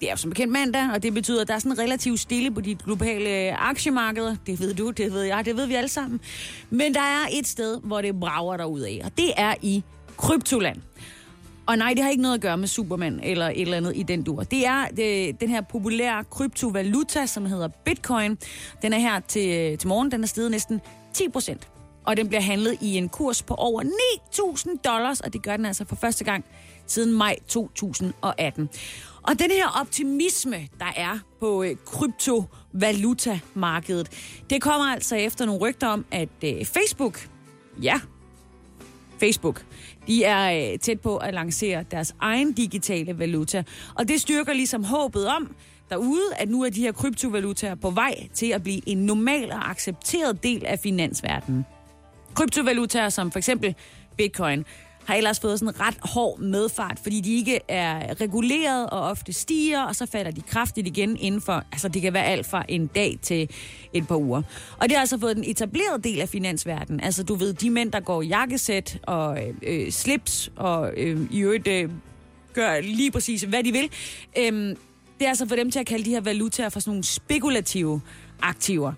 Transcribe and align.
det 0.00 0.06
er 0.06 0.10
jo 0.10 0.16
som 0.16 0.30
bekendt 0.30 0.52
mandag, 0.52 0.90
og 0.92 1.02
det 1.02 1.14
betyder, 1.14 1.40
at 1.42 1.48
der 1.48 1.54
er 1.54 1.58
sådan 1.58 1.78
relativt 1.78 2.20
stille 2.20 2.50
på 2.50 2.60
de 2.60 2.74
globale 2.74 3.30
øh, 3.30 3.68
aktiemarkeder. 3.68 4.36
Det 4.46 4.60
ved 4.60 4.74
du, 4.74 4.90
det 4.90 5.12
ved 5.12 5.22
jeg, 5.22 5.44
det 5.44 5.56
ved 5.56 5.66
vi 5.66 5.74
alle 5.74 5.88
sammen. 5.88 6.20
Men 6.70 6.94
der 6.94 7.00
er 7.00 7.26
et 7.32 7.46
sted, 7.46 7.80
hvor 7.82 8.00
det 8.00 8.20
brager 8.20 8.56
der 8.56 8.64
af, 8.64 9.00
og 9.04 9.10
det 9.16 9.32
er 9.36 9.54
i 9.62 9.84
kryptoland. 10.16 10.76
Og 11.66 11.78
nej, 11.78 11.94
det 11.94 12.02
har 12.02 12.10
ikke 12.10 12.22
noget 12.22 12.34
at 12.34 12.40
gøre 12.40 12.56
med 12.56 12.68
Superman 12.68 13.20
eller 13.22 13.46
et 13.46 13.60
eller 13.60 13.76
andet 13.76 13.92
i 13.96 14.02
den 14.02 14.22
dur. 14.22 14.42
Det 14.42 14.66
er 14.66 14.86
det, 14.96 15.40
den 15.40 15.48
her 15.48 15.60
populære 15.60 16.24
kryptovaluta, 16.24 17.26
som 17.26 17.46
hedder 17.46 17.68
Bitcoin. 17.68 18.38
Den 18.82 18.92
er 18.92 18.98
her 18.98 19.20
til, 19.20 19.50
øh, 19.50 19.78
til 19.78 19.88
morgen, 19.88 20.10
den 20.10 20.22
er 20.22 20.26
steget 20.26 20.50
næsten 20.50 20.80
10 21.14 21.28
procent. 21.28 21.68
Og 22.04 22.16
den 22.16 22.28
bliver 22.28 22.40
handlet 22.40 22.78
i 22.80 22.96
en 22.96 23.08
kurs 23.08 23.42
på 23.42 23.54
over 23.54 23.82
9.000 23.82 24.76
dollars, 24.84 25.20
og 25.20 25.32
det 25.32 25.42
gør 25.42 25.56
den 25.56 25.66
altså 25.66 25.84
for 25.84 25.96
første 25.96 26.24
gang 26.24 26.44
siden 26.86 27.12
maj 27.12 27.36
2018. 27.48 28.68
Og 29.22 29.38
den 29.38 29.50
her 29.50 29.80
optimisme, 29.80 30.68
der 30.78 30.92
er 30.96 31.18
på 31.40 31.62
øh, 31.62 31.76
kryptovalutamarkedet, 31.86 34.08
det 34.50 34.62
kommer 34.62 34.86
altså 34.86 35.16
efter 35.16 35.46
nogle 35.46 35.60
rygter 35.60 35.86
om, 35.86 36.04
at 36.10 36.28
øh, 36.44 36.64
Facebook, 36.64 37.28
ja, 37.82 38.00
Facebook, 39.20 39.64
de 40.06 40.24
er 40.24 40.72
øh, 40.72 40.78
tæt 40.78 41.00
på 41.00 41.16
at 41.16 41.34
lancere 41.34 41.84
deres 41.90 42.14
egen 42.20 42.52
digitale 42.52 43.18
valuta. 43.18 43.64
Og 43.94 44.08
det 44.08 44.20
styrker 44.20 44.52
ligesom 44.52 44.84
håbet 44.84 45.26
om, 45.26 45.54
derude, 45.90 46.34
at 46.36 46.48
nu 46.48 46.64
er 46.64 46.70
de 46.70 46.80
her 46.80 46.92
kryptovalutaer 46.92 47.74
på 47.74 47.90
vej 47.90 48.28
til 48.34 48.46
at 48.46 48.62
blive 48.62 48.88
en 48.88 48.98
normal 48.98 49.52
og 49.52 49.70
accepteret 49.70 50.42
del 50.42 50.66
af 50.66 50.78
finansverdenen. 50.78 51.64
Kryptovalutaer 52.34 53.08
som 53.08 53.30
for 53.30 53.38
eksempel 53.38 53.74
bitcoin 54.16 54.64
har 55.04 55.14
ellers 55.14 55.40
fået 55.40 55.58
sådan 55.58 55.80
ret 55.80 55.96
hård 56.00 56.38
medfart, 56.38 56.98
fordi 57.02 57.20
de 57.20 57.34
ikke 57.34 57.60
er 57.68 58.20
reguleret 58.20 58.90
og 58.90 59.00
ofte 59.00 59.32
stiger, 59.32 59.82
og 59.82 59.96
så 59.96 60.06
falder 60.06 60.30
de 60.30 60.40
kraftigt 60.40 60.86
igen 60.86 61.16
inden 61.16 61.40
for, 61.40 61.64
altså 61.72 61.88
det 61.88 62.02
kan 62.02 62.12
være 62.12 62.24
alt 62.24 62.46
fra 62.46 62.64
en 62.68 62.86
dag 62.86 63.18
til 63.22 63.50
et 63.92 64.08
par 64.08 64.16
uger. 64.16 64.42
Og 64.78 64.88
det 64.88 64.92
har 64.92 65.00
altså 65.00 65.18
fået 65.18 65.36
den 65.36 65.44
etablerede 65.44 66.02
del 66.02 66.20
af 66.20 66.28
finansverdenen. 66.28 67.00
Altså 67.00 67.22
du 67.22 67.34
ved, 67.34 67.52
de 67.52 67.70
mænd, 67.70 67.92
der 67.92 68.00
går 68.00 68.22
jakkesæt 68.22 68.98
og 69.02 69.38
øh, 69.42 69.54
øh, 69.62 69.90
slips 69.90 70.50
og 70.56 70.92
øh, 70.96 71.20
i 71.30 71.38
øvrigt 71.38 71.68
øh, 71.68 71.90
gør 72.52 72.80
lige 72.80 73.10
præcis, 73.10 73.42
hvad 73.42 73.64
de 73.64 73.72
vil. 73.72 73.90
Øh, 74.38 74.76
det 75.18 75.24
er 75.24 75.28
altså 75.28 75.48
for 75.48 75.56
dem 75.56 75.70
til 75.70 75.78
at 75.78 75.86
kalde 75.86 76.04
de 76.04 76.10
her 76.10 76.20
valutaer 76.20 76.68
for 76.68 76.80
sådan 76.80 76.90
nogle 76.90 77.04
spekulative 77.04 78.00
aktiver. 78.42 78.92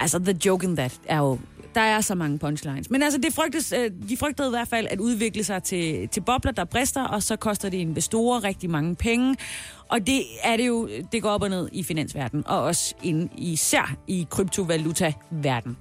Altså, 0.00 0.18
the 0.18 0.36
joke 0.46 0.66
in 0.66 0.76
that 0.76 1.00
er 1.04 1.18
jo 1.18 1.38
der 1.74 1.80
er 1.80 2.00
så 2.00 2.14
mange 2.14 2.38
punchlines. 2.38 2.90
Men 2.90 3.02
altså, 3.02 3.20
det 3.20 3.34
frygtes, 3.34 3.72
øh, 3.72 3.90
de 4.08 4.16
frygtede 4.16 4.48
i 4.48 4.50
hvert 4.50 4.68
fald 4.68 4.86
at 4.90 5.00
udvikle 5.00 5.44
sig 5.44 5.62
til, 5.62 6.08
til 6.08 6.20
bobler, 6.20 6.52
der 6.52 6.64
brister, 6.64 7.04
og 7.04 7.22
så 7.22 7.36
koster 7.36 7.68
det 7.68 7.78
investorer 7.78 8.44
rigtig 8.44 8.70
mange 8.70 8.94
penge. 8.94 9.36
Og 9.88 10.06
det 10.06 10.22
er 10.42 10.56
det 10.56 10.66
jo, 10.66 10.88
det 11.12 11.22
går 11.22 11.30
op 11.30 11.42
og 11.42 11.48
ned 11.48 11.68
i 11.72 11.82
finansverdenen, 11.82 12.46
og 12.46 12.62
også 12.62 12.94
ind, 13.02 13.30
især 13.38 13.96
i 14.06 14.26
kryptovaluta-verden. 14.30 15.76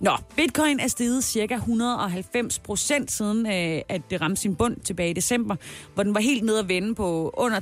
Nå, 0.00 0.10
bitcoin 0.36 0.80
er 0.80 0.88
steget 0.88 1.24
cirka 1.24 1.54
190 1.54 2.58
procent 2.58 3.12
siden, 3.12 3.46
øh, 3.46 3.82
at 3.88 4.02
det 4.10 4.20
ramte 4.20 4.40
sin 4.40 4.56
bund 4.56 4.76
tilbage 4.76 5.10
i 5.10 5.12
december, 5.12 5.56
hvor 5.94 6.02
den 6.02 6.14
var 6.14 6.20
helt 6.20 6.42
nede 6.42 6.58
at 6.58 6.68
vende 6.68 6.94
på 6.94 7.34
under 7.36 7.60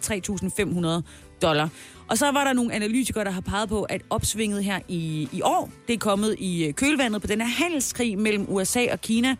3.500 1.02 1.02
dollar. 1.42 1.68
Og 2.08 2.18
så 2.18 2.30
var 2.30 2.44
der 2.44 2.52
nogle 2.52 2.72
analytikere, 2.74 3.24
der 3.24 3.30
har 3.30 3.40
peget 3.40 3.68
på, 3.68 3.82
at 3.82 4.02
opsvinget 4.10 4.64
her 4.64 4.80
i, 4.88 5.28
i 5.32 5.42
år, 5.42 5.70
det 5.88 5.94
er 5.94 5.98
kommet 5.98 6.36
i 6.38 6.64
øh, 6.64 6.74
kølvandet 6.74 7.20
på 7.20 7.26
den 7.26 7.40
her 7.40 7.48
handelskrig 7.48 8.18
mellem 8.18 8.46
USA 8.48 8.86
og 8.92 9.00
Kina, 9.00 9.36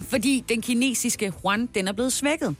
fordi 0.00 0.44
den 0.48 0.62
kinesiske 0.62 1.32
yuan, 1.44 1.66
den 1.66 1.88
er 1.88 1.92
blevet 1.92 2.12
svækket. 2.12 2.56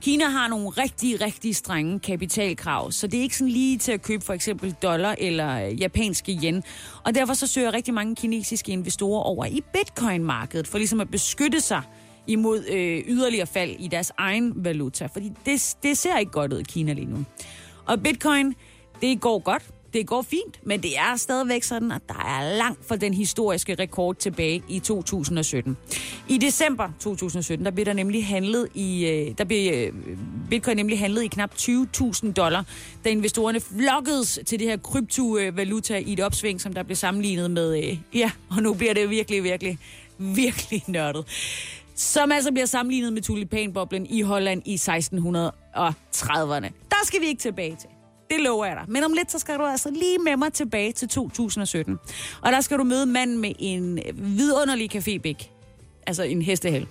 Kina 0.00 0.24
har 0.24 0.48
nogle 0.48 0.68
rigtig, 0.68 1.20
rigtig 1.20 1.56
strenge 1.56 1.98
kapitalkrav, 1.98 2.92
så 2.92 3.06
det 3.06 3.18
er 3.18 3.22
ikke 3.22 3.36
sådan 3.36 3.52
lige 3.52 3.78
til 3.78 3.92
at 3.92 4.02
købe 4.02 4.24
for 4.24 4.32
eksempel 4.32 4.72
dollar 4.82 5.14
eller 5.18 5.66
øh, 5.66 5.80
japanske 5.80 6.38
yen. 6.42 6.62
Og 7.04 7.14
derfor 7.14 7.34
så 7.34 7.46
søger 7.46 7.74
rigtig 7.74 7.94
mange 7.94 8.14
kinesiske 8.14 8.72
investorer 8.72 9.22
over 9.22 9.44
i 9.44 9.60
bitcoin-markedet, 9.72 10.66
for 10.66 10.78
ligesom 10.78 11.00
at 11.00 11.10
beskytte 11.10 11.60
sig 11.60 11.82
imod 12.26 12.64
øh, 12.68 13.04
yderligere 13.06 13.46
fald 13.46 13.70
i 13.78 13.88
deres 13.88 14.12
egen 14.18 14.64
valuta, 14.64 15.06
fordi 15.06 15.32
det, 15.46 15.76
det 15.82 15.98
ser 15.98 16.18
ikke 16.18 16.32
godt 16.32 16.52
ud 16.52 16.58
i 16.58 16.62
Kina 16.62 16.92
lige 16.92 17.06
nu. 17.06 17.24
Og 17.86 18.02
bitcoin, 18.02 18.54
det 19.02 19.20
går 19.20 19.38
godt, 19.38 19.62
det 19.96 20.06
går 20.06 20.22
fint, 20.22 20.60
men 20.66 20.82
det 20.82 20.98
er 20.98 21.16
stadigvæk 21.16 21.62
sådan, 21.62 21.92
at 21.92 22.02
der 22.08 22.38
er 22.40 22.56
langt 22.56 22.88
fra 22.88 22.96
den 22.96 23.14
historiske 23.14 23.74
rekord 23.74 24.16
tilbage 24.16 24.62
i 24.68 24.78
2017. 24.78 25.76
I 26.28 26.38
december 26.38 26.88
2017, 27.00 27.64
der 27.64 27.70
blev 27.70 27.86
der 27.86 27.92
nemlig 27.92 28.26
handlet 28.26 28.68
i, 28.74 29.06
øh, 29.06 29.34
der 29.38 29.44
blev 29.44 29.72
øh, 29.74 29.92
bitcoin 30.50 30.76
nemlig 30.76 30.98
handlet 30.98 31.22
i 31.22 31.26
knap 31.26 31.50
20.000 31.54 32.32
dollar, 32.32 32.64
da 33.04 33.10
investorerne 33.10 33.60
flokkedes 33.60 34.38
til 34.46 34.58
det 34.58 34.68
her 34.68 34.76
kryptovaluta 34.76 35.96
i 35.98 36.12
et 36.12 36.20
opsving, 36.20 36.60
som 36.60 36.72
der 36.72 36.82
blev 36.82 36.96
sammenlignet 36.96 37.50
med, 37.50 37.84
øh, 37.84 37.98
ja, 38.14 38.30
og 38.50 38.62
nu 38.62 38.74
bliver 38.74 38.94
det 38.94 39.10
virkelig, 39.10 39.44
virkelig, 39.44 39.78
virkelig 40.18 40.82
nørdet 40.86 41.24
som 41.98 42.32
altså 42.32 42.52
bliver 42.52 42.66
sammenlignet 42.66 43.12
med 43.12 43.22
tulipanboblen 43.22 44.06
i 44.06 44.20
Holland 44.20 44.62
i 44.64 44.74
1630'erne. 44.74 46.70
Der 46.90 47.04
skal 47.04 47.20
vi 47.20 47.26
ikke 47.26 47.40
tilbage 47.40 47.76
til. 47.80 47.88
Det 48.30 48.40
lover 48.40 48.64
jeg 48.66 48.76
dig. 48.76 48.84
Men 48.88 49.04
om 49.04 49.12
lidt, 49.12 49.32
så 49.32 49.38
skal 49.38 49.58
du 49.58 49.64
altså 49.64 49.90
lige 49.90 50.18
med 50.18 50.36
mig 50.36 50.52
tilbage 50.52 50.92
til 50.92 51.08
2017. 51.08 51.98
Og 52.42 52.52
der 52.52 52.60
skal 52.60 52.78
du 52.78 52.84
møde 52.84 53.06
manden 53.06 53.38
med 53.38 53.52
en 53.58 53.98
vidunderlig 54.14 54.96
cafébæk. 54.96 55.48
Altså 56.06 56.22
en 56.22 56.42
hestehæl. 56.42 56.86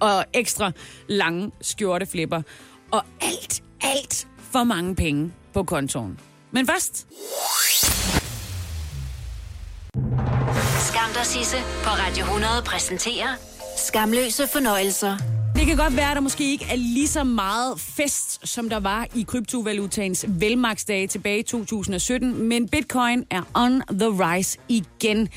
Og 0.00 0.24
ekstra 0.32 0.72
lange 1.08 1.50
skjorteflipper. 1.60 2.42
Og 2.90 3.04
alt, 3.20 3.62
alt 3.80 4.26
for 4.50 4.64
mange 4.64 4.94
penge 4.94 5.32
på 5.54 5.62
kontoen. 5.62 6.20
Men 6.50 6.66
først... 6.66 7.06
Skam 10.88 11.10
dig, 11.14 11.26
Sisse 11.26 11.56
på 11.56 11.90
Radio 11.90 12.24
100 12.24 12.52
præsenterer 12.66 13.28
Skamløse 13.76 14.46
fornøjelser. 14.46 15.37
Det 15.58 15.66
kan 15.66 15.76
godt 15.76 15.96
være, 15.96 16.10
at 16.10 16.14
der 16.14 16.20
måske 16.20 16.50
ikke 16.50 16.66
er 16.70 16.76
lige 16.76 17.08
så 17.08 17.24
meget 17.24 17.80
fest, 17.80 18.48
som 18.48 18.68
der 18.68 18.80
var 18.80 19.06
i 19.14 19.22
kryptovalutaens 19.22 20.26
velmaksdage 20.28 21.06
tilbage 21.06 21.38
i 21.38 21.42
2017, 21.42 22.42
men 22.42 22.68
bitcoin 22.68 23.24
er 23.30 23.42
on 23.54 23.82
the 23.98 24.08
rise 24.08 24.58
igen. 24.68 25.28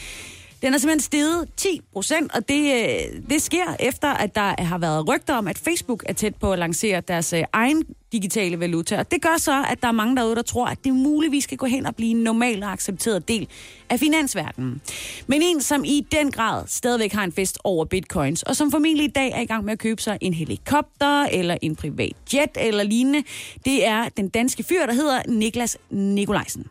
Den 0.62 0.74
er 0.74 0.78
simpelthen 0.78 1.00
steget 1.00 1.50
10 1.58 1.81
procent, 1.94 2.31
og 2.36 2.50
det, 2.50 2.74
øh, 2.74 3.22
det 3.30 3.42
sker 3.42 3.76
efter, 3.80 4.08
at 4.08 4.36
der 4.36 4.64
har 4.64 4.78
været 4.78 5.08
rygter 5.08 5.34
om, 5.36 5.48
at 5.48 5.58
Facebook 5.58 6.04
er 6.06 6.14
tæt 6.14 6.36
på 6.36 6.54
at 6.54 6.60
lancere 6.60 7.02
deres 7.02 7.34
øh, 7.34 7.44
egen 7.54 7.84
digitale 8.12 8.60
valuta. 8.60 9.00
Og 9.00 9.12
det 9.12 9.22
gør 9.22 9.38
så, 9.38 9.66
at 9.70 9.82
der 9.82 9.88
er 9.88 9.92
mange 9.92 10.16
derude, 10.16 10.36
der 10.36 10.42
tror, 10.42 10.66
at 10.66 10.78
det 10.84 10.94
muligvis 10.94 11.44
skal 11.44 11.58
gå 11.58 11.66
hen 11.66 11.86
og 11.86 11.96
blive 11.96 12.12
en 12.12 12.18
normal 12.18 12.64
og 12.64 12.72
accepteret 12.72 13.28
del 13.28 13.48
af 13.90 14.00
finansverdenen. 14.00 14.82
Men 15.28 15.42
en, 15.42 15.62
som 15.62 15.84
i 15.86 16.08
den 16.12 16.32
grad 16.32 16.64
stadigvæk 16.68 17.14
har 17.14 17.24
en 17.24 17.32
fest 17.32 17.60
over 17.64 17.86
bitcoins, 17.86 18.44
og 18.44 18.56
som 18.56 18.72
formentlig 18.72 19.06
i 19.06 19.12
dag 19.12 19.32
er 19.32 19.42
i 19.42 19.46
gang 19.46 19.66
med 19.66 19.74
at 19.74 19.80
købe 19.80 20.02
sig 20.02 20.18
en 20.22 20.34
helikopter, 20.34 21.24
eller 21.24 21.58
en 21.62 21.76
privat 21.76 22.16
jet, 22.34 22.50
eller 22.60 22.84
lignende, 22.84 23.24
det 23.66 23.88
er 23.88 24.10
den 24.10 24.30
danske 24.30 24.64
fyr, 24.64 24.86
der 24.86 24.94
hedder 24.94 25.22
Niklas 25.28 25.78
Nikolajsen. 25.90 26.66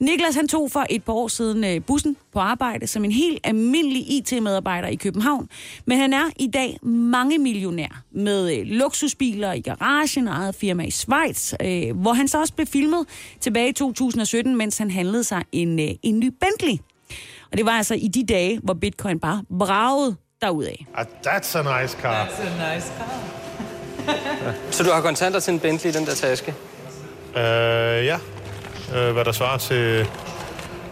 Niklas 0.00 0.34
han 0.34 0.48
tog 0.48 0.70
for 0.70 0.86
et 0.90 1.04
par 1.04 1.12
år 1.12 1.28
siden 1.28 1.64
øh, 1.64 1.82
bussen 1.82 2.16
på 2.32 2.38
arbejde 2.38 2.86
som 2.86 3.04
en 3.04 3.12
helt 3.12 3.40
almindelig 3.44 4.12
IT-medarbejder 4.12 4.88
i 4.88 4.94
København, 4.94 5.48
men 5.86 5.98
han 5.98 6.12
er 6.12 6.30
i 6.36 6.46
dag 6.46 6.78
mange 6.82 7.38
millionær 7.38 8.02
med 8.10 8.58
øh, 8.58 8.66
luksusbiler 8.66 9.52
i 9.52 9.60
garagen 9.60 10.28
og 10.28 10.34
eget 10.34 10.54
firma 10.54 10.81
i 10.82 10.90
Schweiz, 10.90 11.52
øh, 11.60 11.96
hvor 12.00 12.12
han 12.12 12.28
så 12.28 12.40
også 12.40 12.54
blev 12.54 12.66
filmet 12.66 13.06
tilbage 13.40 13.68
i 13.68 13.72
2017, 13.72 14.56
mens 14.56 14.78
han 14.78 14.90
handlede 14.90 15.24
sig 15.24 15.42
en, 15.52 15.80
øh, 15.80 15.88
en 16.02 16.20
ny 16.20 16.32
Bentley. 16.40 16.78
Og 17.52 17.58
det 17.58 17.66
var 17.66 17.72
altså 17.72 17.94
i 17.94 18.08
de 18.08 18.26
dage, 18.26 18.60
hvor 18.62 18.74
bitcoin 18.74 19.20
bare 19.20 19.44
bragede 19.58 20.16
derudad. 20.40 20.74
Uh, 20.98 21.04
that's 21.26 21.58
a 21.58 21.82
nice 21.82 21.98
car. 22.02 22.24
That's 22.24 22.42
a 22.42 22.74
nice 22.74 22.92
car. 22.98 23.42
Så 24.70 24.84
du 24.84 24.90
har 24.90 25.00
kontanter 25.00 25.40
til 25.40 25.54
en 25.54 25.60
Bentley 25.60 25.90
i 25.90 25.94
den 25.94 26.06
der 26.06 26.14
taske? 26.14 26.54
Uh, 27.28 27.40
ja, 28.06 28.18
uh, 28.88 29.12
hvad 29.12 29.24
der 29.24 29.32
svarer 29.32 29.58
til, 29.58 30.06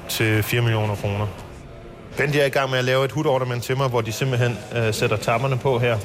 til 0.08 0.42
4 0.42 0.62
millioner 0.62 0.94
kroner. 0.94 1.26
Bentley 2.16 2.40
er 2.40 2.44
i 2.44 2.48
gang 2.48 2.70
med 2.70 2.78
at 2.78 2.84
lave 2.84 3.04
et 3.04 3.12
hudornament 3.12 3.64
til 3.64 3.76
mig, 3.76 3.88
hvor 3.88 4.00
de 4.00 4.12
simpelthen 4.12 4.58
uh, 4.76 4.94
sætter 4.94 5.16
tammerne 5.16 5.58
på 5.58 5.78
her, 5.78 5.98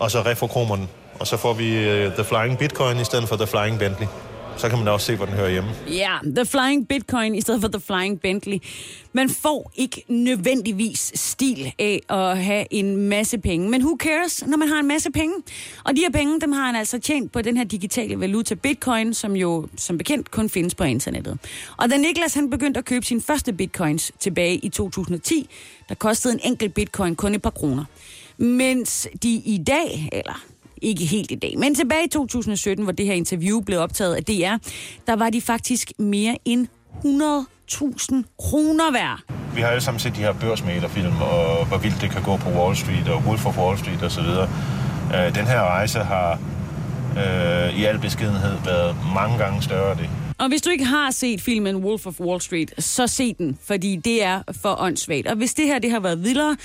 og 0.00 0.10
så 0.10 0.22
reforkromer 0.22 0.76
den. 0.76 0.88
Og 1.20 1.26
så 1.26 1.36
får 1.36 1.52
vi 1.52 1.68
uh, 1.78 2.12
The 2.12 2.24
Flying 2.24 2.58
Bitcoin 2.58 3.00
i 3.00 3.04
stedet 3.04 3.28
for 3.28 3.36
The 3.36 3.46
Flying 3.46 3.78
Bentley. 3.78 4.06
så 4.58 4.68
kan 4.68 4.78
man 4.78 4.88
også 4.88 5.06
se, 5.06 5.16
hvor 5.16 5.26
den 5.26 5.34
hører 5.34 5.50
hjemme. 5.50 5.70
Ja, 5.88 6.12
The 6.36 6.46
Flying 6.46 6.88
Bitcoin 6.88 7.34
i 7.34 7.40
stedet 7.40 7.60
for 7.60 7.68
The 7.68 7.80
Flying 7.80 8.20
Bentley. 8.20 8.58
Man 9.12 9.30
får 9.30 9.72
ikke 9.74 10.04
nødvendigvis 10.08 11.12
stil 11.14 11.72
af 11.78 12.02
at 12.08 12.38
have 12.44 12.66
en 12.70 12.96
masse 12.96 13.38
penge. 13.38 13.70
Men 13.70 13.82
who 13.82 13.96
cares, 14.00 14.46
når 14.46 14.56
man 14.56 14.68
har 14.68 14.78
en 14.78 14.88
masse 14.88 15.10
penge? 15.10 15.34
Og 15.84 15.96
de 15.96 16.00
her 16.00 16.10
penge, 16.10 16.40
dem 16.40 16.52
har 16.52 16.66
han 16.66 16.76
altså 16.76 16.98
tjent 16.98 17.32
på 17.32 17.42
den 17.42 17.56
her 17.56 17.64
digitale 17.64 18.20
valuta 18.20 18.54
Bitcoin, 18.54 19.14
som 19.14 19.36
jo 19.36 19.68
som 19.76 19.98
bekendt 19.98 20.30
kun 20.30 20.48
findes 20.48 20.74
på 20.74 20.84
internettet. 20.84 21.38
Og 21.76 21.90
da 21.90 21.96
Niklas 21.96 22.34
han 22.34 22.50
begyndte 22.50 22.78
at 22.78 22.84
købe 22.84 23.06
sine 23.06 23.20
første 23.20 23.52
bitcoins 23.52 24.12
tilbage 24.18 24.54
i 24.54 24.68
2010, 24.68 25.50
der 25.88 25.94
kostede 25.94 26.34
en 26.34 26.40
enkelt 26.44 26.74
bitcoin 26.74 27.16
kun 27.16 27.34
et 27.34 27.42
par 27.42 27.50
kroner. 27.50 27.84
Mens 28.38 29.08
de 29.22 29.28
i 29.28 29.62
dag, 29.66 30.08
eller 30.12 30.44
ikke 30.82 31.04
helt 31.04 31.30
i 31.30 31.34
dag, 31.34 31.54
men 31.58 31.74
tilbage 31.74 32.04
i 32.04 32.08
2017, 32.08 32.84
hvor 32.84 32.92
det 32.92 33.06
her 33.06 33.14
interview 33.14 33.60
blev 33.60 33.78
optaget 33.78 34.14
af 34.14 34.24
DR, 34.24 34.68
der 35.06 35.16
var 35.16 35.30
de 35.30 35.40
faktisk 35.40 35.92
mere 35.98 36.38
end 36.44 36.66
100.000 37.04 38.36
kroner 38.38 38.92
værd. 38.92 39.20
Vi 39.54 39.60
har 39.60 39.68
alle 39.68 39.80
sammen 39.80 40.00
set 40.00 40.16
de 40.16 40.20
her 40.20 40.32
børsmælerfilm, 40.32 41.16
og 41.20 41.66
hvor 41.66 41.78
vildt 41.78 42.00
det 42.00 42.10
kan 42.10 42.22
gå 42.22 42.36
på 42.36 42.48
Wall 42.50 42.76
Street, 42.76 43.08
og 43.08 43.22
Wolf 43.26 43.46
of 43.46 43.58
Wall 43.58 43.78
Street 43.78 44.02
osv. 44.02 44.20
Øh, 45.14 45.34
den 45.34 45.46
her 45.46 45.60
rejse 45.60 45.98
har 45.98 46.40
øh, 47.16 47.78
i 47.80 47.84
al 47.84 47.98
beskedenhed 47.98 48.56
været 48.64 48.96
mange 49.14 49.38
gange 49.38 49.62
større 49.62 49.94
det. 49.94 50.10
Og 50.38 50.48
hvis 50.48 50.62
du 50.62 50.70
ikke 50.70 50.84
har 50.84 51.10
set 51.10 51.40
filmen 51.40 51.76
Wolf 51.76 52.06
of 52.06 52.20
Wall 52.20 52.40
Street, 52.40 52.74
så 52.78 53.06
se 53.06 53.34
den, 53.34 53.58
fordi 53.64 53.96
det 53.96 54.24
er 54.24 54.42
for 54.62 54.76
åndssvagt. 54.80 55.26
Og 55.26 55.36
hvis 55.36 55.54
det 55.54 55.66
her 55.66 55.78
det 55.78 55.90
har 55.90 56.00
været 56.00 56.24
vildere, 56.24 56.56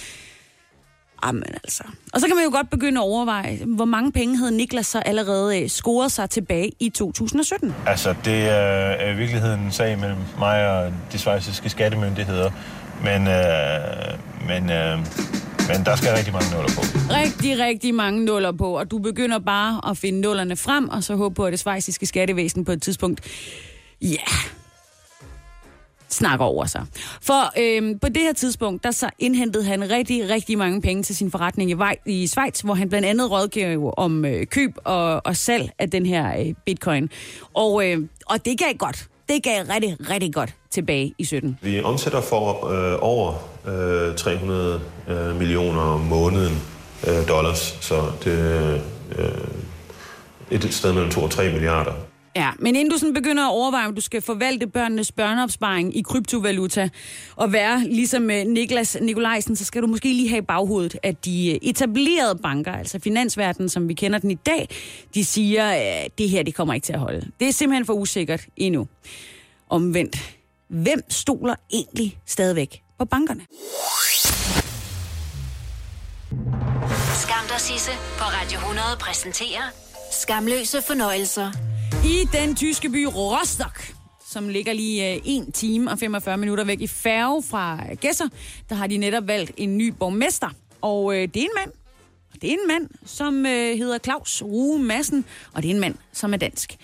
Jamen 1.25 1.43
altså. 1.63 1.83
Og 2.13 2.19
så 2.19 2.27
kan 2.27 2.35
man 2.35 2.45
jo 2.45 2.51
godt 2.51 2.69
begynde 2.69 2.99
at 2.99 3.03
overveje, 3.03 3.59
hvor 3.65 3.85
mange 3.85 4.11
penge 4.11 4.37
havde 4.37 4.57
Niklas 4.57 4.87
så 4.87 4.99
allerede 4.99 5.61
øh, 5.61 5.69
scoret 5.69 6.11
sig 6.11 6.29
tilbage 6.29 6.71
i 6.79 6.89
2017? 6.89 7.75
Altså, 7.87 8.15
det 8.25 8.49
er 8.49 9.11
i 9.13 9.15
virkeligheden 9.15 9.59
en 9.59 9.71
sag 9.71 9.99
mellem 9.99 10.17
mig 10.39 10.69
og 10.69 10.93
de 11.11 11.19
svejsiske 11.19 11.69
skattemyndigheder. 11.69 12.51
Men, 13.03 13.27
øh, 13.27 14.19
men, 14.47 14.69
øh, 14.69 14.97
men 15.67 15.85
der 15.85 15.95
skal 15.95 16.11
rigtig 16.13 16.33
mange 16.33 16.55
nuller 16.55 16.71
på. 16.75 16.81
Rigtig, 17.09 17.59
rigtig 17.59 17.95
mange 17.95 18.25
nuller 18.25 18.51
på, 18.51 18.77
og 18.77 18.91
du 18.91 18.97
begynder 18.97 19.39
bare 19.39 19.89
at 19.89 19.97
finde 19.97 20.21
nullerne 20.21 20.55
frem, 20.55 20.89
og 20.89 21.03
så 21.03 21.15
håbe 21.15 21.35
på, 21.35 21.45
at 21.45 21.51
det 21.51 21.59
svejsiske 21.59 22.05
skattevæsen 22.05 22.65
på 22.65 22.71
et 22.71 22.81
tidspunkt, 22.81 23.21
ja, 24.01 24.07
yeah, 24.07 24.62
snakker 26.13 26.45
over 26.45 26.65
sig. 26.65 26.85
For 27.21 27.59
øhm, 27.59 27.99
på 27.99 28.09
det 28.09 28.21
her 28.21 28.33
tidspunkt, 28.33 28.83
der 28.83 28.91
så 28.91 29.09
indhentede 29.19 29.63
han 29.63 29.89
rigtig, 29.89 30.29
rigtig 30.29 30.57
mange 30.57 30.81
penge 30.81 31.03
til 31.03 31.15
sin 31.15 31.31
forretning 31.31 31.69
i, 31.69 31.73
Vej, 31.73 31.95
i 32.05 32.27
Schweiz, 32.27 32.61
hvor 32.61 32.73
han 32.73 32.89
blandt 32.89 33.07
andet 33.07 33.31
rådgav 33.31 33.93
om 33.97 34.25
øh, 34.25 34.45
køb 34.45 34.71
og, 34.83 35.25
og 35.25 35.35
salg 35.35 35.71
af 35.79 35.89
den 35.89 36.05
her 36.05 36.39
øh, 36.39 36.53
bitcoin. 36.65 37.09
Og, 37.53 37.89
øh, 37.89 37.97
og 38.25 38.45
det 38.45 38.59
gav 38.59 38.73
godt. 38.73 39.07
Det 39.29 39.43
gav 39.43 39.63
rigtig, 39.73 40.09
rigtig 40.09 40.33
godt 40.33 40.53
tilbage 40.71 41.13
i 41.17 41.23
17. 41.25 41.57
Vi 41.61 41.81
omsætter 41.81 42.21
for 42.21 42.67
øh, 42.67 42.97
over 43.01 43.33
øh, 44.09 44.15
300 44.15 44.81
øh, 45.07 45.35
millioner 45.35 45.81
om 45.81 45.99
måneden 45.99 46.61
øh, 47.07 47.27
dollars, 47.27 47.77
så 47.81 48.11
det 48.23 48.55
er 48.55 48.79
øh, 49.17 49.47
et 50.51 50.73
sted 50.73 50.93
mellem 50.93 51.11
2 51.11 51.21
og 51.23 51.31
3 51.31 51.51
milliarder. 51.51 51.93
Ja, 52.35 52.51
men 52.59 52.75
inden 52.75 52.91
du 52.91 52.97
sådan 52.97 53.13
begynder 53.13 53.43
at 53.43 53.51
overveje, 53.51 53.87
om 53.87 53.95
du 53.95 54.01
skal 54.01 54.21
forvalte 54.21 54.67
børnenes 54.67 55.11
børneopsparing 55.11 55.97
i 55.97 56.01
kryptovaluta 56.01 56.89
og 57.35 57.53
være 57.53 57.83
ligesom 57.83 58.29
øh, 58.31 58.45
Niklas 58.45 58.97
Nikolajsen, 59.01 59.55
så 59.55 59.65
skal 59.65 59.81
du 59.81 59.87
måske 59.87 60.07
lige 60.07 60.29
have 60.29 60.37
i 60.37 60.45
baghovedet, 60.45 60.97
at 61.03 61.25
de 61.25 61.51
øh, 61.51 61.59
etablerede 61.61 62.39
banker, 62.43 62.71
altså 62.71 62.99
finansverdenen, 62.99 63.69
som 63.69 63.89
vi 63.89 63.93
kender 63.93 64.19
den 64.19 64.31
i 64.31 64.35
dag, 64.45 64.69
de 65.13 65.25
siger, 65.25 65.69
at 65.69 66.17
det 66.17 66.29
her 66.29 66.43
det 66.43 66.55
kommer 66.55 66.73
ikke 66.73 66.85
til 66.85 66.93
at 66.93 66.99
holde. 66.99 67.31
Det 67.39 67.47
er 67.47 67.51
simpelthen 67.51 67.85
for 67.85 67.93
usikkert 67.93 68.45
endnu. 68.57 68.87
Omvendt, 69.69 70.37
hvem 70.67 71.01
stoler 71.09 71.55
egentlig 71.73 72.17
stadigvæk 72.25 72.81
på 72.99 73.05
bankerne? 73.05 73.41
Skam 77.15 77.47
dig, 77.49 77.59
Sisse, 77.59 77.91
på 78.17 78.23
Radio 78.23 78.57
100 78.57 78.87
præsenterer 78.99 79.63
Skamløse 80.11 80.81
fornøjelser. 80.87 81.72
I 82.01 82.27
den 82.31 82.55
tyske 82.55 82.89
by 82.89 83.03
Rostock, 83.05 83.93
som 84.27 84.49
ligger 84.49 84.73
lige 84.73 85.13
øh, 85.13 85.21
1 85.25 85.53
time 85.53 85.91
og 85.91 85.99
45 85.99 86.37
minutter 86.37 86.63
væk 86.63 86.81
i 86.81 86.87
færge 86.87 87.43
fra 87.43 87.79
Gæsser, 88.01 88.25
der 88.69 88.75
har 88.75 88.87
de 88.87 88.97
netop 88.97 89.27
valgt 89.27 89.51
en 89.57 89.77
ny 89.77 89.87
borgmester. 89.99 90.49
Og 90.81 91.15
øh, 91.15 91.21
det 91.21 91.37
er 91.37 91.41
en 91.41 91.49
mand. 91.55 91.71
Det 92.43 92.51
er 92.51 92.53
en 92.53 92.67
mand, 92.67 92.89
som 93.05 93.45
øh, 93.45 93.77
hedder 93.77 93.97
Claus 93.97 94.41
Rue 94.41 94.79
Madsen, 94.79 95.25
og 95.53 95.63
det 95.63 95.71
er 95.71 95.75
en 95.75 95.79
mand, 95.79 95.95
som 96.13 96.33
er 96.33 96.37
dansk. 96.37 96.75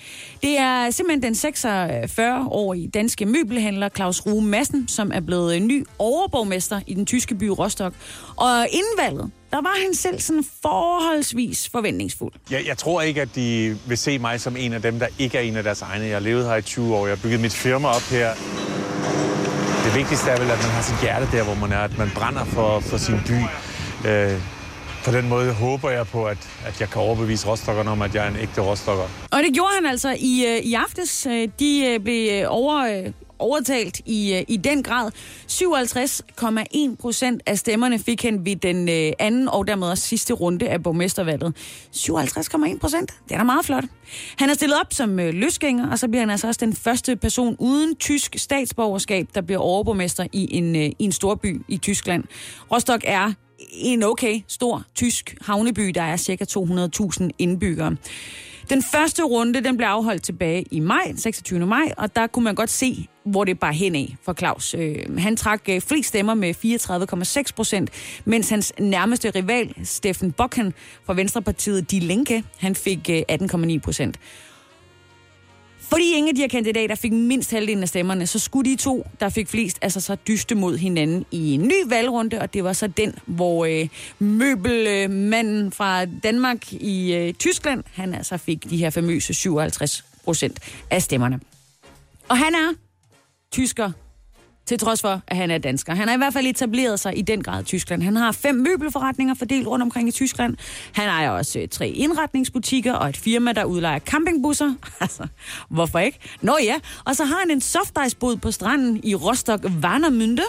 Det 0.41 0.57
er 0.59 0.89
simpelthen 0.89 1.23
den 1.23 1.33
46-årige 1.33 2.88
danske 2.88 3.25
møbelhandler 3.25 3.89
Claus 3.89 4.25
Rue 4.25 4.41
Madsen, 4.41 4.88
som 4.88 5.11
er 5.13 5.19
blevet 5.19 5.61
ny 5.61 5.85
overborgmester 5.97 6.81
i 6.88 6.94
den 6.94 7.06
tyske 7.06 7.35
by 7.35 7.44
Rostock. 7.44 7.95
Og 8.35 8.67
inden 8.71 8.91
valget, 8.97 9.31
der 9.51 9.61
var 9.61 9.75
han 9.85 9.94
selv 9.94 10.19
sådan 10.19 10.44
forholdsvis 10.61 11.69
forventningsfuld. 11.69 12.33
Jeg, 12.51 12.67
jeg 12.67 12.77
tror 12.77 13.01
ikke, 13.01 13.21
at 13.21 13.29
de 13.35 13.77
vil 13.88 13.97
se 13.97 14.19
mig 14.19 14.41
som 14.41 14.57
en 14.57 14.73
af 14.73 14.81
dem, 14.81 15.00
der 15.00 15.07
ikke 15.19 15.38
er 15.38 15.41
en 15.41 15.56
af 15.56 15.63
deres 15.63 15.81
egne. 15.81 16.06
Jeg 16.06 16.15
har 16.15 16.19
levet 16.19 16.45
her 16.45 16.56
i 16.56 16.61
20 16.61 16.95
år. 16.95 17.07
Jeg 17.07 17.15
har 17.15 17.21
bygget 17.23 17.39
mit 17.39 17.53
firma 17.53 17.88
op 17.88 18.09
her. 18.11 18.33
Det 19.85 19.95
vigtigste 19.95 20.29
er 20.29 20.39
vel, 20.39 20.51
at 20.51 20.57
man 20.57 20.71
har 20.71 20.81
sit 20.81 21.01
hjerte 21.01 21.38
der, 21.38 21.44
hvor 21.44 21.56
man 21.56 21.71
er. 21.71 21.79
At 21.79 21.97
man 21.97 22.11
brænder 22.15 22.45
for, 22.45 22.79
for 22.79 22.97
sin 22.97 23.19
by. 23.27 23.41
Øh, 24.07 24.58
på 25.09 25.15
den 25.15 25.29
måde 25.29 25.53
håber 25.53 25.89
jeg 25.89 26.07
på, 26.07 26.25
at, 26.25 26.38
at 26.65 26.81
jeg 26.81 26.89
kan 26.89 27.01
overbevise 27.01 27.47
rostokkerne 27.47 27.89
om, 27.89 28.01
at 28.01 28.15
jeg 28.15 28.25
er 28.25 28.29
en 28.29 28.35
ægte 28.35 28.61
rostokker. 28.61 29.03
Og 29.31 29.44
det 29.44 29.53
gjorde 29.53 29.71
han 29.75 29.85
altså 29.85 30.15
i, 30.19 30.45
øh, 30.47 30.57
i 30.57 30.73
aftes. 30.73 31.25
Øh, 31.25 31.47
de 31.59 31.85
øh, 31.85 32.00
blev 32.00 32.45
over, 32.47 33.03
overtalt 33.39 34.01
i, 34.06 34.44
i 34.47 34.57
den 34.57 34.83
grad. 34.83 35.11
57,1 35.51 36.95
procent 37.01 37.41
af 37.45 37.57
stemmerne 37.57 38.00
fik 38.00 38.23
han 38.23 38.45
ved 38.45 38.56
den 38.56 38.89
anden 39.19 39.47
og 39.47 39.67
dermed 39.67 39.88
også 39.88 40.07
sidste 40.07 40.33
runde 40.33 40.69
af 40.69 40.83
borgmestervalget. 40.83 41.53
57,1 41.95 42.79
procent. 42.79 43.13
Det 43.29 43.33
er 43.33 43.38
da 43.38 43.44
meget 43.44 43.65
flot. 43.65 43.83
Han 44.38 44.50
er 44.50 44.53
stillet 44.53 44.79
op 44.79 44.94
som 44.94 45.17
løsgænger, 45.17 45.91
og 45.91 46.00
så 46.00 46.07
bliver 46.07 46.21
han 46.21 46.29
altså 46.29 46.47
også 46.47 46.65
den 46.65 46.75
første 46.75 47.15
person 47.15 47.56
uden 47.59 47.95
tysk 47.95 48.35
statsborgerskab, 48.38 49.27
der 49.35 49.41
bliver 49.41 49.59
overborgmester 49.59 50.27
i 50.33 50.57
en, 50.57 50.75
i 50.75 50.95
en 51.00 51.11
storby 51.11 51.61
i 51.67 51.77
Tyskland. 51.77 52.23
Rostock 52.71 53.03
er 53.07 53.33
en 53.71 54.03
okay 54.03 54.41
stor 54.47 54.83
tysk 54.95 55.38
havneby, 55.41 55.91
der 55.95 56.01
er 56.01 56.17
cirka 56.17 56.45
200.000 56.51 57.29
indbyggere. 57.38 57.95
Den 58.69 58.83
første 58.83 59.23
runde, 59.23 59.63
den 59.63 59.77
blev 59.77 59.88
afholdt 59.88 60.23
tilbage 60.23 60.65
i 60.71 60.80
maj, 60.80 61.13
26. 61.16 61.66
maj, 61.66 61.94
og 61.97 62.16
der 62.16 62.28
kunne 62.28 62.44
man 62.44 62.56
godt 62.56 62.69
se, 62.69 63.07
hvor 63.23 63.44
det 63.44 63.59
bare 63.59 63.73
hen 63.73 63.95
af 63.95 64.16
for 64.23 64.33
Claus. 64.33 64.73
Øh, 64.73 65.18
han 65.18 65.37
trak 65.37 65.61
øh, 65.69 65.81
flest 65.81 66.09
stemmer 66.09 66.33
med 66.33 66.56
34,6 67.49 67.56
procent, 67.56 67.89
mens 68.25 68.49
hans 68.49 68.73
nærmeste 68.80 69.30
rival, 69.30 69.75
Steffen 69.83 70.31
Bocken 70.31 70.73
fra 71.06 71.13
Venstrepartiet 71.13 71.92
Die 71.92 71.99
Linke, 71.99 72.44
han 72.57 72.75
fik 72.75 73.09
øh, 73.09 73.21
18,9 73.31 73.80
procent. 73.80 74.19
Fordi 75.90 76.14
ingen 76.14 76.30
af 76.30 76.36
de 76.36 76.42
her 76.42 76.48
kandidater 76.48 76.96
fik 76.96 77.12
mindst 77.12 77.52
halvdelen 77.52 77.84
af 77.84 77.90
stemmerne, 77.90 78.28
så 78.28 78.40
skulle 78.40 78.72
de 78.72 78.76
to, 78.76 79.08
der 79.19 79.30
fik 79.30 79.48
flest, 79.48 79.80
altså 79.81 80.02
så 80.02 80.16
dyste 80.16 80.56
mod 80.56 80.78
hinanden 80.78 81.26
i 81.31 81.54
en 81.54 81.62
ny 81.62 81.88
valgrunde, 81.88 82.40
og 82.42 82.54
det 82.54 82.64
var 82.64 82.74
så 82.74 82.88
den, 82.88 83.16
hvor 83.26 83.66
øh, 83.66 83.88
møbelmanden 84.19 85.72
fra 85.72 86.06
Danmark 86.06 86.74
i 86.74 87.14
øh, 87.14 87.34
Tyskland, 87.34 87.84
han 87.94 88.14
altså 88.14 88.38
fik 88.38 88.69
de 88.69 88.78
her 88.78 88.90
famøse 88.90 89.34
57 89.34 90.06
procent 90.24 90.60
af 90.90 91.02
stemmerne. 91.02 91.40
Og 92.28 92.38
han 92.38 92.56
er 92.56 92.74
tysker, 93.52 93.92
til 94.69 94.80
trods 94.80 95.02
for, 95.02 95.21
at 95.28 95.38
han 95.38 95.52
er 95.52 95.57
dansker. 95.57 95.95
Han 95.95 96.07
har 96.07 96.16
i 96.16 96.18
hvert 96.18 96.33
fald 96.33 96.47
etableret 96.47 96.99
sig 96.99 97.18
i 97.18 97.21
den 97.21 97.44
grad 97.44 97.61
i 97.61 97.66
Tyskland. 97.66 98.04
Han 98.04 98.16
har 98.16 98.31
fem 98.31 98.56
møbelforretninger 98.56 99.33
fordelt 99.33 99.68
rundt 99.68 99.83
omkring 99.83 100.07
i 100.07 100.11
Tyskland. 100.11 100.57
Han 100.92 101.09
ejer 101.09 101.30
også 101.30 101.59
øh, 101.59 101.68
tre 101.68 101.90
indretningsbutikker 101.90 102.94
og 102.94 103.09
et 103.09 103.18
firma, 103.18 103.54
der 103.54 103.64
udlejer 103.64 103.99
campingbusser. 103.99 104.73
Altså, 105.02 105.28
hvorfor 105.69 105.99
ikke? 105.99 106.19
Nå 106.42 106.57
ja, 106.64 106.76
og 107.06 107.16
så 107.16 107.26
har 107.26 107.40
han 107.40 107.52
en 107.52 107.61
softicebod 107.61 108.38
på 108.38 108.52
stranden 108.52 108.99
i 109.04 109.16
Rostock 109.16 109.66
Warnemünde, 109.66 110.44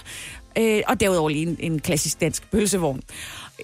øh, 0.59 0.83
og 0.89 1.01
derudover 1.01 1.29
lige 1.29 1.47
en, 1.47 1.57
en 1.61 1.81
klassisk 1.81 2.21
dansk 2.21 2.51
pølsevogn. 2.51 3.03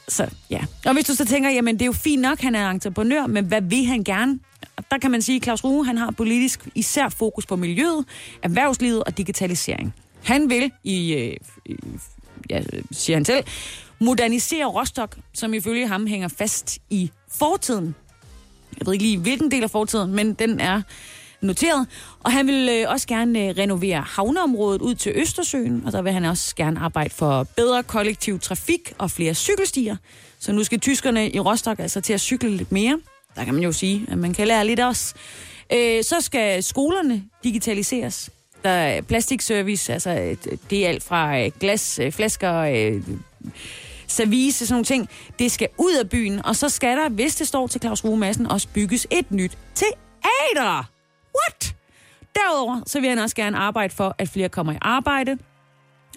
Så 0.09 0.29
ja. 0.51 0.61
Og 0.87 0.95
hvis 0.95 1.05
du 1.05 1.15
så 1.15 1.25
tænker, 1.25 1.51
jamen 1.51 1.75
det 1.75 1.83
er 1.83 1.87
jo 1.87 1.93
fint 1.93 2.23
nok, 2.23 2.41
han 2.41 2.55
er 2.55 2.71
entreprenør, 2.71 3.27
men 3.27 3.45
hvad 3.45 3.63
vil 3.63 3.85
han 3.87 4.05
gerne? 4.05 4.39
Der 4.91 4.99
kan 4.99 5.11
man 5.11 5.23
sige, 5.23 5.37
at 5.37 5.43
Claus 5.43 5.65
Rue, 5.65 5.87
han 5.87 5.99
har 5.99 6.11
politisk 6.11 6.69
især 6.75 7.09
fokus 7.09 7.47
på 7.47 7.57
miljøet, 7.57 8.05
erhvervslivet 8.43 9.05
og 9.05 9.19
digitalisering. 9.19 9.95
Han 10.23 10.51
vil, 10.51 10.73
i, 10.85 11.15
øh, 11.15 11.37
ja, 12.51 12.63
siger 12.91 13.17
han 13.17 13.25
selv, 13.25 13.45
modernisere 13.99 14.67
Rostock, 14.67 15.17
som 15.35 15.55
ifølge 15.55 15.89
ham 15.89 16.07
hænger 16.07 16.29
fast 16.29 16.79
i 16.91 17.11
fortiden. 17.33 17.95
Jeg 18.79 18.87
ved 18.87 18.93
ikke 18.93 19.05
lige, 19.05 19.19
hvilken 19.19 19.51
del 19.51 19.63
af 19.63 19.71
fortiden, 19.71 20.15
men 20.15 20.35
den 20.35 20.61
er 20.61 20.83
noteret. 21.41 21.87
Og 22.23 22.33
han 22.33 22.47
vil 22.47 22.69
øh, 22.69 22.91
også 22.91 23.09
gerne 23.09 23.41
øh, 23.49 23.59
renovere 23.59 24.01
havneområdet 24.01 24.83
ud 24.83 24.95
til 24.95 25.13
Østersøen, 25.17 25.83
og 25.87 25.93
der 25.93 26.03
vil 26.03 26.13
han 26.13 26.25
også 26.25 26.57
gerne 26.57 26.81
arbejde 26.81 27.11
for 27.11 27.47
bedre 27.57 27.83
kollektiv 27.83 28.41
trafik 28.41 28.93
og 28.99 29.11
flere 29.11 29.35
cykelstier. 29.35 29.97
Så 30.39 30.53
nu 30.53 30.65
skal 30.65 30.81
tyskerne 30.81 31.31
i 31.31 31.41
Rostock 31.41 31.81
altså 31.81 32.01
til 32.01 32.13
at 32.13 32.21
cykle 32.21 32.51
lidt 32.51 32.73
mere. 32.73 33.01
Der 33.37 33.45
kan 33.45 33.55
man 33.55 33.63
jo 33.63 33.73
sige, 33.73 34.07
at 34.09 34.19
man 34.19 34.35
kan 34.35 34.47
lære 34.47 34.67
lidt 34.67 34.81
også 34.81 35.15
Øh, 35.73 36.05
så 36.05 36.21
skal 36.21 36.63
skolerne 36.63 37.25
digitaliseres. 37.45 38.31
Der 38.67 39.01
plastikservice, 39.03 39.93
altså 39.93 40.11
øh, 40.11 40.37
det 40.71 40.85
er 40.85 40.89
alt 40.89 41.03
fra 41.03 41.39
øh, 41.39 41.51
glas, 41.61 41.99
øh, 41.99 42.13
flasker, 42.13 42.63
service, 44.07 44.67
sådan 44.67 44.73
nogle 44.73 44.85
ting. 44.85 45.09
Det 45.39 45.53
skal 45.53 45.69
ud 45.79 45.95
af 45.95 46.11
byen, 46.11 46.47
og 46.47 46.57
så 46.57 46.69
skal 46.69 46.97
der, 46.97 47.09
hvis 47.09 47.37
det 47.37 47.49
står 47.49 47.67
til 47.67 47.81
Claus 47.81 48.05
Rue 48.05 48.17
Madsen, 48.17 48.47
også 48.47 48.69
bygges 48.75 49.07
et 49.11 49.31
nyt 49.31 49.59
teater. 49.75 50.91
What? 51.37 51.75
Derudover 52.35 52.81
så 52.87 53.01
vil 53.01 53.09
han 53.09 53.19
også 53.19 53.37
gerne 53.37 53.57
arbejde 53.57 53.95
for, 53.95 54.15
at 54.19 54.29
flere 54.29 54.49
kommer 54.49 54.73
i 54.73 54.79
arbejde, 54.83 55.39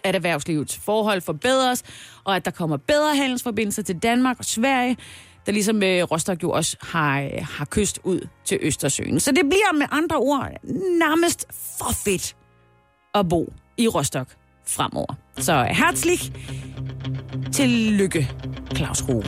at 0.03 0.15
erhvervslivets 0.15 0.77
forhold 0.77 1.21
forbedres, 1.21 1.83
og 2.23 2.35
at 2.35 2.45
der 2.45 2.51
kommer 2.51 2.77
bedre 2.77 3.15
handelsforbindelser 3.15 3.83
til 3.83 3.99
Danmark 3.99 4.39
og 4.39 4.45
Sverige, 4.45 4.97
der 5.45 5.51
ligesom 5.51 5.83
øh, 5.83 6.03
Rostock 6.03 6.43
jo 6.43 6.51
også 6.51 6.77
har, 6.81 7.21
øh, 7.21 7.29
har 7.41 7.65
kyst 7.65 7.99
ud 8.03 8.27
til 8.45 8.57
Østersøen. 8.61 9.19
Så 9.19 9.31
det 9.31 9.43
bliver 9.49 9.73
med 9.73 9.87
andre 9.91 10.15
ord 10.15 10.51
nærmest 10.99 11.45
for 11.77 11.93
fedt 12.05 12.35
at 13.19 13.29
bo 13.29 13.53
i 13.77 13.87
Rostock 13.87 14.29
fremover. 14.67 15.13
Så 15.37 15.67
herzlich 15.69 16.31
tillykke, 17.51 18.31
Claus 18.75 19.03
Rue. 19.09 19.23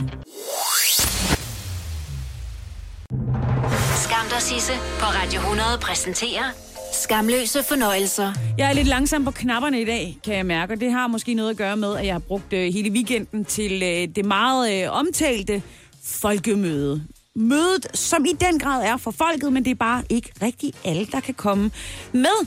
Skam 3.96 4.26
dig, 4.30 4.42
Sisse 4.42 4.72
på 4.72 5.06
Radio 5.06 5.40
100 5.40 5.78
præsenterer 5.80 6.44
Skamløse 6.92 7.62
fornøjelser. 7.62 8.32
Jeg 8.58 8.68
er 8.68 8.72
lidt 8.72 8.88
langsom 8.88 9.24
på 9.24 9.30
knapperne 9.30 9.80
i 9.80 9.84
dag, 9.84 10.18
kan 10.24 10.36
jeg 10.36 10.46
mærke, 10.46 10.72
og 10.72 10.80
det 10.80 10.92
har 10.92 11.06
måske 11.06 11.34
noget 11.34 11.50
at 11.50 11.56
gøre 11.56 11.76
med, 11.76 11.96
at 11.96 12.06
jeg 12.06 12.14
har 12.14 12.18
brugt 12.18 12.52
øh, 12.52 12.72
hele 12.72 12.90
weekenden 12.90 13.44
til 13.44 13.82
øh, 13.82 14.08
det 14.16 14.24
meget 14.24 14.82
øh, 14.82 14.92
omtalte 14.98 15.62
folkemøde. 16.04 17.02
Mødet, 17.36 17.86
som 17.94 18.24
i 18.24 18.32
den 18.32 18.58
grad 18.58 18.84
er 18.84 18.96
for 18.96 19.10
folket, 19.10 19.52
men 19.52 19.64
det 19.64 19.70
er 19.70 19.74
bare 19.74 20.02
ikke 20.08 20.32
rigtig 20.42 20.72
alle, 20.84 21.06
der 21.06 21.20
kan 21.20 21.34
komme 21.34 21.70
med. 22.12 22.46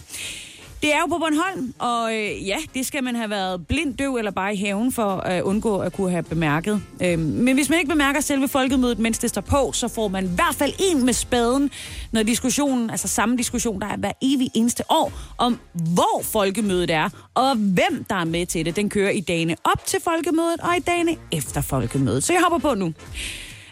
Det 0.86 0.94
er 0.94 1.00
jo 1.00 1.06
på 1.06 1.18
Bornholm, 1.18 1.74
og 1.80 2.16
øh, 2.16 2.48
ja, 2.48 2.58
det 2.74 2.86
skal 2.86 3.04
man 3.04 3.16
have 3.16 3.30
været 3.30 3.68
blind, 3.68 3.98
døv 3.98 4.16
eller 4.16 4.32
bare 4.32 4.54
i 4.54 4.58
haven 4.58 4.92
for 4.92 5.12
at 5.12 5.42
undgå 5.42 5.78
at 5.78 5.94
kunne 5.94 6.12
have 6.12 6.24
bemærket. 6.24 6.82
Øh, 7.02 7.20
men 7.20 7.56
hvis 7.56 7.70
man 7.70 7.80
ikke 7.80 7.90
bemærker 7.90 8.22
selve 8.22 8.48
folkemødet, 8.48 9.00
mens 9.00 9.18
det 9.18 9.30
står 9.30 9.42
på, 9.42 9.72
så 9.72 9.88
får 9.88 10.08
man 10.08 10.26
i 10.26 10.30
hvert 10.36 10.56
fald 10.56 10.74
en 10.80 11.06
med 11.06 11.14
spaden, 11.14 11.72
når 12.12 12.24
diskussionen, 12.24 12.90
altså 12.90 13.08
samme 13.08 13.38
diskussion, 13.38 13.82
der 13.82 13.88
er 13.88 13.98
hver 13.98 14.12
evig 14.22 14.50
eneste 14.54 14.84
år, 14.90 15.12
om 15.38 15.60
hvor 15.74 16.22
folkemødet 16.24 16.90
er, 16.90 17.10
og 17.34 17.56
hvem 17.56 18.06
der 18.10 18.16
er 18.16 18.26
med 18.26 18.46
til 18.46 18.66
det. 18.66 18.76
Den 18.76 18.90
kører 18.90 19.12
i 19.12 19.20
dagene 19.20 19.56
op 19.64 19.86
til 19.86 20.00
folkemødet, 20.04 20.60
og 20.60 20.78
i 20.78 20.80
dagene 20.80 21.16
efter 21.32 21.62
folkemødet. 21.62 22.24
Så 22.24 22.34
jeg 22.34 22.42
hopper 22.42 22.70
på 22.70 22.76
nu. 22.76 22.94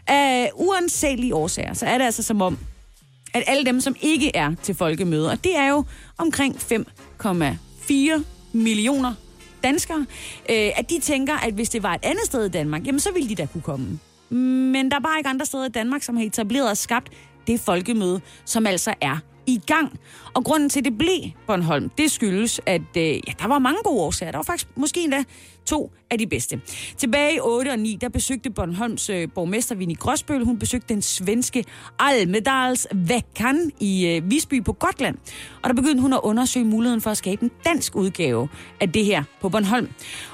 Af 0.07 0.51
uansagelige 0.55 1.35
årsager, 1.35 1.73
så 1.73 1.85
er 1.85 1.97
det 1.97 2.05
altså 2.05 2.23
som 2.23 2.41
om, 2.41 2.57
at 3.33 3.43
alle 3.47 3.65
dem, 3.65 3.81
som 3.81 3.95
ikke 4.01 4.35
er 4.35 4.51
til 4.63 4.75
folkemøder, 4.75 5.31
og 5.31 5.43
det 5.43 5.57
er 5.57 5.69
jo 5.69 5.83
omkring 6.17 6.61
4,4 7.25 8.23
millioner 8.53 9.13
danskere, 9.63 10.05
øh, 10.49 10.71
at 10.75 10.89
de 10.89 10.99
tænker, 10.99 11.33
at 11.33 11.53
hvis 11.53 11.69
det 11.69 11.83
var 11.83 11.93
et 11.93 12.05
andet 12.05 12.25
sted 12.25 12.45
i 12.45 12.49
Danmark, 12.49 12.85
jamen 12.87 12.99
så 12.99 13.11
ville 13.11 13.29
de 13.29 13.35
da 13.35 13.45
kunne 13.45 13.61
komme. 13.61 13.99
Men 14.29 14.91
der 14.91 14.97
er 14.97 15.01
bare 15.01 15.17
ikke 15.17 15.29
andre 15.29 15.45
steder 15.45 15.65
i 15.65 15.69
Danmark, 15.69 16.03
som 16.03 16.17
har 16.17 16.23
etableret 16.23 16.69
og 16.69 16.77
skabt 16.77 17.09
det 17.47 17.59
folkemøde, 17.59 18.21
som 18.45 18.67
altså 18.67 18.93
er 19.01 19.17
i 19.47 19.61
gang. 19.67 19.99
Og 20.33 20.43
grunden 20.43 20.69
til, 20.69 20.79
at 20.79 20.85
det 20.85 20.97
blev 20.97 21.21
Bornholm, 21.47 21.89
det 21.89 22.11
skyldes, 22.11 22.61
at 22.65 22.81
øh, 22.97 23.03
ja, 23.03 23.33
der 23.39 23.47
var 23.47 23.59
mange 23.59 23.79
gode 23.83 24.01
årsager. 24.01 24.31
Der 24.31 24.37
var 24.37 24.43
faktisk 24.43 24.67
måske 24.75 25.03
endda 25.03 25.23
to 25.65 25.91
af 26.11 26.17
de 26.17 26.27
bedste. 26.27 26.61
Tilbage 26.97 27.35
i 27.35 27.39
8 27.39 27.69
og 27.69 27.79
9, 27.79 27.97
der 28.01 28.09
besøgte 28.09 28.49
Bornholms 28.49 29.09
øh, 29.09 29.27
borgmester 29.35 29.75
Vinnie 29.75 29.95
Gråsbøl. 29.95 30.45
Hun 30.45 30.59
besøgte 30.59 30.93
den 30.93 31.01
svenske 31.01 31.63
Almedalsveckan 31.99 33.71
i 33.79 34.07
øh, 34.07 34.31
Visby 34.31 34.63
på 34.63 34.73
Gotland. 34.73 35.17
Og 35.61 35.69
der 35.69 35.75
begyndte 35.75 36.01
hun 36.01 36.13
at 36.13 36.19
undersøge 36.23 36.65
muligheden 36.65 37.01
for 37.01 37.09
at 37.09 37.17
skabe 37.17 37.43
en 37.43 37.51
dansk 37.65 37.95
udgave 37.95 38.49
af 38.81 38.91
det 38.91 39.05
her 39.05 39.23
på 39.41 39.49
Bornholm. 39.49 39.89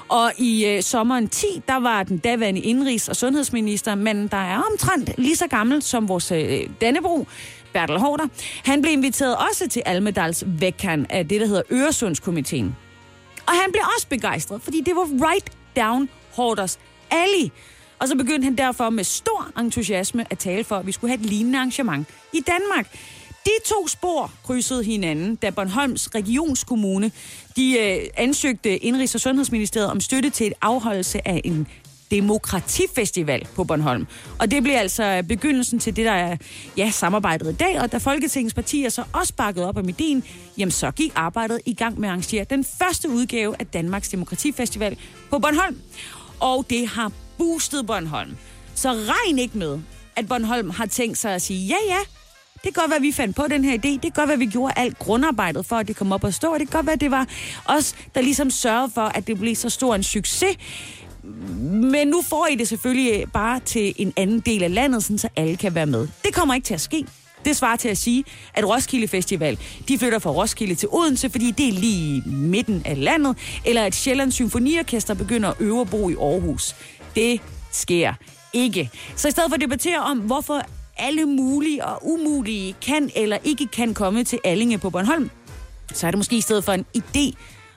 Og 0.10 0.32
i 0.38 0.66
øh, 0.66 0.82
sommeren 0.82 1.28
10, 1.28 1.46
der 1.68 1.80
var 1.80 2.04
den 2.04 2.18
daværende 2.18 2.62
indrigs- 2.62 3.10
og 3.10 3.16
sundhedsminister, 3.16 3.96
men 3.96 4.28
der 4.28 4.38
er 4.38 4.62
omtrent 4.72 5.10
lige 5.18 5.36
så 5.36 5.48
gammel 5.48 5.82
som 5.82 6.10
vores 6.10 6.32
øh, 6.32 6.60
Dannebro, 6.82 7.28
Bertel 7.74 8.00
Hårder. 8.00 8.28
Han 8.66 8.82
blev 8.82 8.94
inviteret 8.94 9.36
også 9.50 9.70
til 9.70 9.84
Almedalsveckan 9.86 11.06
af 11.10 11.28
det, 11.28 11.42
der 11.42 11.48
hedder 11.48 11.62
Øresundskomiteen. 11.72 12.76
Og 13.48 13.54
han 13.54 13.72
blev 13.72 13.84
også 13.96 14.08
begejstret, 14.08 14.62
fordi 14.62 14.82
det 14.82 14.96
var 14.96 15.30
right 15.32 15.52
down 15.76 16.10
Hårders 16.36 16.80
alley. 17.12 17.52
Og 18.00 18.08
så 18.08 18.16
begyndte 18.16 18.44
han 18.46 18.56
derfor 18.56 18.90
med 18.90 19.04
stor 19.04 19.52
entusiasme 19.60 20.26
at 20.30 20.38
tale 20.38 20.64
for, 20.64 20.76
at 20.76 20.88
vi 20.88 20.92
skulle 20.92 21.12
have 21.12 21.24
et 21.24 21.26
lignende 21.26 21.58
arrangement 21.58 22.08
i 22.34 22.40
Danmark. 22.48 22.98
De 23.46 23.52
to 23.66 23.88
spor 23.88 24.32
krydsede 24.44 24.84
hinanden, 24.84 25.36
da 25.36 25.50
Bornholms 25.50 26.16
regionskommune 26.16 27.12
de 27.56 27.78
øh, 27.80 28.08
ansøgte 28.18 28.86
Indrigs- 28.86 29.16
og 29.16 29.22
Sundhedsministeriet 29.22 29.92
om 29.92 30.00
støtte 30.00 30.30
til 30.30 30.48
et 30.48 30.54
afholdelse 30.62 31.28
af 31.28 31.42
en 31.44 31.68
demokratifestival 32.12 33.48
på 33.56 33.64
Bornholm. 33.64 34.08
Og 34.40 34.52
det 34.52 34.64
bliver 34.64 34.80
altså 34.80 35.24
begyndelsen 35.28 35.80
til 35.80 35.96
det, 35.96 36.06
der 36.06 36.12
er 36.12 36.38
ja, 36.78 36.92
samarbejdet 36.92 37.54
i 37.54 37.56
dag. 37.56 37.82
Og 37.82 37.92
da 37.92 37.98
Folketingets 37.98 38.54
partier 38.54 38.90
så 38.90 39.04
også 39.14 39.34
bakkede 39.34 39.68
op 39.68 39.78
om 39.78 39.90
ideen, 39.90 40.24
jamen 40.58 40.72
så 40.72 40.92
gik 40.92 41.12
arbejdet 41.16 41.60
i 41.66 41.74
gang 41.74 42.00
med 42.00 42.08
at 42.08 42.12
arrangere 42.12 42.44
den 42.50 42.66
første 42.80 43.10
udgave 43.10 43.56
af 43.60 43.68
Danmarks 43.68 44.10
Demokratifestival 44.10 44.98
på 45.30 45.40
Bornholm. 45.40 45.78
Og 46.40 46.66
det 46.70 46.88
har 46.88 47.12
boostet 47.38 47.88
Bornholm. 47.88 48.38
Så 48.76 48.90
regn 48.92 49.40
ikke 49.40 49.58
med, 49.58 49.80
at 50.16 50.28
Bornholm 50.28 50.70
har 50.70 50.86
tænkt 50.86 51.18
sig 51.18 51.36
at 51.36 51.42
sige, 51.42 51.68
ja 51.68 51.94
ja, 51.94 52.00
det 52.64 52.74
kan 52.74 52.82
godt 52.82 52.90
være, 52.90 52.98
at 52.98 53.04
vi 53.04 53.12
fandt 53.12 53.36
på 53.36 53.48
den 53.50 53.64
her 53.64 53.78
idé. 53.78 53.90
Det 53.90 54.02
kan 54.02 54.12
godt 54.16 54.28
være, 54.28 54.34
at 54.34 54.40
vi 54.40 54.46
gjorde 54.46 54.74
alt 54.76 55.00
grundarbejdet 55.00 55.66
for, 55.66 55.76
at 55.76 55.88
det 55.88 55.96
kom 55.96 56.12
op 56.12 56.24
og 56.24 56.34
stå. 56.34 56.54
Og 56.54 56.60
det 56.60 56.70
kan 56.70 56.78
godt 56.78 56.86
være, 56.86 56.94
at 56.94 57.02
det 57.02 57.12
var 57.12 57.28
os, 57.66 57.96
der 58.16 58.22
ligesom 58.22 58.50
sørgede 58.50 58.92
for, 58.94 59.02
at 59.02 59.28
det 59.28 59.40
blev 59.40 59.56
så 59.56 59.70
stor 59.70 59.96
en 59.96 60.04
succes. 60.04 60.58
Men 61.24 62.08
nu 62.08 62.22
får 62.22 62.48
I 62.48 62.56
det 62.56 62.68
selvfølgelig 62.68 63.22
øh, 63.22 63.28
bare 63.34 63.60
til 63.60 63.94
en 63.98 64.14
anden 64.18 64.40
del 64.40 64.64
af 64.64 64.74
landet, 64.74 65.04
sådan 65.04 65.18
så 65.18 65.28
alle 65.36 65.58
kan 65.58 65.76
være 65.76 65.86
med. 65.86 66.08
Det 66.24 66.34
kommer 66.34 66.56
ikke 66.56 66.66
til 66.66 66.74
at 66.74 66.82
ske. 66.82 67.06
Det 67.46 67.56
svarer 67.56 67.76
til 67.76 67.90
at 67.90 67.98
sige, 67.98 68.24
at 68.54 68.70
Roskilde 68.70 69.08
Festival, 69.08 69.60
de 69.88 70.00
flytter 70.00 70.20
fra 70.20 70.30
Roskilde 70.30 70.76
til 70.76 70.90
Odense, 70.92 71.30
fordi 71.30 71.52
det 71.52 71.68
er 71.68 71.72
lige 71.72 72.18
i 72.18 72.30
midten 72.30 72.82
af 72.86 73.04
landet, 73.04 73.38
eller 73.66 73.84
at 73.84 73.96
Sjællands 73.96 74.34
Symfoniorkester 74.34 75.14
begynder 75.14 75.50
at 75.50 75.56
øve 75.60 75.82
at 75.82 75.90
bo 75.90 76.10
i 76.10 76.14
Aarhus. 76.14 76.76
Det 77.16 77.42
sker 77.72 78.14
ikke. 78.54 78.90
Så 79.16 79.28
i 79.28 79.32
stedet 79.32 79.50
for 79.50 79.56
at 79.56 79.62
debattere 79.62 80.00
om, 80.00 80.18
hvorfor 80.18 80.62
alle 80.98 81.26
mulige 81.26 81.86
og 81.86 82.08
umulige 82.08 82.76
kan 82.82 83.10
eller 83.16 83.38
ikke 83.44 83.68
kan 83.68 83.94
komme 83.94 84.24
til 84.24 84.40
Allinge 84.44 84.78
på 84.78 84.90
Bornholm, 84.90 85.30
så 85.94 86.08
er 86.08 86.12
det 86.12 86.18
måske 86.18 86.38
i 86.38 86.42
stedet 86.42 86.64
for 86.64 86.74
en 86.74 86.86
idé 86.98 87.34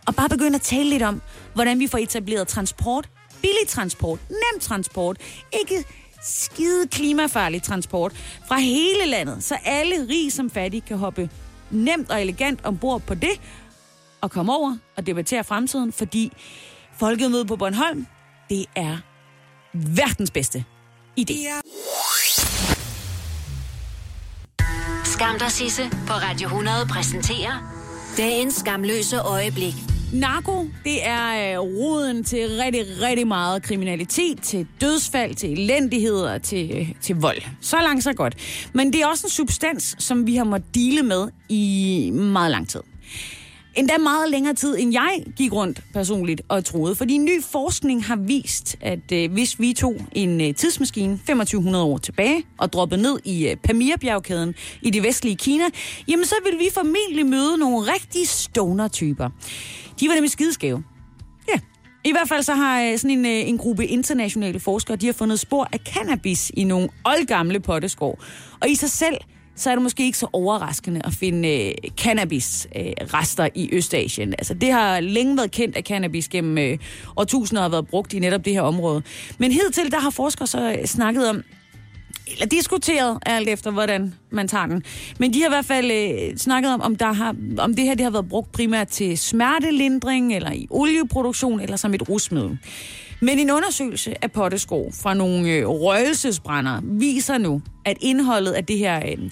at 0.09 0.17
bare 0.17 0.29
begynde 0.29 0.55
at 0.55 0.63
tale 0.63 0.91
lidt 0.91 1.03
om, 1.03 1.23
hvordan 1.55 1.79
vi 1.81 1.87
får 1.87 1.99
etableret 1.99 2.49
transport, 2.49 3.09
billig 3.43 3.69
transport, 3.69 4.19
nem 4.31 4.61
transport, 4.61 5.17
ikke 5.61 5.85
skide 6.23 6.89
klimafarlig 6.89 7.63
transport 7.63 8.13
fra 8.49 8.59
hele 8.59 9.07
landet, 9.07 9.45
så 9.45 9.59
alle 9.65 10.07
rig 10.09 10.33
som 10.33 10.51
fattige 10.51 10.81
kan 10.81 10.99
hoppe 10.99 11.31
nemt 11.71 12.11
og 12.11 12.21
elegant 12.21 12.65
ombord 12.65 13.03
på 13.03 13.15
det 13.15 13.41
og 14.21 14.31
komme 14.31 14.53
over 14.53 14.77
og 14.97 15.07
debattere 15.07 15.45
fremtiden, 15.45 15.93
fordi 15.93 16.33
folkemødet 16.99 17.47
på 17.47 17.57
Bornholm, 17.57 18.07
det 18.51 18.67
er 18.77 18.97
verdens 19.73 20.31
bedste 20.31 20.65
idé. 21.21 21.35
Skam 25.05 25.39
dig, 25.39 25.53
Sisse 25.53 25.91
på 26.07 26.13
Radio 26.13 26.47
100 26.49 26.87
præsenterer 26.87 27.83
dagens 28.17 28.55
skamløse 28.55 29.19
øjeblik. 29.21 29.92
Narko, 30.13 30.67
det 30.85 31.07
er 31.07 31.55
øh, 31.55 31.61
roden 31.61 32.25
til 32.25 32.49
rigtig, 32.65 32.85
rigtig 33.01 33.27
meget 33.27 33.63
kriminalitet, 33.63 34.43
til 34.43 34.67
dødsfald, 34.81 35.35
til 35.35 35.53
elendighed 35.53 36.21
og 36.21 36.43
til, 36.43 36.71
øh, 36.75 36.93
til 37.01 37.17
vold. 37.17 37.43
Så 37.61 37.77
langt, 37.77 38.05
så 38.05 38.13
godt. 38.13 38.35
Men 38.73 38.93
det 38.93 39.03
er 39.03 39.07
også 39.07 39.27
en 39.27 39.31
substans, 39.31 39.97
som 39.99 40.27
vi 40.27 40.37
har 40.37 40.45
måttet 40.45 40.75
dele 40.75 41.03
med 41.03 41.29
i 41.49 42.11
meget 42.15 42.51
lang 42.51 42.69
tid. 42.69 42.81
Endda 43.75 43.99
meget 43.99 44.31
længere 44.31 44.55
tid, 44.55 44.77
end 44.79 44.93
jeg 44.93 45.25
gik 45.37 45.53
rundt 45.53 45.81
personligt 45.95 46.43
og 46.49 46.65
troede. 46.65 46.95
Fordi 46.95 47.19
ny 47.19 47.43
forskning 47.43 48.05
har 48.05 48.17
vist, 48.17 48.77
at 48.81 49.13
øh, 49.13 49.33
hvis 49.33 49.61
vi 49.61 49.73
tog 49.73 49.97
en 50.13 50.41
øh, 50.41 50.55
tidsmaskine 50.55 51.13
2500 51.17 51.85
år 51.85 51.99
tilbage 51.99 52.45
og 52.59 52.73
droppede 52.73 53.03
ned 53.03 53.19
i 53.25 53.49
øh, 53.49 54.53
i 54.83 54.91
det 54.91 55.03
vestlige 55.03 55.37
Kina, 55.37 55.65
jamen 56.09 56.25
så 56.25 56.35
ville 56.45 56.59
vi 56.59 56.69
formentlig 56.75 57.27
møde 57.27 57.59
nogle 57.59 57.93
rigtige 57.93 58.27
stoner-typer. 58.27 59.31
De 60.01 60.09
var 60.09 60.15
nemlig 60.15 60.31
skideskæve. 60.31 60.85
Ja. 61.49 61.59
I 62.05 62.13
hvert 62.13 62.29
fald 62.29 62.43
så 62.43 62.55
har 62.55 62.83
øh, 62.83 62.99
sådan 62.99 63.11
en, 63.11 63.27
øh, 63.27 63.49
en 63.49 63.59
gruppe 63.59 63.87
internationale 63.87 64.61
forskere, 64.61 64.97
de 64.97 65.07
har 65.07 65.13
fundet 65.13 65.41
spor 65.41 65.69
af 65.73 65.79
cannabis 65.79 66.53
i 66.55 66.65
nogle 66.65 66.89
oldgamle 67.05 67.61
potteskår. 67.61 68.23
Og 68.61 68.69
i 68.69 68.75
sig 68.75 68.91
selv, 68.91 69.17
så 69.57 69.71
er 69.71 69.75
det 69.75 69.83
måske 69.83 70.05
ikke 70.05 70.19
så 70.19 70.27
overraskende 70.33 71.01
at 71.05 71.13
finde 71.13 71.49
øh, 71.49 71.75
cannabis-rester 72.01 73.45
øh, 73.45 73.51
i 73.55 73.69
Østasien. 73.73 74.33
Altså, 74.39 74.55
det 74.55 74.73
har 74.73 75.01
længe 75.01 75.37
været 75.37 75.51
kendt, 75.51 75.77
at 75.77 75.87
cannabis 75.87 76.29
gennem 76.29 76.59
øh, 76.59 76.79
årtusinder 77.17 77.63
har 77.63 77.69
været 77.69 77.87
brugt 77.87 78.13
i 78.13 78.19
netop 78.19 78.45
det 78.45 78.53
her 78.53 78.63
område. 78.63 79.03
Men 79.39 79.53
hidtil, 79.53 79.91
der 79.91 79.99
har 79.99 80.11
forskere 80.11 80.47
så 80.47 80.77
øh, 80.79 80.85
snakket 80.87 81.29
om, 81.29 81.43
eller 82.27 82.47
diskuteret, 82.47 83.19
alt 83.27 83.49
efter 83.49 83.71
hvordan 83.71 84.15
man 84.31 84.49
tager 84.49 84.67
den. 84.67 84.83
Men 85.19 85.35
de 85.35 85.41
har 85.41 85.49
i 85.49 85.51
hvert 85.51 85.65
fald 85.65 85.91
øh, 85.91 86.37
snakket 86.37 86.73
om, 86.75 86.81
om, 86.81 86.97
der 86.97 87.13
har, 87.13 87.37
om 87.59 87.75
det 87.75 87.85
her 87.85 87.95
det 87.95 88.05
har 88.05 88.11
været 88.11 88.29
brugt 88.29 88.53
primært 88.53 88.89
til 88.89 89.19
smertelindring, 89.19 90.35
eller 90.35 90.53
i 90.53 90.67
olieproduktion, 90.71 91.61
eller 91.61 91.77
som 91.77 91.95
et 91.95 92.09
rusmiddel. 92.09 92.59
Men 93.21 93.39
en 93.39 93.51
undersøgelse 93.51 94.25
af 94.25 94.33
pottesko 94.33 94.91
fra 95.03 95.15
nogle 95.15 95.51
øh, 95.51 95.69
røgelsesbrændere 95.69 96.81
viser 96.85 97.39
nu, 97.39 97.63
at 97.85 97.97
indholdet 98.01 98.53
af 98.53 98.65
det 98.65 98.79
her 98.79 98.97
øh, 98.97 99.31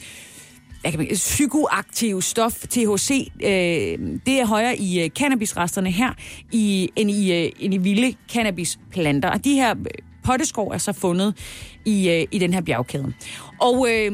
hvad 0.81 0.91
kan 0.91 0.99
man, 0.99 1.09
psykoaktive 1.13 2.23
stof, 2.23 2.53
THC, 2.53 3.29
øh, 3.43 3.99
det 4.27 4.41
er 4.41 4.47
højere 4.47 4.77
i 4.77 5.05
øh, 5.05 5.09
cannabisresterne 5.09 5.91
her 5.91 6.13
i, 6.53 6.91
end, 6.97 7.11
i, 7.11 7.33
øh, 7.33 7.53
end 7.59 7.75
i 7.75 7.79
vilde 7.79 8.15
cannabisplanter. 8.33 9.31
Og 9.31 9.45
de 9.45 9.55
her 9.55 9.75
potteskår 9.75 10.33
potteskov 10.33 10.69
er 10.69 10.79
så 10.79 10.93
fundet 10.93 11.35
i, 11.85 12.11
øh, 12.11 12.27
i 12.31 12.39
den 12.39 12.55
her 12.55 12.61
bjergkæde. 12.61 13.13
Og 13.61 13.87
øh, 13.91 14.13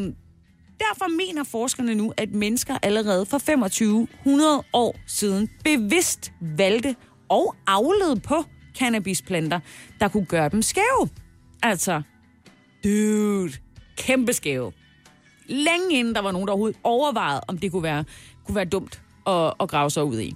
derfor 0.79 1.17
mener 1.17 1.45
forskerne 1.45 1.95
nu, 1.95 2.13
at 2.17 2.35
mennesker 2.35 2.79
allerede 2.83 3.27
for 3.27 3.39
2500 3.39 4.63
år 4.73 4.97
siden 5.07 5.49
bevidst 5.65 6.33
valgte 6.41 6.97
og 7.29 7.55
aflede 7.67 8.21
på 8.21 8.45
cannabisplanter, 8.79 9.61
der 10.01 10.09
kunne 10.09 10.27
gøre 10.27 10.49
dem 10.49 10.63
skæve. 10.63 11.09
Altså, 11.63 12.03
dude, 12.85 13.53
kæmpe 13.97 14.33
skæve. 14.33 14.73
Længe 15.47 15.99
inden 15.99 16.15
der 16.15 16.21
var 16.21 16.33
nogen, 16.33 16.47
der 16.47 16.53
overhovedet 16.53 16.81
overvejede, 16.85 17.41
om 17.49 17.59
det 17.59 17.73
kunne 17.73 17.83
være, 17.83 18.05
kunne 18.47 18.55
være 18.55 18.65
dumt 18.65 19.03
at, 19.27 19.55
at 19.61 19.69
grave 19.69 19.91
sig 19.91 20.05
ud 20.05 20.21
i. 20.21 20.35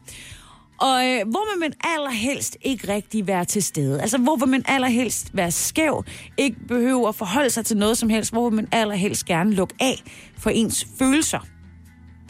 Og 0.81 1.07
øh, 1.07 1.29
hvor 1.29 1.53
vil 1.53 1.61
man 1.61 1.73
allerhelst 1.85 2.57
ikke 2.63 2.93
rigtig 2.93 3.27
være 3.27 3.45
til 3.45 3.63
stede? 3.63 4.01
Altså, 4.01 4.19
hvor 4.19 4.37
vil 4.37 4.49
man 4.49 4.63
allerhelst 4.69 5.31
være 5.33 5.51
skæv? 5.51 6.05
Ikke 6.37 6.57
behøve 6.69 7.09
at 7.09 7.15
forholde 7.15 7.51
sig 7.51 7.67
til 7.67 7.77
noget 7.77 7.99
som 7.99 8.09
helst? 8.09 8.33
Hvor 8.33 8.49
vil 8.49 8.57
man 8.57 8.69
allerhelst 8.73 9.25
gerne 9.25 9.55
lukke 9.55 9.75
af 9.81 10.03
for 10.39 10.51
ens 10.51 10.87
følelser? 10.99 11.47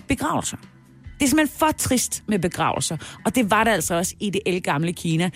Begravelser. 0.09 0.57
Det 1.19 1.25
er 1.25 1.29
simpelthen 1.29 1.59
for 1.59 1.71
trist 1.79 2.23
med 2.27 2.39
begravelser. 2.39 2.97
Og 3.25 3.35
det 3.35 3.51
var 3.51 3.65
det 3.65 3.71
altså 3.71 3.95
også 3.95 4.15
i 4.21 4.31
det 4.31 4.41
elgamle 4.47 4.93
Kina. 4.93 5.31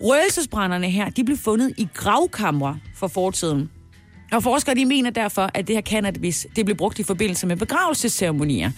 Røgelsesbrænderne 0.00 0.90
her, 0.90 1.10
de 1.10 1.24
blev 1.24 1.36
fundet 1.36 1.74
i 1.78 1.88
gravkamre 1.94 2.78
for 2.96 3.08
fortiden. 3.08 3.70
Og 4.32 4.42
forskere 4.42 4.74
de 4.74 4.84
mener 4.84 5.10
derfor, 5.10 5.50
at 5.54 5.68
det 5.68 5.76
her 5.76 5.82
cannabis 5.82 6.46
det 6.56 6.64
blev 6.64 6.76
brugt 6.76 6.98
i 6.98 7.02
forbindelse 7.02 7.46
med 7.46 7.56
begravelsesceremonier. 7.56 8.70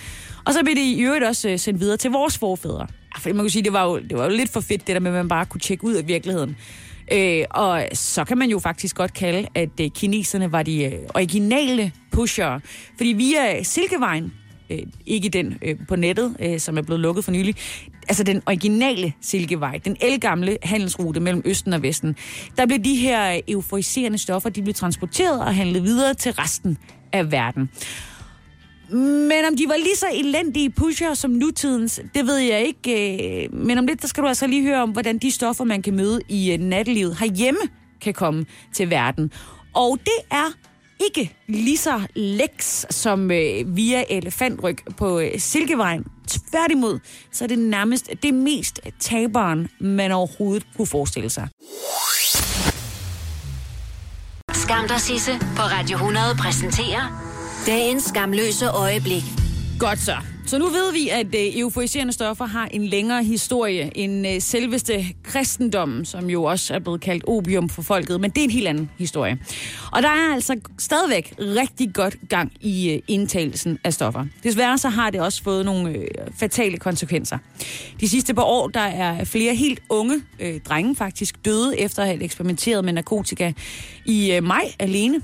Og 0.46 0.52
så 0.52 0.62
blev 0.62 0.74
det 0.74 0.82
i 0.82 1.00
øvrigt 1.00 1.24
også 1.24 1.48
øh, 1.48 1.58
sendt 1.58 1.80
videre 1.80 1.96
til 1.96 2.10
vores 2.10 2.38
forfædre 2.38 2.86
for 3.19 3.33
man 3.33 3.45
kan 3.45 3.50
sige, 3.50 3.62
det 3.62 3.73
var, 3.73 3.85
jo, 3.85 3.99
det 3.99 4.19
var 4.19 4.25
jo 4.25 4.31
lidt 4.31 4.52
for 4.52 4.61
fedt, 4.61 4.87
det 4.87 4.95
der 4.95 5.00
med, 5.00 5.11
at 5.11 5.16
man 5.16 5.28
bare 5.28 5.47
kunne 5.47 5.61
tjekke 5.61 5.85
ud 5.85 5.95
af 5.95 6.09
virkeligheden. 6.09 6.57
Øh, 7.12 7.45
og 7.50 7.88
så 7.92 8.25
kan 8.25 8.38
man 8.38 8.50
jo 8.50 8.59
faktisk 8.59 8.97
godt 8.97 9.14
kalde, 9.14 9.49
at 9.54 9.81
øh, 9.81 9.90
kineserne 9.90 10.52
var 10.52 10.62
de 10.62 10.85
øh, 10.85 10.92
originale 11.14 11.92
pushere. 12.12 12.61
Fordi 12.97 13.12
via 13.12 13.59
øh, 13.59 13.64
Silkevejen, 13.64 14.33
øh, 14.71 14.78
ikke 15.07 15.28
den 15.28 15.59
øh, 15.62 15.76
på 15.88 15.97
nettet, 15.97 16.37
øh, 16.40 16.61
som 16.61 16.78
er 16.78 16.83
blevet 16.83 17.00
lukket 17.00 17.25
for 17.25 17.33
nylig, 17.33 17.54
altså 18.09 18.25
den 18.25 18.42
originale 18.47 19.12
Silkevej, 19.21 19.81
den 19.85 19.97
elgamle 20.00 20.59
handelsrute 20.62 21.21
mellem 21.21 21.42
Østen 21.45 21.73
og 21.73 21.83
Vesten, 21.83 22.16
der 22.57 22.66
blev 22.66 22.78
de 22.78 22.95
her 22.95 23.33
øh, 23.33 23.40
euforiserende 23.49 24.19
stoffer, 24.19 24.50
de 24.50 24.62
blev 24.62 24.75
transporteret 24.75 25.40
og 25.40 25.54
handlet 25.54 25.83
videre 25.83 26.14
til 26.14 26.33
resten 26.33 26.78
af 27.12 27.33
verden. 27.33 27.71
Men 28.92 29.44
om 29.49 29.56
de 29.56 29.68
var 29.68 29.76
lige 29.76 29.96
så 29.96 30.06
elendige 30.14 30.70
pusher 30.70 31.14
som 31.14 31.30
nutidens, 31.30 32.00
det 32.14 32.26
ved 32.26 32.37
jeg 32.37 32.66
ikke. 32.66 33.44
Øh, 33.44 33.54
men 33.54 33.78
om 33.78 33.87
lidt, 33.87 34.02
der 34.02 34.08
skal 34.08 34.22
du 34.22 34.28
altså 34.28 34.46
lige 34.46 34.62
høre 34.62 34.82
om, 34.82 34.90
hvordan 34.90 35.18
de 35.18 35.30
stoffer, 35.30 35.64
man 35.64 35.82
kan 35.82 35.96
møde 35.96 36.20
i 36.28 36.52
øh, 36.52 36.58
nattelivet 36.58 37.16
herhjemme, 37.18 37.61
kan 38.00 38.14
komme 38.14 38.46
til 38.75 38.90
verden. 38.90 39.32
Og 39.75 39.99
det 40.04 40.30
er 40.30 40.52
ikke 41.04 41.37
lige 41.49 41.78
så 41.78 42.00
leks 42.14 42.87
som 42.90 43.30
øh, 43.30 43.76
via 43.76 44.04
elefantryg 44.11 44.76
på 44.96 45.20
øh, 45.20 45.38
Silkevejen. 45.38 46.04
Tværtimod, 46.28 46.99
så 47.32 47.44
er 47.44 47.49
det 47.49 47.58
nærmest 47.58 48.10
det 48.23 48.34
mest 48.34 48.80
taberen, 49.00 49.69
man 49.80 50.12
overhovedet 50.12 50.67
kunne 50.76 50.86
forestille 50.86 51.30
sig. 51.30 51.49
Skam 54.52 54.88
dig, 54.88 55.00
Sisse, 55.00 55.32
på 55.56 55.62
Radio 55.62 55.97
100 55.97 56.26
præsenterer 56.38 57.31
dagens 57.66 58.04
skamløse 58.04 58.68
øjeblik. 58.68 59.22
Godt 59.78 59.98
så. 59.98 60.16
Så 60.46 60.58
nu 60.58 60.64
ved 60.64 60.92
vi, 60.92 61.08
at 61.08 61.26
øh, 61.26 61.58
euforiserende 61.58 62.12
stoffer 62.12 62.44
har 62.44 62.66
en 62.66 62.86
længere 62.86 63.25
historie 63.25 63.96
end 63.96 64.26
øh, 64.26 64.40
selveste 64.40 65.06
kristendommen, 65.25 66.04
som 66.04 66.30
jo 66.30 66.44
også 66.44 66.75
er 66.75 66.78
blevet 66.78 67.00
kaldt 67.00 67.25
opium 67.28 67.68
for 67.68 67.82
folket, 67.82 68.20
men 68.20 68.30
det 68.30 68.40
er 68.40 68.44
en 68.44 68.50
helt 68.50 68.68
anden 68.68 68.90
historie. 68.98 69.38
Og 69.92 70.02
der 70.02 70.08
er 70.08 70.34
altså 70.34 70.60
stadigvæk 70.78 71.34
rigtig 71.38 71.94
godt 71.94 72.16
gang 72.28 72.52
i 72.60 72.90
øh, 72.90 73.00
indtagelsen 73.08 73.78
af 73.84 73.92
stoffer. 73.92 74.25
Desværre 74.42 74.78
så 74.78 74.88
har 74.88 75.10
det 75.10 75.20
også 75.20 75.42
fået 75.42 75.64
nogle 75.64 75.90
øh, 75.90 76.06
fatale 76.36 76.76
konsekvenser. 76.78 77.38
De 78.00 78.08
sidste 78.08 78.34
par 78.34 78.42
år, 78.42 78.68
der 78.68 78.80
er 78.80 79.25
flere 79.25 79.54
helt 79.54 79.80
unge 79.88 80.22
øh, 80.40 80.60
drenge 80.60 80.96
faktisk 80.96 81.44
døde 81.44 81.80
efter 81.80 82.02
at 82.02 82.08
have 82.08 82.22
eksperimenteret 82.22 82.84
med 82.84 82.92
narkotika. 82.92 83.52
I 84.04 84.32
øh, 84.32 84.44
maj 84.44 84.72
alene 84.78 85.20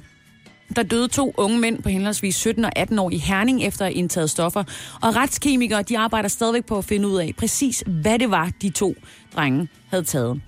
der 0.77 0.83
døde 0.83 1.09
to 1.09 1.35
unge 1.37 1.59
mænd 1.59 1.83
på 1.83 1.89
henholdsvis 1.89 2.37
17 2.37 2.65
og 2.65 2.73
18 2.77 2.99
år 2.99 3.11
i 3.11 3.17
Herning 3.17 3.63
efter 3.63 3.85
at 3.85 3.93
have 3.93 3.99
indtaget 3.99 4.31
stoffer. 4.31 4.65
Og 5.03 5.17
retskemikere 5.17 5.83
de 5.83 5.99
arbejder 5.99 6.29
stadigvæk 6.29 6.65
på 6.65 6.79
at 6.79 6.85
finde 6.85 7.09
ud 7.09 7.19
af 7.19 7.35
præcis, 7.39 7.83
hvad 7.87 8.19
det 8.19 8.31
var, 8.31 8.51
de 8.63 8.71
to 8.71 8.95
drenge 9.37 9.69
havde 9.91 10.05
taget. 10.05 10.41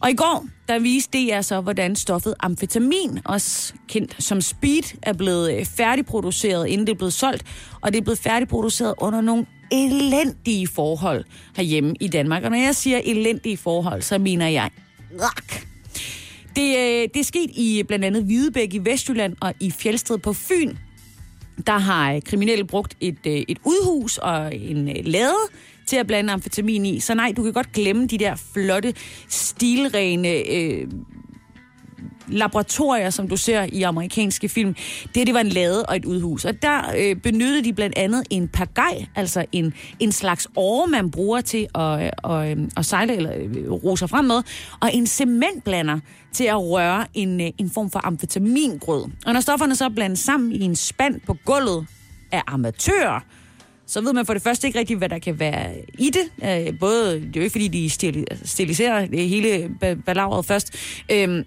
Og 0.00 0.10
i 0.10 0.14
går, 0.14 0.46
der 0.68 0.78
viste 0.78 1.18
DR 1.18 1.40
så, 1.40 1.60
hvordan 1.60 1.96
stoffet 1.96 2.34
amfetamin, 2.40 3.20
også 3.24 3.72
kendt 3.88 4.22
som 4.22 4.40
speed, 4.40 4.96
er 5.02 5.12
blevet 5.12 5.54
øh, 5.54 5.64
færdigproduceret, 5.64 6.66
inden 6.68 6.86
det 6.86 6.92
er 6.92 6.96
blevet 6.96 7.12
solgt. 7.12 7.44
Og 7.80 7.92
det 7.92 7.98
er 7.98 8.02
blevet 8.02 8.18
færdigproduceret 8.18 8.94
under 8.98 9.20
nogle 9.20 9.46
elendige 9.72 10.66
forhold 10.66 11.24
herhjemme 11.56 11.94
i 12.00 12.08
Danmark. 12.08 12.44
Og 12.44 12.50
når 12.50 12.58
jeg 12.58 12.76
siger 12.76 13.00
elendige 13.04 13.56
forhold, 13.56 14.02
så 14.02 14.18
mener 14.18 14.48
jeg... 14.48 14.70
Rak. 15.20 15.67
Det, 16.58 16.76
øh, 16.76 17.08
det 17.14 17.16
er 17.16 17.24
sket 17.24 17.50
i 17.50 17.82
blandt 17.88 18.04
andet 18.04 18.24
Hvidebæk 18.24 18.74
i 18.74 18.78
Vestjylland 18.78 19.36
og 19.40 19.54
i 19.60 19.70
Fjelsted 19.70 20.18
på 20.18 20.32
Fyn. 20.32 20.76
Der 21.66 21.78
har 21.78 22.12
øh, 22.12 22.22
kriminelle 22.22 22.64
brugt 22.64 22.96
et, 23.00 23.18
øh, 23.26 23.42
et 23.48 23.58
udhus 23.64 24.18
og 24.18 24.56
en 24.56 24.88
øh, 24.88 25.04
lade 25.04 25.34
til 25.86 25.96
at 25.96 26.06
blande 26.06 26.32
amfetamin 26.32 26.86
i. 26.86 27.00
Så 27.00 27.14
nej, 27.14 27.32
du 27.36 27.42
kan 27.42 27.52
godt 27.52 27.72
glemme 27.72 28.06
de 28.06 28.18
der 28.18 28.36
flotte, 28.52 28.94
stilrene 29.28 30.28
øh, 30.28 30.88
laboratorier, 32.30 33.10
som 33.10 33.28
du 33.28 33.36
ser 33.36 33.66
i 33.72 33.82
amerikanske 33.82 34.48
film. 34.48 34.74
Det, 35.14 35.26
det 35.26 35.34
var 35.34 35.40
en 35.40 35.48
lade 35.48 35.86
og 35.86 35.96
et 35.96 36.04
udhus. 36.04 36.44
Og 36.44 36.62
der 36.62 36.80
øh, 36.98 37.16
benyttede 37.16 37.64
de 37.64 37.72
blandt 37.72 37.98
andet 37.98 38.22
en 38.30 38.48
pagaj, 38.48 39.06
altså 39.14 39.44
en, 39.52 39.74
en 40.00 40.12
slags 40.12 40.48
åre, 40.56 40.86
man 40.86 41.10
bruger 41.10 41.40
til 41.40 41.66
at, 41.74 42.04
øh, 42.04 42.10
og, 42.22 42.50
øh, 42.50 42.56
at 42.76 42.86
sejle 42.86 43.16
eller 43.16 43.32
øh, 43.36 43.70
rose 43.70 44.08
frem 44.08 44.24
med, 44.24 44.42
og 44.80 44.94
en 44.94 45.06
cementblander 45.06 46.00
til 46.32 46.44
at 46.44 46.60
røre 46.60 47.06
en, 47.14 47.40
øh, 47.40 47.50
en 47.58 47.70
form 47.70 47.90
for 47.90 48.06
amfetamingrød. 48.06 49.04
Og 49.26 49.32
når 49.32 49.40
stofferne 49.40 49.76
så 49.76 49.90
blandes 49.90 50.20
sammen 50.20 50.52
i 50.52 50.60
en 50.60 50.76
spand 50.76 51.20
på 51.26 51.36
gulvet 51.44 51.86
af 52.32 52.42
amatører, 52.46 53.20
så 53.86 54.00
ved 54.00 54.12
man 54.12 54.26
for 54.26 54.32
det 54.32 54.42
første 54.42 54.66
ikke 54.66 54.78
rigtigt, 54.78 54.98
hvad 54.98 55.08
der 55.08 55.18
kan 55.18 55.40
være 55.40 55.74
i 55.98 56.10
det. 56.10 56.46
Øh, 56.68 56.78
både, 56.78 57.14
det 57.14 57.26
er 57.26 57.30
jo 57.36 57.40
ikke 57.40 57.52
fordi, 57.52 57.68
de 57.68 57.90
stiliserer 58.44 59.06
det 59.06 59.28
hele 59.28 59.70
balavret 60.06 60.44
først. 60.44 60.76
Øh, 61.12 61.44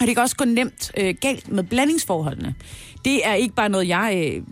og 0.00 0.06
det 0.06 0.14
kan 0.14 0.22
også 0.22 0.36
gå 0.36 0.44
nemt 0.44 0.90
øh, 0.96 1.14
galt 1.20 1.52
med 1.52 1.62
blandingsforholdene. 1.62 2.54
Det 3.04 3.26
er 3.26 3.34
ikke 3.34 3.54
bare 3.54 3.68
noget, 3.68 3.88
jeg 3.88 4.32
øh, 4.36 4.42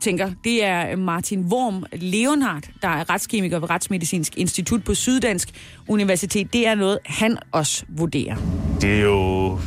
tænker. 0.00 0.30
Det 0.44 0.64
er 0.64 0.96
Martin 0.96 1.44
Worm 1.52 1.84
Leonhardt, 1.92 2.70
der 2.82 2.88
er 2.88 3.10
retskemiker 3.10 3.58
ved 3.58 3.70
Retsmedicinsk 3.70 4.36
Institut 4.36 4.84
på 4.84 4.94
Syddansk 4.94 5.48
Universitet. 5.88 6.52
Det 6.52 6.66
er 6.66 6.74
noget, 6.74 6.98
han 7.06 7.38
også 7.52 7.84
vurderer. 7.88 8.36
Det 8.80 8.98
er 8.98 9.02
jo 9.02 9.58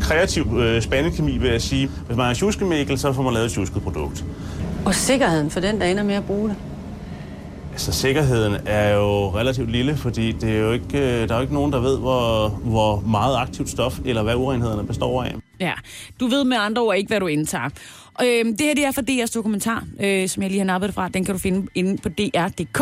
kreativ 0.00 0.58
øh, 0.58 0.82
spandekemi, 0.82 1.38
vil 1.38 1.50
jeg 1.50 1.62
sige. 1.62 1.90
Hvis 2.06 2.16
man 2.16 2.30
er 2.30 2.34
tjuskemikkel, 2.34 2.98
så 2.98 3.12
får 3.12 3.22
man 3.22 3.32
lavet 3.32 3.46
et 3.46 3.52
tjusket 3.52 3.82
produkt. 3.82 4.24
Og 4.84 4.94
sikkerheden 4.94 5.50
for 5.50 5.60
den, 5.60 5.80
der 5.80 5.86
ender 5.86 6.02
med 6.02 6.14
at 6.14 6.24
bruge 6.24 6.48
det? 6.48 6.56
Altså, 7.74 7.92
sikkerheden 7.92 8.56
er 8.66 8.94
jo 8.94 9.28
relativt 9.28 9.70
lille, 9.70 9.96
fordi 9.96 10.32
det 10.32 10.56
er 10.56 10.58
jo 10.58 10.72
ikke, 10.72 10.98
øh, 10.98 11.28
der 11.28 11.34
er 11.34 11.38
jo 11.38 11.40
ikke 11.42 11.54
nogen, 11.54 11.72
der 11.72 11.80
ved, 11.80 11.98
hvor, 11.98 12.48
hvor 12.48 13.00
meget 13.00 13.36
aktivt 13.36 13.68
stof 13.70 13.98
eller 14.04 14.22
hvad 14.22 14.34
urenhederne 14.34 14.86
består 14.86 15.22
af. 15.22 15.34
Ja, 15.60 15.72
du 16.20 16.26
ved 16.26 16.44
med 16.44 16.56
andre 16.56 16.82
ord 16.82 16.96
ikke, 16.96 17.08
hvad 17.08 17.20
du 17.20 17.26
indtager. 17.26 17.68
Og, 18.14 18.26
øh, 18.26 18.44
det 18.44 18.60
her 18.60 18.74
det 18.74 18.84
er 18.84 18.92
fra 18.92 19.02
DR's 19.10 19.32
dokumentar, 19.34 19.86
øh, 20.00 20.28
som 20.28 20.42
jeg 20.42 20.50
lige 20.50 20.58
har 20.60 20.66
nappet 20.66 20.94
fra. 20.94 21.08
Den 21.08 21.24
kan 21.24 21.34
du 21.34 21.38
finde 21.38 21.68
inde 21.74 21.96
på 21.96 22.08
dr.dk. 22.08 22.80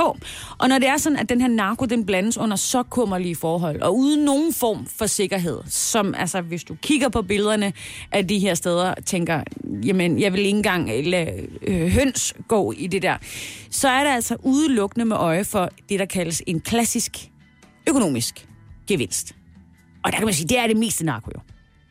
Og 0.59 0.69
når 0.69 0.79
det 0.79 0.89
er 0.89 0.97
sådan, 0.97 1.19
at 1.19 1.29
den 1.29 1.41
her 1.41 1.49
narko, 1.49 1.85
den 1.85 2.07
blandes 2.07 2.39
under 2.39 2.57
så 2.57 2.83
kummerlige 2.83 3.37
forhold, 3.37 3.83
og 3.83 3.97
uden 3.99 4.25
nogen 4.25 4.55
form 4.55 4.87
for 4.87 5.07
sikkerhed, 5.07 5.61
som 5.67 6.15
altså, 6.15 6.41
hvis 6.41 6.65
du 6.65 6.75
kigger 6.75 7.09
på 7.09 7.23
billederne 7.23 7.73
af 8.13 8.29
de 8.29 8.39
her 8.39 8.55
steder, 8.55 8.95
tænker, 9.07 9.43
jamen, 9.85 10.21
jeg 10.21 10.33
vil 10.33 10.41
ikke 10.41 10.57
engang 10.57 10.91
øh, 10.91 11.07
lade 11.07 11.49
øh, 11.63 11.89
høns 11.89 12.35
gå 12.49 12.73
i 12.73 12.87
det 12.87 13.03
der, 13.03 13.17
så 13.71 13.89
er 13.89 14.05
det 14.05 14.11
altså 14.11 14.37
udelukkende 14.43 15.05
med 15.05 15.17
øje 15.17 15.45
for 15.45 15.71
det, 15.89 15.99
der 15.99 16.07
kaldes 16.07 16.43
en 16.47 16.61
klassisk 16.61 17.31
økonomisk 17.89 18.47
gevinst. 18.87 19.35
Og 20.05 20.13
der 20.13 20.19
kan 20.19 20.25
man 20.25 20.35
sige, 20.35 20.49
det 20.49 20.59
er 20.59 20.67
det 20.67 20.77
meste 20.77 21.05
narko 21.05 21.31
jo. 21.35 21.41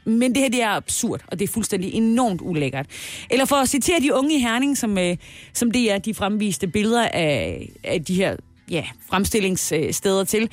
Men 0.06 0.36
det 0.36 0.38
her, 0.42 0.50
det 0.50 0.62
er 0.62 0.70
absurd, 0.70 1.22
og 1.28 1.40
det 1.40 1.50
er 1.50 1.54
fuldstændig 1.54 1.94
enormt 1.94 2.42
ulækkert. 2.42 2.86
Eller 3.30 3.46
for 3.46 3.56
at 3.56 3.70
citere 3.70 4.00
de 4.00 4.14
unge 4.14 4.36
i 4.36 4.40
Herning, 4.40 4.78
som, 4.78 4.98
øh, 4.98 5.18
som 5.54 5.72
det 5.72 5.92
er, 5.92 5.98
de 5.98 6.14
fremviste 6.14 6.68
billeder 6.68 7.08
af, 7.08 7.70
af 7.84 8.04
de 8.04 8.16
her 8.16 8.36
ja, 8.72 8.84
fremstillingssteder 9.10 10.24
til. 10.24 10.50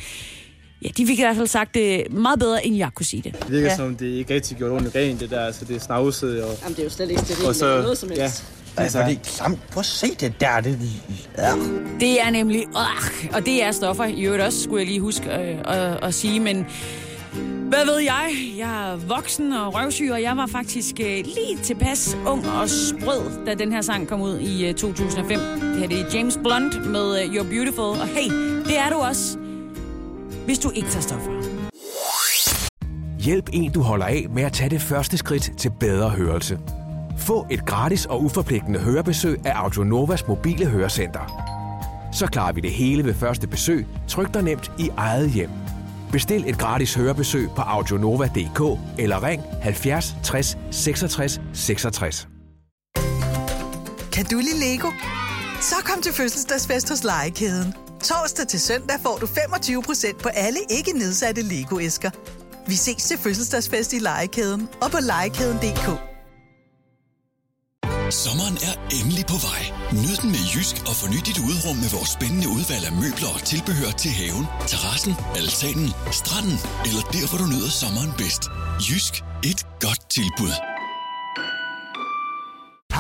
Ja, 0.83 0.89
de 0.97 1.07
fik 1.07 1.19
i 1.19 1.23
hvert 1.23 1.37
fald 1.37 1.47
sagt 1.47 1.75
det 1.75 2.13
meget 2.13 2.39
bedre, 2.39 2.67
end 2.67 2.77
jeg 2.77 2.89
kunne 2.95 3.07
sige 3.07 3.23
det. 3.23 3.33
Det 3.43 3.51
virker 3.53 3.67
ja. 3.69 3.77
som, 3.77 3.97
det 3.97 4.07
ikke 4.07 4.35
rigtig 4.35 4.57
gjort 4.57 4.71
ordentligt 4.71 4.97
rent, 4.97 5.21
det 5.21 5.31
der. 5.31 5.41
Altså, 5.47 5.65
det 5.65 5.77
er 5.77 5.81
snavset. 5.81 6.45
Og... 6.45 6.55
Jamen, 6.63 6.75
det 6.77 6.81
er 6.81 6.85
jo 6.85 6.91
slet 6.91 7.11
ikke 7.11 7.23
det, 7.23 7.57
så- 7.57 7.81
noget 7.83 7.99
som 7.99 8.13
ja. 8.13 8.23
helst. 8.23 8.45
Altså, 8.77 8.99
det 8.99 9.13
er 9.17 9.21
klamt. 9.37 9.59
Prøv 9.71 9.81
at 9.81 9.87
se 9.87 10.07
det 10.21 10.41
der. 10.41 10.61
Det, 10.61 10.79
ja. 11.39 11.53
Det 12.01 12.21
er 12.21 12.31
nemlig... 12.31 12.59
Øh, 12.69 13.31
og 13.33 13.47
det 13.47 13.63
er 13.65 13.73
stoffer 13.73 14.05
i 14.05 14.21
øvrigt 14.23 14.43
også, 14.43 14.63
skulle 14.63 14.81
jeg 14.81 14.87
lige 14.89 15.01
huske 15.01 15.31
øh, 15.31 15.59
at, 15.65 16.05
at 16.05 16.15
sige. 16.15 16.41
Men 16.41 16.67
hvad 17.68 17.87
ved 17.87 17.98
jeg? 17.98 18.31
Jeg 18.57 18.92
er 18.92 18.96
voksen 18.96 19.53
og 19.53 19.74
røvsyg, 19.74 20.11
og 20.12 20.22
jeg 20.22 20.37
var 20.37 20.46
faktisk 20.46 20.94
øh, 21.01 21.07
lige 21.07 21.59
tilpas 21.62 22.16
ung 22.27 22.46
og 22.46 22.68
sprød, 22.68 23.46
da 23.46 23.55
den 23.55 23.72
her 23.72 23.81
sang 23.81 24.09
kom 24.09 24.20
ud 24.20 24.38
i 24.38 24.68
øh, 24.68 24.74
2005. 24.74 25.38
Det 25.38 25.79
her 25.79 25.88
det 25.88 26.01
er 26.01 26.05
James 26.14 26.37
Blunt 26.37 26.90
med 26.90 27.22
øh, 27.22 27.33
You're 27.35 27.51
Beautiful. 27.51 28.01
Og 28.01 28.07
hey, 28.07 28.31
det 28.64 28.79
er 28.79 28.90
du 28.90 28.96
også, 28.96 29.38
hvis 30.44 30.59
du 30.59 30.70
ikke 30.70 30.88
tager 30.88 31.03
stoffer. 31.03 31.31
Hjælp 33.18 33.51
en, 33.53 33.72
du 33.72 33.81
holder 33.81 34.07
af 34.07 34.27
med 34.31 34.42
at 34.42 34.53
tage 34.53 34.70
det 34.70 34.81
første 34.81 35.16
skridt 35.18 35.51
til 35.59 35.72
bedre 35.81 36.11
hørelse. 36.11 36.59
Få 37.18 37.46
et 37.51 37.66
gratis 37.66 38.07
og 38.07 38.22
uforpligtende 38.22 38.79
hørebesøg 38.79 39.46
af 39.46 39.53
Audionovas 39.55 40.29
mobile 40.29 40.66
hørecenter. 40.66 41.48
Så 42.12 42.27
klarer 42.27 42.53
vi 42.53 42.61
det 42.61 42.70
hele 42.70 43.05
ved 43.05 43.14
første 43.14 43.46
besøg, 43.46 43.87
tryk 44.09 44.35
dig 44.35 44.42
nemt 44.42 44.72
i 44.79 44.90
eget 44.96 45.31
hjem. 45.31 45.51
Bestil 46.12 46.44
et 46.49 46.59
gratis 46.59 46.94
hørebesøg 46.94 47.51
på 47.57 47.62
audionova.dk 47.62 48.81
eller 48.99 49.23
ring 49.23 49.42
70 49.62 50.16
60 50.25 50.59
66 50.71 51.40
66. 51.53 52.29
Kan 54.12 54.25
du 54.25 54.37
lide 54.37 54.61
Lego? 54.61 54.88
Så 55.61 55.77
kom 55.85 56.03
til 56.03 56.12
fødselsdagsfest 56.12 56.88
hos 56.88 57.05
Legekæden. 57.05 57.75
Torsdag 58.03 58.47
til 58.47 58.61
søndag 58.61 58.97
får 59.03 59.18
du 59.21 59.27
25% 59.27 60.23
på 60.23 60.29
alle 60.29 60.59
ikke 60.71 60.92
nedsatte 60.92 61.42
Lego-æsker. 61.42 62.11
Vi 62.66 62.75
ses 62.75 63.05
til 63.05 63.18
fødselsdagsfest 63.18 63.92
i 63.92 63.99
Legekæden 63.99 64.68
og 64.83 64.90
på 64.90 64.99
legekæden.dk. 65.01 66.08
Sommeren 68.11 68.57
er 68.68 68.75
endelig 68.99 69.27
på 69.27 69.38
vej. 69.49 69.62
Nyd 69.92 70.16
den 70.23 70.31
med 70.31 70.44
Jysk 70.55 70.77
og 70.88 70.94
forny 71.01 71.21
dit 71.29 71.38
udrum 71.38 71.77
med 71.77 71.90
vores 71.97 72.09
spændende 72.09 72.49
udvalg 72.49 72.85
af 72.87 72.92
møbler 72.92 73.31
og 73.35 73.42
tilbehør 73.51 73.90
til 73.90 74.11
haven, 74.11 74.47
terrassen, 74.71 75.14
altanen, 75.37 75.90
stranden 76.21 76.59
eller 76.87 77.03
der, 77.14 77.29
hvor 77.29 77.38
du 77.38 77.47
nyder 77.53 77.71
sommeren 77.81 78.12
bedst. 78.18 78.42
Jysk. 78.87 79.12
Et 79.51 79.61
godt 79.81 80.11
tilbud. 80.11 80.67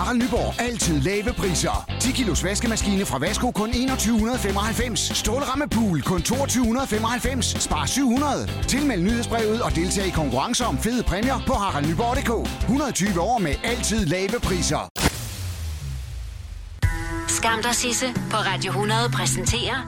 Harald 0.08 0.22
Nyborg. 0.22 0.60
Altid 0.60 1.00
lave 1.00 1.32
priser. 1.32 1.86
10 2.00 2.12
kilos 2.12 2.44
vaskemaskine 2.44 3.06
fra 3.06 3.18
Vasko 3.18 3.50
kun 3.50 3.72
2195. 3.72 5.00
Stålramme 5.14 5.68
pool 5.68 6.02
kun 6.02 6.22
2295. 6.22 7.62
Spar 7.62 7.86
700. 7.86 8.48
Tilmeld 8.68 9.02
nyhedsbrevet 9.02 9.62
og 9.62 9.76
deltag 9.76 10.06
i 10.06 10.10
konkurrencer 10.10 10.64
om 10.64 10.78
fede 10.78 11.02
præmier 11.02 11.40
på 11.46 11.52
haraldnyborg.dk. 11.52 12.50
120 12.62 13.20
år 13.20 13.38
med 13.38 13.54
altid 13.64 14.06
lave 14.06 14.40
priser. 14.42 14.88
Skam 17.28 17.62
dig, 17.62 17.74
Sisse 17.74 18.06
på 18.30 18.36
Radio 18.36 18.70
100 18.70 19.10
præsenterer 19.12 19.78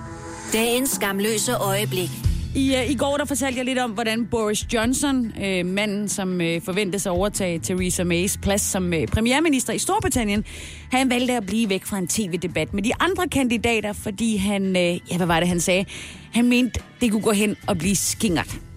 dagens 0.52 0.90
skamløse 0.90 1.56
øjeblik. 1.56 2.29
I, 2.54 2.74
uh, 2.74 2.90
I 2.90 2.94
går 2.94 3.16
der 3.16 3.24
fortalte 3.24 3.58
jeg 3.58 3.64
lidt 3.64 3.78
om, 3.78 3.90
hvordan 3.90 4.26
Boris 4.26 4.66
Johnson, 4.74 5.32
øh, 5.44 5.66
manden 5.66 6.08
som 6.08 6.40
øh, 6.40 6.62
forventes 6.62 7.06
at 7.06 7.10
overtage 7.10 7.58
Theresa 7.58 8.04
Mays 8.04 8.38
plads 8.42 8.62
som 8.62 8.94
øh, 8.94 9.06
premierminister 9.06 9.72
i 9.72 9.78
Storbritannien, 9.78 10.44
han 10.92 11.10
valgte 11.10 11.32
at 11.32 11.46
blive 11.46 11.68
væk 11.68 11.84
fra 11.84 11.98
en 11.98 12.08
tv-debat 12.08 12.74
med 12.74 12.82
de 12.82 12.92
andre 13.00 13.28
kandidater, 13.28 13.92
fordi 13.92 14.36
han, 14.36 14.76
øh, 14.76 15.10
ja 15.10 15.16
hvad 15.16 15.26
var 15.26 15.40
det 15.40 15.48
han 15.48 15.60
sagde, 15.60 15.84
han 16.32 16.48
mente 16.48 16.80
det 17.00 17.10
kunne 17.10 17.22
gå 17.22 17.32
hen 17.32 17.56
og 17.66 17.78
blive 17.78 17.96
skingert. 17.96 18.69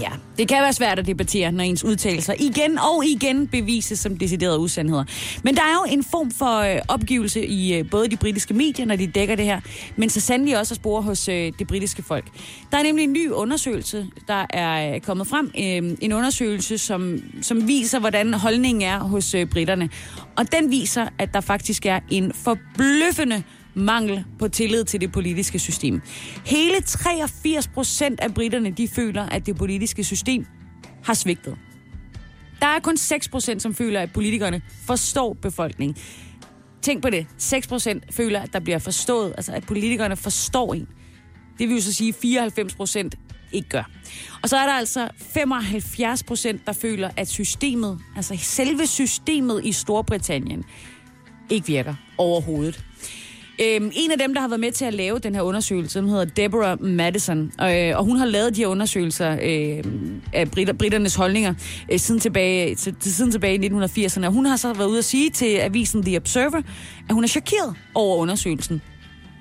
Ja, 0.00 0.10
det 0.38 0.48
kan 0.48 0.62
være 0.62 0.72
svært 0.72 0.98
at 0.98 1.06
debattere, 1.06 1.52
når 1.52 1.64
ens 1.64 1.84
udtalelser 1.84 2.34
igen 2.38 2.78
og 2.78 3.04
igen 3.06 3.46
bevises 3.46 3.98
som 3.98 4.16
deciderede 4.16 4.58
usandheder. 4.58 5.04
Men 5.42 5.54
der 5.54 5.62
er 5.62 5.72
jo 5.72 5.92
en 5.92 6.04
form 6.04 6.30
for 6.30 6.58
øh, 6.58 6.80
opgivelse 6.88 7.46
i 7.46 7.74
øh, 7.74 7.90
både 7.90 8.08
de 8.08 8.16
britiske 8.16 8.54
medier, 8.54 8.86
når 8.86 8.96
de 8.96 9.06
dækker 9.06 9.34
det 9.34 9.44
her, 9.44 9.60
men 9.96 10.10
så 10.10 10.20
sandelig 10.20 10.58
også 10.58 10.74
at 10.74 10.76
spore 10.76 11.02
hos 11.02 11.28
øh, 11.28 11.52
det 11.58 11.66
britiske 11.66 12.02
folk. 12.02 12.24
Der 12.72 12.78
er 12.78 12.82
nemlig 12.82 13.04
en 13.04 13.12
ny 13.12 13.30
undersøgelse, 13.30 14.06
der 14.28 14.46
er 14.50 14.94
øh, 14.94 15.00
kommet 15.00 15.26
frem. 15.26 15.50
Øh, 15.58 15.96
en 16.00 16.12
undersøgelse, 16.12 16.78
som, 16.78 17.18
som 17.42 17.68
viser, 17.68 17.98
hvordan 17.98 18.34
holdningen 18.34 18.82
er 18.82 18.98
hos 18.98 19.34
øh, 19.34 19.46
britterne. 19.46 19.90
Og 20.36 20.52
den 20.52 20.70
viser, 20.70 21.06
at 21.18 21.34
der 21.34 21.40
faktisk 21.40 21.86
er 21.86 22.00
en 22.10 22.32
forbløffende 22.32 23.42
mangel 23.74 24.24
på 24.38 24.48
tillid 24.48 24.84
til 24.84 25.00
det 25.00 25.12
politiske 25.12 25.58
system. 25.58 26.00
Hele 26.46 26.80
83 26.80 27.68
procent 27.68 28.20
af 28.20 28.34
britterne, 28.34 28.70
de 28.70 28.88
føler, 28.88 29.22
at 29.22 29.46
det 29.46 29.56
politiske 29.56 30.04
system 30.04 30.46
har 31.04 31.14
svigtet. 31.14 31.56
Der 32.60 32.66
er 32.66 32.80
kun 32.80 32.96
6 32.96 33.28
procent, 33.28 33.62
som 33.62 33.74
føler, 33.74 34.00
at 34.00 34.12
politikerne 34.12 34.62
forstår 34.86 35.32
befolkningen. 35.32 35.96
Tænk 36.82 37.02
på 37.02 37.10
det. 37.10 37.26
6 37.38 37.66
procent 37.66 38.14
føler, 38.14 38.40
at 38.40 38.52
der 38.52 38.60
bliver 38.60 38.78
forstået, 38.78 39.34
altså 39.36 39.52
at 39.52 39.66
politikerne 39.66 40.16
forstår 40.16 40.74
en. 40.74 40.88
Det 41.58 41.68
vil 41.68 41.76
jo 41.76 41.82
så 41.82 41.92
sige, 41.92 42.08
at 42.08 42.14
94 42.14 42.74
procent 42.74 43.14
ikke 43.52 43.68
gør. 43.68 43.90
Og 44.42 44.48
så 44.48 44.56
er 44.56 44.66
der 44.66 44.72
altså 44.72 45.08
75 45.34 46.22
procent, 46.22 46.66
der 46.66 46.72
føler, 46.72 47.10
at 47.16 47.28
systemet, 47.28 47.98
altså 48.16 48.36
selve 48.36 48.86
systemet 48.86 49.64
i 49.64 49.72
Storbritannien, 49.72 50.64
ikke 51.50 51.66
virker 51.66 51.94
overhovedet. 52.18 52.84
Øhm, 53.60 53.90
en 53.94 54.10
af 54.10 54.18
dem, 54.18 54.34
der 54.34 54.40
har 54.40 54.48
været 54.48 54.60
med 54.60 54.72
til 54.72 54.84
at 54.84 54.94
lave 54.94 55.18
den 55.18 55.34
her 55.34 55.42
undersøgelse, 55.42 56.00
hun 56.00 56.10
hedder 56.10 56.24
Deborah 56.24 56.82
Madison, 56.82 57.52
og, 57.58 57.80
øh, 57.80 57.98
og 57.98 58.04
hun 58.04 58.16
har 58.16 58.26
lavet 58.26 58.56
de 58.56 58.60
her 58.60 58.66
undersøgelser 58.66 59.32
øh, 59.32 59.84
af 60.32 60.50
britter, 60.50 60.72
britternes 60.72 61.14
holdninger 61.14 61.54
øh, 61.92 61.98
siden, 61.98 62.20
tilbage, 62.20 62.74
til, 62.74 62.96
siden 63.00 63.30
tilbage 63.30 63.64
i 63.64 63.68
1980'erne. 63.68 64.26
Og 64.26 64.32
hun 64.32 64.46
har 64.46 64.56
så 64.56 64.72
været 64.72 64.88
ude 64.88 64.98
at 64.98 65.04
sige 65.04 65.30
til 65.30 65.56
avisen 65.56 66.02
The 66.02 66.16
Observer, 66.16 66.62
at 67.08 67.14
hun 67.14 67.24
er 67.24 67.28
chokeret 67.28 67.74
over 67.94 68.16
undersøgelsen. 68.16 68.82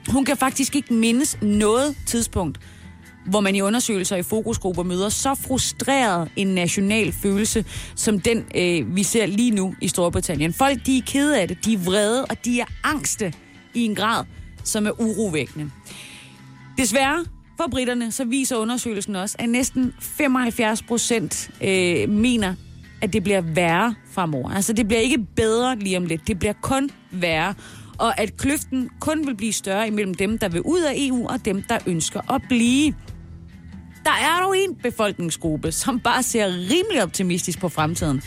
Hun 0.10 0.26
kan 0.26 0.38
faktisk 0.38 0.76
ikke 0.76 0.94
mindes 0.94 1.38
noget 1.42 1.96
tidspunkt, 2.06 2.60
hvor 3.26 3.40
man 3.40 3.56
i 3.56 3.62
undersøgelser 3.62 4.16
i 4.16 4.24
fokusgrupper 4.24 4.84
møder 4.84 5.10
så 5.10 5.36
frustreret 5.36 6.30
en 6.36 6.48
national 6.48 7.12
følelse, 7.12 7.66
som 7.96 8.20
den, 8.20 8.46
øh, 8.56 8.96
vi 8.96 9.04
ser 9.04 9.26
lige 9.26 9.52
nu 9.52 9.76
i 9.82 9.88
Storbritannien. 9.88 10.54
Folk, 10.54 10.86
de 10.86 10.98
er 10.98 11.02
kede 11.06 11.42
af 11.42 11.48
det, 11.48 11.66
de 11.66 11.74
er 11.74 11.78
vrede, 11.78 12.26
og 12.26 12.46
de 12.46 12.60
er 12.60 12.66
angste 12.84 13.34
i 13.78 13.86
en 13.86 13.96
grad, 13.96 14.26
som 14.64 14.88
er 14.88 15.02
urovækkende. 15.02 15.72
Desværre 16.78 17.26
for 17.58 17.68
britterne, 17.72 18.12
så 18.12 18.26
viser 18.26 18.56
undersøgelsen 18.56 19.16
også, 19.16 19.36
at 19.40 19.50
næsten 19.50 19.94
75 20.00 20.82
procent 20.82 21.50
øh, 21.64 22.10
mener, 22.10 22.56
at 23.02 23.14
det 23.14 23.24
bliver 23.24 23.42
værre 23.42 23.96
fremover. 24.12 24.52
Altså, 24.52 24.74
det 24.74 24.88
bliver 24.88 25.02
ikke 25.02 25.26
bedre 25.36 25.80
lige 25.80 25.98
om 25.98 26.06
lidt. 26.06 26.28
Det 26.28 26.40
bliver 26.40 26.54
kun 26.62 26.90
værre. 27.12 27.54
Og 27.98 28.20
at 28.20 28.38
kløften 28.38 28.90
kun 29.00 29.28
vil 29.28 29.36
blive 29.36 29.54
større 29.54 29.88
imellem 29.88 30.14
dem, 30.14 30.38
der 30.38 30.50
vil 30.50 30.62
ud 30.62 30.82
af 30.82 30.94
EU, 30.98 31.28
og 31.28 31.46
dem, 31.46 31.64
der 31.70 31.78
ønsker 31.88 32.34
at 32.34 32.42
blive. 32.50 32.94
Der 34.04 34.12
er 34.12 34.42
dog 34.44 34.58
en 34.58 34.76
befolkningsgruppe, 34.76 35.72
som 35.72 36.00
bare 36.00 36.24
ser 36.24 36.48
rimelig 36.48 37.04
optimistisk 37.04 37.60
på 37.60 37.70
fremtiden. 37.70 38.22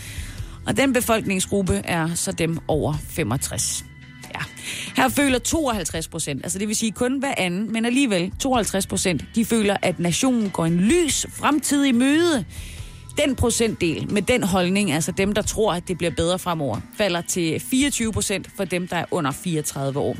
Og 0.67 0.77
den 0.77 0.93
befolkningsgruppe 0.93 1.75
er 1.75 2.15
så 2.15 2.33
dem 2.33 2.59
over 2.69 2.95
65. 3.09 3.90
Her 4.97 5.09
føler 5.09 5.39
52 5.39 6.09
procent, 6.09 6.41
altså 6.45 6.59
det 6.59 6.69
vil 6.69 6.77
sige 6.77 6.93
kun 6.93 7.19
hver 7.19 7.35
anden, 7.37 7.73
men 7.73 7.85
alligevel 7.85 8.33
52 8.39 8.87
procent, 8.87 9.25
de 9.35 9.45
føler, 9.45 9.77
at 9.83 9.99
nationen 9.99 10.51
går 10.51 10.67
en 10.67 10.77
lys 10.77 11.27
fremtid 11.33 11.85
i 11.85 11.93
møde. 11.93 12.45
Den 13.25 13.37
procentdel 13.37 14.13
med 14.13 14.23
den 14.23 14.43
holdning, 14.43 14.93
altså 14.93 15.13
dem, 15.13 15.33
der 15.33 15.43
tror, 15.43 15.73
at 15.73 15.89
det 15.89 15.99
bliver 15.99 16.11
bedre 16.11 16.39
fremover, 16.39 16.81
falder 16.97 17.21
til 17.21 17.61
24 17.61 18.13
procent 18.13 18.49
for 18.57 18.65
dem, 18.65 18.89
der 18.89 18.97
er 18.97 19.05
under 19.11 19.31
34 19.31 20.01
år. 20.01 20.17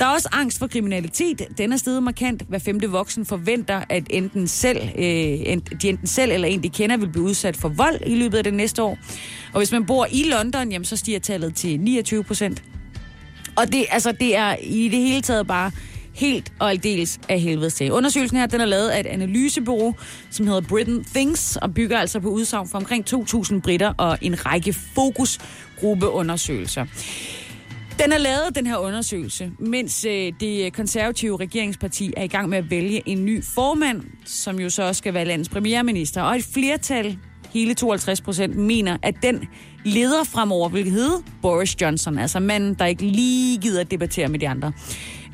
Der 0.00 0.06
er 0.06 0.10
også 0.10 0.28
angst 0.32 0.58
for 0.58 0.66
kriminalitet. 0.66 1.42
Den 1.58 1.72
er 1.72 1.76
steget 1.76 2.02
markant. 2.02 2.42
Hver 2.48 2.58
femte 2.58 2.90
voksen 2.90 3.26
forventer, 3.26 3.84
at 3.88 4.04
enten 4.10 4.48
selv, 4.48 4.78
øh, 4.96 5.02
de 5.02 5.88
enten 5.88 6.06
selv 6.06 6.32
eller 6.32 6.48
en, 6.48 6.62
de 6.62 6.68
kender, 6.68 6.96
vil 6.96 7.08
blive 7.08 7.24
udsat 7.24 7.56
for 7.56 7.68
vold 7.68 8.00
i 8.06 8.14
løbet 8.14 8.38
af 8.38 8.44
det 8.44 8.54
næste 8.54 8.82
år. 8.82 8.98
Og 9.52 9.60
hvis 9.60 9.72
man 9.72 9.86
bor 9.86 10.06
i 10.12 10.22
London, 10.22 10.72
jamen, 10.72 10.84
så 10.84 10.96
stiger 10.96 11.18
tallet 11.18 11.54
til 11.54 11.80
29 11.80 12.24
procent. 12.24 12.62
Og 13.56 13.72
det, 13.72 13.86
altså, 13.90 14.12
det 14.12 14.36
er 14.36 14.56
i 14.62 14.88
det 14.88 14.98
hele 14.98 15.20
taget 15.20 15.46
bare 15.46 15.70
helt 16.14 16.52
og 16.58 16.70
aldeles 16.70 17.20
af 17.28 17.40
helvede 17.40 17.70
til. 17.70 17.92
Undersøgelsen 17.92 18.38
her, 18.38 18.46
den 18.46 18.60
er 18.60 18.64
lavet 18.64 18.88
af 18.88 19.00
et 19.00 19.06
analysebureau, 19.06 19.94
som 20.30 20.46
hedder 20.46 20.60
Britain 20.60 21.04
Things, 21.04 21.56
og 21.56 21.74
bygger 21.74 21.98
altså 21.98 22.20
på 22.20 22.28
udsagn 22.28 22.68
fra 22.68 22.78
omkring 22.78 23.14
2.000 23.14 23.60
britter 23.60 23.94
og 23.96 24.18
en 24.20 24.46
række 24.46 24.72
fokusgruppeundersøgelser. 24.72 26.86
Den 28.02 28.12
er 28.12 28.18
lavet, 28.18 28.54
den 28.54 28.66
her 28.66 28.76
undersøgelse, 28.76 29.50
mens 29.58 30.04
øh, 30.04 30.32
det 30.40 30.72
konservative 30.72 31.36
regeringsparti 31.36 32.12
er 32.16 32.22
i 32.22 32.26
gang 32.26 32.48
med 32.48 32.58
at 32.58 32.70
vælge 32.70 33.02
en 33.06 33.24
ny 33.24 33.44
formand, 33.44 34.02
som 34.24 34.60
jo 34.60 34.70
så 34.70 34.82
også 34.82 34.98
skal 34.98 35.14
være 35.14 35.24
landets 35.24 35.48
premierminister. 35.48 36.22
Og 36.22 36.36
et 36.36 36.44
flertal 36.54 37.18
hele 37.52 37.74
52 37.74 38.20
procent, 38.20 38.56
mener, 38.56 38.96
at 39.02 39.14
den 39.22 39.48
leder 39.84 40.24
fremover 40.24 40.68
vil 40.68 40.90
hedde 40.90 41.22
Boris 41.42 41.80
Johnson, 41.80 42.18
altså 42.18 42.40
manden, 42.40 42.74
der 42.74 42.86
ikke 42.86 43.02
lige 43.02 43.58
gider 43.58 43.80
at 43.80 43.90
debattere 43.90 44.28
med 44.28 44.38
de 44.38 44.48
andre. 44.48 44.72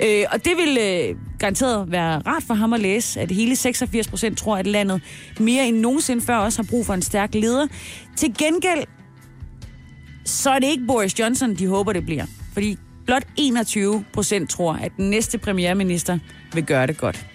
Øh, 0.03 0.25
og 0.33 0.45
det 0.45 0.53
vil 0.57 0.79
øh, 0.81 1.17
garanteret 1.39 1.91
være 1.91 2.19
rart 2.19 2.43
for 2.43 2.55
ham 2.55 2.73
at 2.73 2.81
læse, 2.81 3.21
at 3.21 3.31
hele 3.31 3.57
86 3.57 4.09
procent 4.09 4.39
tror, 4.39 4.57
at 4.57 4.67
landet 4.67 5.03
mere 5.41 5.69
end 5.69 5.77
nogensinde 5.77 6.23
før 6.23 6.37
også 6.37 6.63
har 6.63 6.67
brug 6.71 6.87
for 6.87 6.95
en 6.95 7.03
stærk 7.03 7.35
leder. 7.35 7.67
Til 8.17 8.35
gengæld, 8.39 8.85
så 10.25 10.51
er 10.51 10.59
det 10.59 10.67
ikke 10.67 10.85
Boris 10.87 11.19
Johnson, 11.19 11.55
de 11.55 11.67
håber, 11.67 11.93
det 11.93 12.05
bliver. 12.05 12.27
Fordi 12.53 12.79
blot 13.07 13.25
21 13.37 14.05
procent 14.13 14.51
tror, 14.51 14.73
at 14.73 14.93
den 14.97 15.11
næste 15.11 15.39
premierminister 15.39 16.19
vil 16.53 16.65
gøre 16.65 16.87
det 16.87 16.99
godt. 16.99 17.27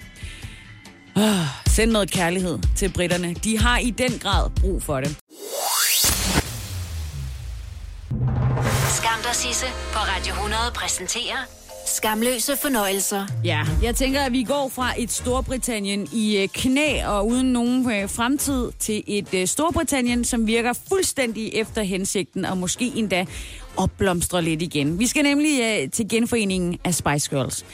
Oh, 1.15 1.23
send 1.75 1.91
noget 1.91 2.11
kærlighed 2.11 2.59
til 2.75 2.89
britterne. 2.93 3.33
De 3.33 3.57
har 3.57 3.77
i 3.77 3.89
den 3.89 4.19
grad 4.19 4.49
brug 4.61 4.83
for 4.83 4.99
det. 4.99 5.17
Skam 8.97 9.19
dig, 9.23 9.35
Sisse, 9.35 9.65
på 9.93 9.99
Radio 9.99 10.33
100 10.33 10.61
præsenterer 10.75 11.61
Skamløse 11.85 12.57
fornøjelser. 12.61 13.25
Ja, 13.43 13.65
jeg 13.83 13.95
tænker, 13.95 14.21
at 14.21 14.31
vi 14.31 14.43
går 14.43 14.71
fra 14.75 14.93
et 14.97 15.11
Storbritannien 15.11 16.07
i 16.13 16.37
øh, 16.37 16.47
knæ 16.47 17.05
og 17.05 17.27
uden 17.27 17.53
nogen 17.53 17.91
øh, 17.91 18.09
fremtid 18.09 18.71
til 18.79 19.03
et 19.07 19.33
øh, 19.33 19.47
Storbritannien, 19.47 20.23
som 20.23 20.47
virker 20.47 20.73
fuldstændig 20.89 21.53
efter 21.53 21.81
hensigten 21.81 22.45
og 22.45 22.57
måske 22.57 22.91
endda 22.95 23.25
opblomstrer 23.77 24.41
lidt 24.41 24.61
igen. 24.61 24.99
Vi 24.99 25.07
skal 25.07 25.23
nemlig 25.23 25.61
øh, 25.61 25.89
til 25.89 26.09
genforeningen 26.09 26.77
af 26.83 26.93
Spice 26.93 27.29
Girls. 27.29 27.65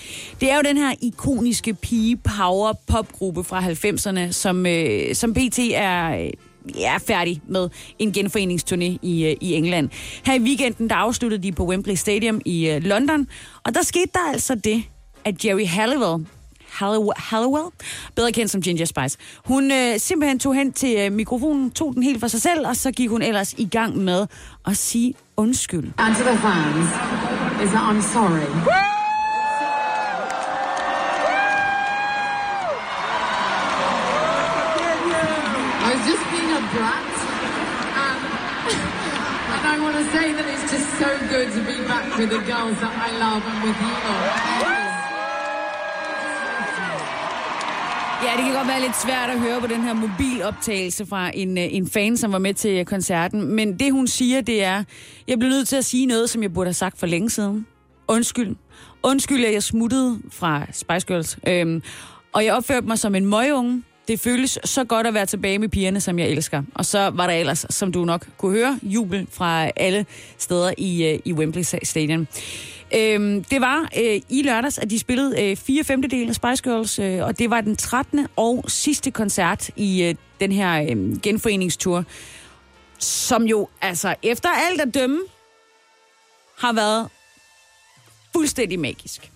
Det 0.42 0.52
er 0.52 0.56
jo 0.56 0.62
den 0.62 0.78
her 0.78 0.96
ikoniske 1.02 1.74
pige 1.74 2.18
power 2.18 2.74
popgruppe 2.88 3.44
fra 3.44 3.62
90'erne, 3.62 4.32
som, 4.32 4.66
øh, 4.66 5.16
som 5.16 5.34
PT 5.34 5.60
er 5.74 6.28
Øh, 6.76 6.84
er 6.84 6.98
færdig 6.98 7.42
med 7.48 7.70
en 8.00 8.14
genforeningsturné 8.18 8.98
i, 9.02 9.26
øh, 9.26 9.36
i 9.42 9.54
England. 9.54 9.90
Her 10.26 10.34
i 10.34 10.40
weekenden, 10.40 10.90
der 10.90 10.96
afsluttede 10.96 11.44
de 11.44 11.52
på 11.52 11.66
Wembley 11.66 11.96
Stadium 11.96 12.42
i 12.46 12.76
uh, 12.76 12.84
London, 12.84 13.28
og 13.64 13.76
der 13.76 13.82
skete 13.82 14.10
der 14.14 14.32
altså 14.32 14.56
det, 14.56 14.84
at 15.26 15.46
Jerry 15.46 15.66
Halliwell, 15.66 16.26
Halliwell 17.18 17.72
bedre 18.16 18.32
kendt 18.32 18.52
som 18.52 18.62
Ginger 18.62 18.86
Spice. 18.86 19.18
Hun 19.46 19.72
øh, 19.72 20.00
simpelthen 20.00 20.40
tog 20.40 20.56
hen 20.56 20.74
til 20.74 20.98
øh, 21.00 21.12
mikrofonen, 21.12 21.72
tog 21.72 21.94
den 21.94 22.04
helt 22.04 22.20
for 22.20 22.28
sig 22.28 22.42
selv, 22.42 22.68
og 22.68 22.76
så 22.76 22.92
gik 22.92 23.10
hun 23.10 23.22
ellers 23.22 23.54
i 23.54 23.66
gang 23.66 23.98
med 23.98 24.28
at 24.68 24.78
sige 24.78 25.14
undskyld. 25.38 25.92
And 25.98 26.16
to 26.16 26.24
the 26.24 26.38
fans, 26.38 26.88
is 27.64 27.70
that 27.72 27.84
I'm 27.92 28.02
sorry. 28.02 28.48
I 35.86 35.94
was 35.96 36.04
just 36.12 36.24
being 36.34 36.52
a 36.60 36.62
brat. 36.74 37.16
And, 38.06 38.20
and 39.54 39.64
I 39.74 39.76
want 39.84 39.96
to 40.02 40.06
say 40.16 40.28
that 40.38 40.46
it's 40.54 40.72
just 40.74 40.90
so 41.02 41.10
good 41.34 41.48
to 41.56 41.62
be 41.72 41.78
back 41.88 42.06
with 42.18 42.30
the 42.30 42.42
girls 42.52 42.78
that 42.84 42.94
I 43.08 43.10
love 43.24 43.44
and 43.52 43.58
with 43.64 43.78
you 43.82 43.94
all. 44.74 44.77
Ja, 48.24 48.32
det 48.38 48.46
kan 48.46 48.54
godt 48.54 48.68
være 48.68 48.82
lidt 48.82 49.02
svært 49.02 49.30
at 49.30 49.40
høre 49.40 49.62
på 49.62 49.68
den 49.68 49.82
her 49.82 49.94
mobiloptagelse 49.94 51.06
fra 51.06 51.32
en, 51.34 51.58
øh, 51.58 51.64
en 51.70 51.90
fan, 51.90 52.18
som 52.18 52.32
var 52.32 52.38
med 52.40 52.54
til 52.54 52.80
øh, 52.80 52.86
koncerten. 52.86 53.56
Men 53.56 53.80
det, 53.80 53.92
hun 53.92 54.08
siger, 54.08 54.42
det 54.42 54.64
er, 54.64 54.84
jeg 55.28 55.40
blev 55.40 55.50
nødt 55.50 55.68
til 55.68 55.76
at 55.76 55.86
sige 55.86 56.06
noget, 56.06 56.30
som 56.30 56.44
jeg 56.44 56.54
burde 56.54 56.68
have 56.68 56.74
sagt 56.74 57.00
for 57.00 57.08
længe 57.08 57.30
siden. 57.30 57.68
Undskyld. 58.08 58.56
Undskyld, 59.04 59.46
at 59.46 59.54
jeg 59.54 59.64
smuttede 59.64 60.20
fra 60.32 60.66
Spice 60.72 61.08
Girls. 61.08 61.38
Øhm, 61.48 61.82
og 62.34 62.46
jeg 62.46 62.54
opførte 62.54 62.88
mig 62.88 63.00
som 63.00 63.16
en 63.16 63.26
møgunge. 63.26 63.84
Det 64.08 64.20
føles 64.20 64.60
så 64.64 64.84
godt 64.84 65.08
at 65.08 65.14
være 65.14 65.26
tilbage 65.26 65.60
med 65.60 65.70
pigerne, 65.70 66.02
som 66.02 66.20
jeg 66.20 66.28
elsker. 66.28 66.64
Og 66.76 66.86
så 66.86 67.10
var 67.10 67.28
der 67.28 67.34
ellers, 67.34 67.66
som 67.70 67.92
du 67.92 68.06
nok 68.06 68.28
kunne 68.38 68.52
høre, 68.52 68.80
jubel 68.84 69.28
fra 69.32 69.70
alle 69.76 70.06
steder 70.38 70.72
i, 70.78 71.06
øh, 71.06 71.20
i 71.26 71.34
Wembley 71.34 71.64
Stadium. 71.84 72.28
Øhm, 72.96 73.44
det 73.44 73.62
var 73.62 73.90
øh, 73.98 74.22
i 74.30 74.42
lørdags, 74.42 74.78
at 74.78 74.90
de 74.90 75.00
spillede 75.00 75.44
øh, 75.44 75.58
fire 75.58 75.84
femtedele 75.84 76.30
af 76.30 76.36
Spice 76.36 76.64
Girls, 76.64 77.00
øh, 77.00 77.24
og 77.24 77.40
det 77.40 77.50
var 77.50 77.62
den 77.62 77.76
13. 77.76 78.28
og 78.36 78.66
sidste 78.68 79.12
koncert 79.12 79.70
i 79.76 80.04
øh, 80.04 80.16
den 80.40 80.52
her 80.52 80.82
øh, 80.82 81.22
genforeningstur, 81.22 82.04
som 83.00 83.44
jo 83.44 83.68
altså 83.82 84.16
efter 84.24 84.50
alt 84.50 84.82
at 84.82 84.94
dømme 84.94 85.20
har 86.58 86.74
været 86.74 87.10
fuldstændig 88.34 88.80
magisk. 88.80 89.32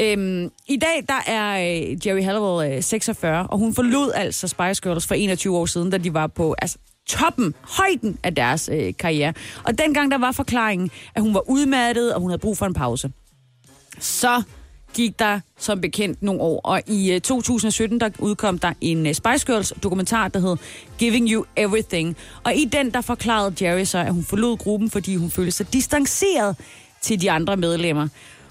Øhm, 0.00 0.50
I 0.68 0.76
dag 0.76 1.04
der 1.08 1.32
er 1.32 1.58
øh, 1.58 2.06
Jerry 2.06 2.22
Halliwell 2.22 2.76
øh, 2.76 2.82
46, 2.82 3.46
og 3.46 3.58
hun 3.58 3.74
forlod 3.74 4.12
altså 4.14 4.48
Spice 4.48 4.82
Girls 4.82 5.06
for 5.06 5.14
21 5.14 5.56
år 5.56 5.66
siden, 5.66 5.90
da 5.90 5.98
de 5.98 6.14
var 6.14 6.26
på 6.26 6.54
altså, 6.58 6.78
toppen, 7.08 7.54
højden 7.62 8.18
af 8.22 8.34
deres 8.34 8.70
øh, 8.72 8.92
karriere. 8.98 9.32
Og 9.64 9.78
dengang 9.78 10.10
der 10.10 10.18
var 10.18 10.32
forklaringen, 10.32 10.90
at 11.14 11.22
hun 11.22 11.34
var 11.34 11.50
udmattet, 11.50 12.14
og 12.14 12.20
hun 12.20 12.30
havde 12.30 12.40
brug 12.40 12.58
for 12.58 12.66
en 12.66 12.74
pause. 12.74 13.12
Så 13.98 14.42
gik 14.94 15.18
der 15.18 15.40
som 15.58 15.80
bekendt 15.80 16.22
nogle 16.22 16.40
år, 16.40 16.60
og 16.64 16.82
i 16.86 17.12
øh, 17.12 17.20
2017 17.20 18.00
der 18.00 18.10
udkom 18.18 18.58
der 18.58 18.72
en 18.80 19.06
øh, 19.06 19.14
Spice 19.14 19.46
Girls 19.46 19.72
dokumentar, 19.82 20.28
der 20.28 20.40
hed 20.40 20.56
Giving 20.98 21.30
You 21.30 21.44
Everything. 21.56 22.16
Og 22.44 22.54
i 22.54 22.64
den 22.64 22.90
der 22.90 23.00
forklarede 23.00 23.64
Jerry 23.64 23.84
så, 23.84 23.98
at 23.98 24.12
hun 24.12 24.24
forlod 24.24 24.56
gruppen, 24.56 24.90
fordi 24.90 25.16
hun 25.16 25.30
følte 25.30 25.52
sig 25.52 25.72
distanceret 25.72 26.56
til 27.00 27.20
de 27.20 27.30
andre 27.30 27.56
medlemmer. 27.56 28.08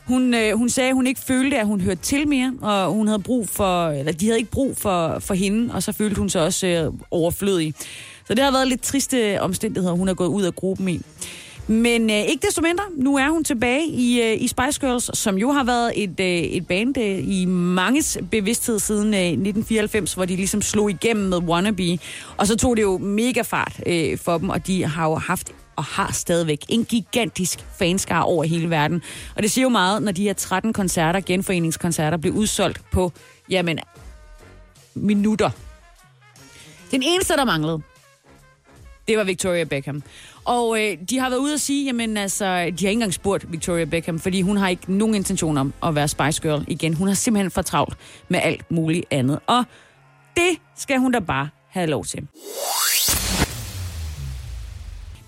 Hun, 0.07 0.33
øh, 0.33 0.57
hun 0.57 0.69
sagde, 0.69 0.89
at 0.89 0.95
hun 0.95 1.07
ikke 1.07 1.21
følte, 1.21 1.59
at 1.59 1.65
hun 1.65 1.81
hørte 1.81 2.01
til 2.01 2.27
mere, 2.27 2.53
og 2.61 2.91
hun 2.91 3.07
havde 3.07 3.21
brug 3.21 3.49
for, 3.49 3.89
eller 3.89 4.11
de 4.11 4.25
havde 4.25 4.39
ikke 4.39 4.51
brug 4.51 4.77
for, 4.77 5.19
for 5.19 5.33
hende, 5.33 5.73
og 5.73 5.83
så 5.83 5.91
følte 5.91 6.19
hun 6.19 6.29
sig 6.29 6.41
også 6.41 6.67
øh, 6.67 6.93
overflødig. 7.11 7.73
Så 8.27 8.33
det 8.33 8.43
har 8.43 8.51
været 8.51 8.67
lidt 8.67 8.81
triste 8.81 9.41
omstændigheder, 9.41 9.95
hun 9.95 10.07
er 10.07 10.13
gået 10.13 10.27
ud 10.27 10.43
af 10.43 10.55
gruppen 10.55 10.89
i. 10.89 11.01
Men 11.67 12.09
øh, 12.09 12.15
ikke 12.15 12.47
desto 12.47 12.61
mindre, 12.61 12.83
nu 12.95 13.17
er 13.17 13.29
hun 13.29 13.43
tilbage 13.43 13.87
i, 13.87 14.21
øh, 14.21 14.41
i 14.41 14.47
Spice 14.47 14.79
Girls, 14.79 15.17
som 15.17 15.37
jo 15.37 15.51
har 15.51 15.63
været 15.63 16.03
et, 16.03 16.19
øh, 16.19 16.27
et 16.27 16.67
band 16.67 16.97
øh, 16.97 17.19
i 17.27 17.45
manges 17.45 18.17
bevidsthed 18.31 18.79
siden 18.79 19.13
øh, 19.13 19.19
1994, 19.19 20.13
hvor 20.13 20.25
de 20.25 20.35
ligesom 20.35 20.61
slog 20.61 20.89
igennem 20.89 21.29
med 21.29 21.37
Wannabe. 21.37 21.99
Og 22.37 22.47
så 22.47 22.57
tog 22.57 22.77
det 22.77 22.83
jo 22.83 22.97
mega 22.97 23.41
fart 23.41 23.79
øh, 23.85 24.17
for 24.17 24.37
dem, 24.37 24.49
og 24.49 24.67
de 24.67 24.85
har 24.85 25.09
jo 25.09 25.15
haft 25.15 25.51
og 25.75 25.83
har 25.83 26.11
stadigvæk 26.11 26.59
en 26.69 26.85
gigantisk 26.85 27.65
fanskar 27.77 28.21
over 28.21 28.43
hele 28.43 28.69
verden. 28.69 29.01
Og 29.35 29.43
det 29.43 29.51
siger 29.51 29.63
jo 29.63 29.69
meget, 29.69 30.03
når 30.03 30.11
de 30.11 30.23
her 30.23 30.33
13 30.33 30.73
koncerter, 30.73 31.19
genforeningskoncerter, 31.19 32.17
bliver 32.17 32.35
udsolgt 32.35 32.81
på, 32.91 33.11
jamen, 33.49 33.79
minutter. 34.95 35.49
Den 36.91 37.03
eneste, 37.03 37.33
der 37.33 37.45
manglede, 37.45 37.81
det 39.07 39.17
var 39.17 39.23
Victoria 39.23 39.63
Beckham. 39.63 40.03
Og 40.45 40.81
øh, 40.81 40.97
de 41.09 41.19
har 41.19 41.29
været 41.29 41.39
ude 41.39 41.53
at 41.53 41.61
sige, 41.61 41.85
jamen 41.85 42.17
altså, 42.17 42.45
de 42.45 42.49
har 42.51 42.69
ikke 42.69 42.91
engang 42.91 43.13
spurgt 43.13 43.51
Victoria 43.51 43.85
Beckham, 43.85 44.19
fordi 44.19 44.41
hun 44.41 44.57
har 44.57 44.69
ikke 44.69 44.93
nogen 44.93 45.15
intention 45.15 45.57
om 45.57 45.73
at 45.83 45.95
være 45.95 46.07
Spice 46.07 46.41
Girl 46.41 46.65
igen. 46.67 46.93
Hun 46.93 47.07
har 47.07 47.15
simpelthen 47.15 47.51
for 47.51 47.61
travlt 47.61 47.97
med 48.29 48.39
alt 48.43 48.71
muligt 48.71 49.05
andet. 49.11 49.39
Og 49.47 49.63
det 50.35 50.57
skal 50.77 50.97
hun 50.97 51.11
da 51.11 51.19
bare 51.19 51.49
have 51.69 51.87
lov 51.87 52.05
til. 52.05 52.27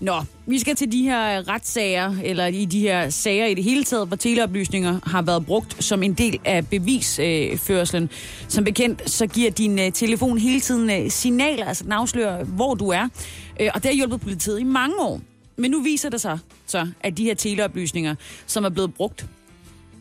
Nå, 0.00 0.22
vi 0.46 0.58
skal 0.58 0.76
til 0.76 0.92
de 0.92 1.02
her 1.02 1.48
retssager, 1.48 2.14
eller 2.24 2.46
i 2.46 2.64
de 2.64 2.80
her 2.80 3.10
sager 3.10 3.46
i 3.46 3.54
det 3.54 3.64
hele 3.64 3.84
taget, 3.84 4.08
hvor 4.08 4.16
teleoplysninger 4.16 5.00
har 5.06 5.22
været 5.22 5.46
brugt 5.46 5.84
som 5.84 6.02
en 6.02 6.14
del 6.14 6.40
af 6.44 6.68
bevisførselen. 6.68 8.10
Som 8.48 8.64
bekendt, 8.64 9.10
så 9.10 9.26
giver 9.26 9.50
din 9.50 9.78
øh, 9.78 9.92
telefon 9.92 10.38
hele 10.38 10.60
tiden 10.60 10.90
øh, 10.90 11.10
signaler, 11.10 11.66
altså 11.66 11.84
den 11.84 11.92
afslører, 11.92 12.44
hvor 12.44 12.74
du 12.74 12.88
er. 12.88 13.08
Øh, 13.60 13.70
og 13.74 13.82
det 13.82 13.84
har 13.84 13.94
hjulpet 13.94 14.20
politiet 14.20 14.60
i 14.60 14.64
mange 14.64 15.00
år. 15.00 15.20
Men 15.56 15.70
nu 15.70 15.82
viser 15.82 16.08
det 16.08 16.20
sig 16.20 16.38
så, 16.66 16.88
at 17.00 17.18
de 17.18 17.24
her 17.24 17.34
teleoplysninger, 17.34 18.14
som 18.46 18.64
er 18.64 18.68
blevet 18.68 18.94
brugt 18.94 19.26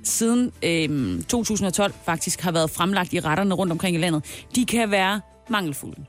siden 0.03 0.51
øh, 0.63 1.23
2012 1.23 1.93
faktisk 2.05 2.41
har 2.41 2.51
været 2.51 2.69
fremlagt 2.69 3.13
i 3.13 3.19
retterne 3.19 3.55
rundt 3.55 3.71
omkring 3.71 3.95
i 3.95 3.99
landet, 3.99 4.45
de 4.55 4.65
kan 4.65 4.91
være 4.91 5.21
mangelfulde. 5.49 6.05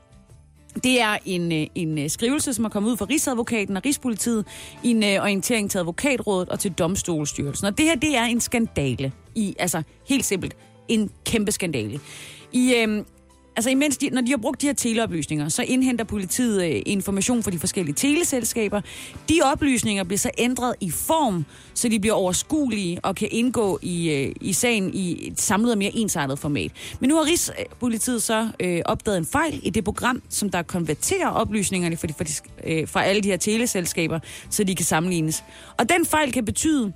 Det 0.83 1.01
er 1.01 1.17
en, 1.25 1.51
øh, 1.51 1.67
en 1.75 1.97
øh, 1.97 2.09
skrivelse, 2.09 2.53
som 2.53 2.65
er 2.65 2.69
kommet 2.69 2.91
ud 2.91 2.97
fra 2.97 3.05
Rigsadvokaten 3.09 3.77
og 3.77 3.85
Rigspolitiet 3.85 4.45
i 4.83 4.89
en 4.89 5.03
øh, 5.03 5.21
orientering 5.21 5.71
til 5.71 5.77
Advokatrådet 5.77 6.49
og 6.49 6.59
til 6.59 6.71
Domstolsstyrelsen. 6.71 7.67
Og 7.67 7.77
det 7.77 7.85
her, 7.85 7.95
det 7.95 8.17
er 8.17 8.23
en 8.23 8.39
skandale. 8.39 9.11
I, 9.35 9.55
altså, 9.59 9.83
helt 10.09 10.25
simpelt. 10.25 10.55
En 10.87 11.11
kæmpe 11.25 11.51
skandale. 11.51 11.99
I, 12.51 12.73
øh, 12.75 13.03
Altså 13.57 13.69
imens 13.69 13.97
de, 13.97 14.09
når 14.09 14.21
de 14.21 14.29
har 14.29 14.37
brugt 14.37 14.61
de 14.61 14.65
her 14.65 14.73
teleoplysninger, 14.73 15.49
så 15.49 15.63
indhenter 15.63 16.05
politiet 16.05 16.65
øh, 16.65 16.81
information 16.85 17.43
fra 17.43 17.51
de 17.51 17.59
forskellige 17.59 17.95
teleselskaber. 17.95 18.81
De 19.29 19.39
oplysninger 19.43 20.03
bliver 20.03 20.17
så 20.17 20.31
ændret 20.37 20.75
i 20.81 20.91
form, 20.91 21.45
så 21.73 21.89
de 21.89 21.99
bliver 21.99 22.13
overskuelige 22.13 22.99
og 23.03 23.15
kan 23.15 23.27
indgå 23.31 23.79
i, 23.81 24.09
øh, 24.09 24.35
i 24.41 24.53
sagen 24.53 24.93
i 24.93 25.27
et 25.27 25.41
samlet 25.41 25.71
og 25.71 25.77
mere 25.77 25.91
ensartet 25.95 26.39
format. 26.39 26.71
Men 26.99 27.09
nu 27.09 27.15
har 27.15 27.25
Rigspolitiet 27.25 28.23
så 28.23 28.49
øh, 28.59 28.81
opdaget 28.85 29.17
en 29.17 29.25
fejl 29.25 29.59
i 29.63 29.69
det 29.69 29.83
program, 29.83 30.21
som 30.29 30.49
der 30.49 30.61
konverterer 30.61 31.27
oplysningerne 31.27 31.97
fra, 31.97 32.07
de, 32.07 32.13
fra, 32.13 32.23
de, 32.23 32.71
øh, 32.71 32.87
fra 32.87 33.03
alle 33.03 33.21
de 33.21 33.29
her 33.29 33.37
teleselskaber, 33.37 34.19
så 34.49 34.63
de 34.63 34.75
kan 34.75 34.85
sammenlignes. 34.85 35.43
Og 35.77 35.89
den 35.89 36.05
fejl 36.05 36.31
kan 36.31 36.45
betyde, 36.45 36.93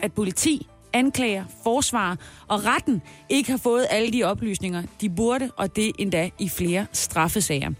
at 0.00 0.12
politi, 0.12 0.66
anklager, 0.92 1.44
forsvar 1.62 2.18
og 2.48 2.64
retten 2.64 3.02
ikke 3.28 3.50
har 3.50 3.58
fået 3.58 3.86
alle 3.90 4.12
de 4.12 4.24
oplysninger, 4.24 4.82
de 5.00 5.10
burde, 5.10 5.50
og 5.56 5.76
det 5.76 5.92
endda 5.98 6.30
i 6.38 6.48
flere 6.48 6.86
straffesager. 6.92 7.70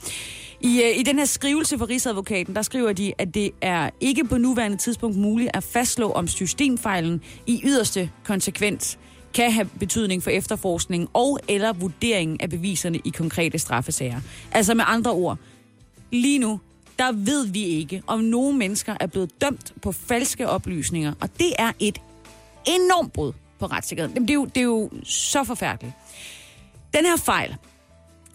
I, 0.60 0.82
øh, 0.82 0.98
I 0.98 1.02
den 1.02 1.18
her 1.18 1.24
skrivelse 1.24 1.78
fra 1.78 1.84
Rigsadvokaten, 1.84 2.54
der 2.54 2.62
skriver 2.62 2.92
de, 2.92 3.12
at 3.18 3.34
det 3.34 3.50
er 3.60 3.90
ikke 4.00 4.24
på 4.24 4.38
nuværende 4.38 4.76
tidspunkt 4.76 5.16
muligt 5.16 5.50
at 5.54 5.64
fastslå, 5.64 6.10
om 6.10 6.28
systemfejlen 6.28 7.20
i 7.46 7.60
yderste 7.64 8.10
konsekvens 8.24 8.98
kan 9.34 9.52
have 9.52 9.68
betydning 9.78 10.22
for 10.22 10.30
efterforskningen 10.30 11.08
og 11.12 11.38
eller 11.48 11.72
vurderingen 11.72 12.36
af 12.40 12.50
beviserne 12.50 12.98
i 13.04 13.10
konkrete 13.10 13.58
straffesager. 13.58 14.20
Altså 14.52 14.74
med 14.74 14.84
andre 14.86 15.10
ord, 15.10 15.38
lige 16.10 16.38
nu, 16.38 16.60
der 16.98 17.12
ved 17.12 17.46
vi 17.46 17.64
ikke, 17.64 18.02
om 18.06 18.20
nogen 18.20 18.58
mennesker 18.58 18.96
er 19.00 19.06
blevet 19.06 19.40
dømt 19.40 19.72
på 19.82 19.92
falske 19.92 20.48
oplysninger, 20.48 21.12
og 21.20 21.28
det 21.38 21.52
er 21.58 21.72
et 21.78 22.00
enormt 22.66 23.12
brud 23.12 23.32
på 23.58 23.66
retssikkerheden. 23.66 24.14
Jamen, 24.14 24.28
Det 24.28 24.32
er 24.32 24.34
jo, 24.34 24.44
det 24.44 24.56
er 24.56 24.64
jo 24.64 24.90
så 25.04 25.44
forfærdeligt. 25.44 25.94
Den 26.94 27.04
her 27.04 27.16
fejl, 27.16 27.56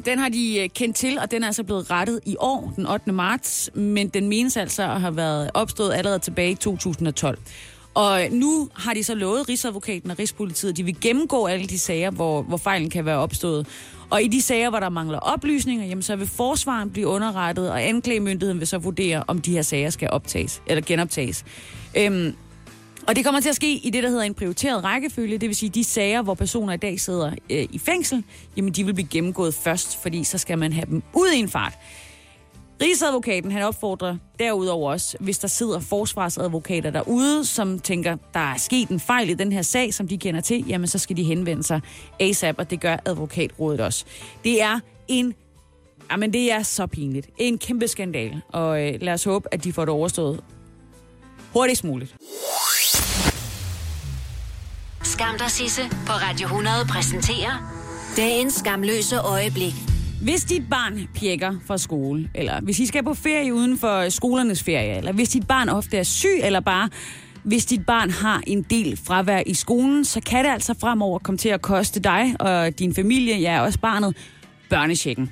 den 0.06 0.20
har 0.20 0.30
de 0.30 0.60
øh, 0.60 0.70
kendt 0.70 0.96
til, 0.96 1.20
og 1.20 1.32
den 1.32 1.44
er 1.44 1.48
altså 1.48 1.63
blevet 1.63 1.92
rettet 1.92 2.20
i 2.26 2.36
år, 2.40 2.74
den 2.76 2.88
8. 2.88 3.12
marts, 3.12 3.70
men 3.74 4.08
den 4.10 4.30
menes 4.30 4.58
altså 4.58 4.84
at 4.84 5.02
have 5.02 5.16
været 5.16 5.52
opstået 5.54 5.94
allerede 5.94 6.20
tilbage 6.20 6.52
i 6.52 6.56
2012. 6.56 7.40
Og 7.94 8.26
øh, 8.26 8.32
nu 8.32 8.70
har 8.76 8.94
de 8.94 9.04
så 9.04 9.16
lovet 9.16 9.50
Rigsadvokaten 9.50 10.12
og 10.12 10.20
Rigspolitiet, 10.20 10.70
at 10.72 10.78
de 10.78 10.84
vil 10.84 11.02
gennemgå 11.02 11.46
alle 11.46 11.68
de 11.68 11.80
sager, 11.80 12.12
hvor, 12.12 12.42
hvor 12.42 12.58
fejlen 12.58 12.90
kan 12.90 13.06
være 13.06 13.18
opstået. 13.18 13.68
Og 14.10 14.24
i 14.24 14.28
de 14.28 14.42
sager, 14.42 14.70
hvor 14.70 14.80
der 14.80 14.90
mangler 14.90 15.20
oplysninger, 15.20 15.86
jamen, 15.86 16.02
så 16.02 16.16
vil 16.16 16.28
forsvaren 16.28 16.90
blive 16.90 17.08
underrettet, 17.08 17.72
og 17.72 17.84
anklagemyndigheden 17.84 18.60
vil 18.60 18.68
så 18.68 18.78
vurdere, 18.78 19.24
om 19.28 19.42
de 19.42 19.52
her 19.52 19.62
sager 19.62 19.90
skal 19.90 20.10
optages 20.10 20.62
eller 20.68 20.82
genoptages. 20.86 21.46
Øhm, 21.98 22.36
og 23.08 23.15
det 23.15 23.26
kommer 23.26 23.41
til 23.41 23.50
at 23.50 23.56
ske 23.56 23.74
i 23.74 23.89
det, 23.89 24.04
der 24.04 24.10
hedder 24.10 24.24
en 24.24 24.34
prioriteret 24.34 24.84
rækkefølge, 24.84 25.38
det 25.38 25.50
vil 25.50 25.56
sige 25.56 25.70
de 25.70 25.84
sager, 25.84 26.22
hvor 26.22 26.34
personer 26.34 26.74
i 26.74 26.78
dag 26.78 27.00
sidder 27.00 27.32
øh, 27.50 27.67
i 27.72 27.80
fængsel, 27.80 28.24
jamen 28.58 28.74
de 28.74 28.86
vil 28.86 28.93
blive 28.93 29.08
gennemgået 29.08 29.54
først, 29.54 30.02
fordi 30.02 30.24
så 30.24 30.38
skal 30.38 30.58
man 30.58 30.74
have 30.74 30.86
dem 30.86 31.04
ud 31.13 31.32
i 31.32 31.39
en 31.39 31.50
fart. 31.50 31.74
Rigsadvokaten 32.82 33.52
han 33.52 33.63
opfordrer 33.63 34.17
derudover 34.39 34.91
også, 34.91 35.17
hvis 35.20 35.39
der 35.39 35.48
sidder 35.48 35.80
forsvarsadvokater 35.80 36.89
derude, 36.89 37.46
som 37.46 37.80
tænker, 37.80 38.17
der 38.34 38.39
er 38.39 38.58
sket 38.58 38.89
en 38.89 39.00
fejl 39.00 39.30
i 39.30 39.34
den 39.34 39.52
her 39.52 39.62
sag, 39.62 39.93
som 39.93 40.08
de 40.08 40.17
kender 40.17 40.41
til, 40.41 40.67
jamen 40.67 40.88
så 40.88 40.98
skal 40.98 41.17
de 41.17 41.24
henvende 41.24 41.63
sig 41.63 41.82
ASAP, 42.20 42.56
og 42.58 42.70
det 42.70 42.80
gør 42.80 42.98
advokatrådet 43.06 43.80
også. 43.80 44.06
Det 44.43 44.62
er 44.62 44.80
en 45.08 45.34
Jamen, 46.12 46.34
det 46.34 46.52
er 46.52 46.63
så 46.63 46.88
pinligt. 46.88 47.30
En 47.38 47.58
kæmpe 47.58 47.88
skandal, 47.88 48.41
og 48.54 48.88
øh, 48.88 49.02
lad 49.02 49.13
os 49.13 49.24
håbe, 49.24 49.48
at 49.52 49.63
de 49.63 49.74
får 49.74 49.86
det 49.86 49.89
overstået 49.89 50.43
hurtigst 51.54 51.84
muligt. 51.84 52.15
Skam 55.18 55.38
dig, 55.38 55.52
Sisse 55.52 55.82
på 55.82 56.12
Radio 56.12 56.46
100 56.46 56.76
præsenterer 56.90 57.74
dagens 58.18 58.54
skamløse 58.54 59.18
øjeblik. 59.18 59.74
Hvis 60.22 60.44
dit 60.44 60.70
barn 60.70 61.08
pjekker 61.16 61.54
fra 61.68 61.78
skole, 61.78 62.30
eller 62.36 62.62
hvis 62.62 62.80
I 62.80 62.86
skal 62.86 63.04
på 63.04 63.14
ferie 63.14 63.54
uden 63.54 63.78
for 63.78 64.10
skolernes 64.10 64.64
ferie, 64.64 64.98
eller 64.98 65.12
hvis 65.12 65.30
dit 65.30 65.48
barn 65.48 65.70
ofte 65.70 65.98
er 65.98 66.04
syg, 66.04 66.40
eller 66.44 66.60
bare 66.60 66.90
hvis 67.44 67.66
dit 67.66 67.86
barn 67.86 68.10
har 68.10 68.44
en 68.48 68.62
del 68.62 69.00
fravær 69.06 69.44
i 69.46 69.54
skolen, 69.54 70.06
så 70.06 70.22
kan 70.22 70.46
det 70.46 70.52
altså 70.52 70.76
fremover 70.82 71.20
komme 71.20 71.38
til 71.38 71.50
at 71.50 71.62
koste 71.62 72.00
dig 72.00 72.36
og 72.40 72.80
din 72.80 72.96
familie, 72.96 73.40
ja 73.40 73.62
også 73.62 73.80
barnet, 73.80 74.18
børnechecken. 74.70 75.32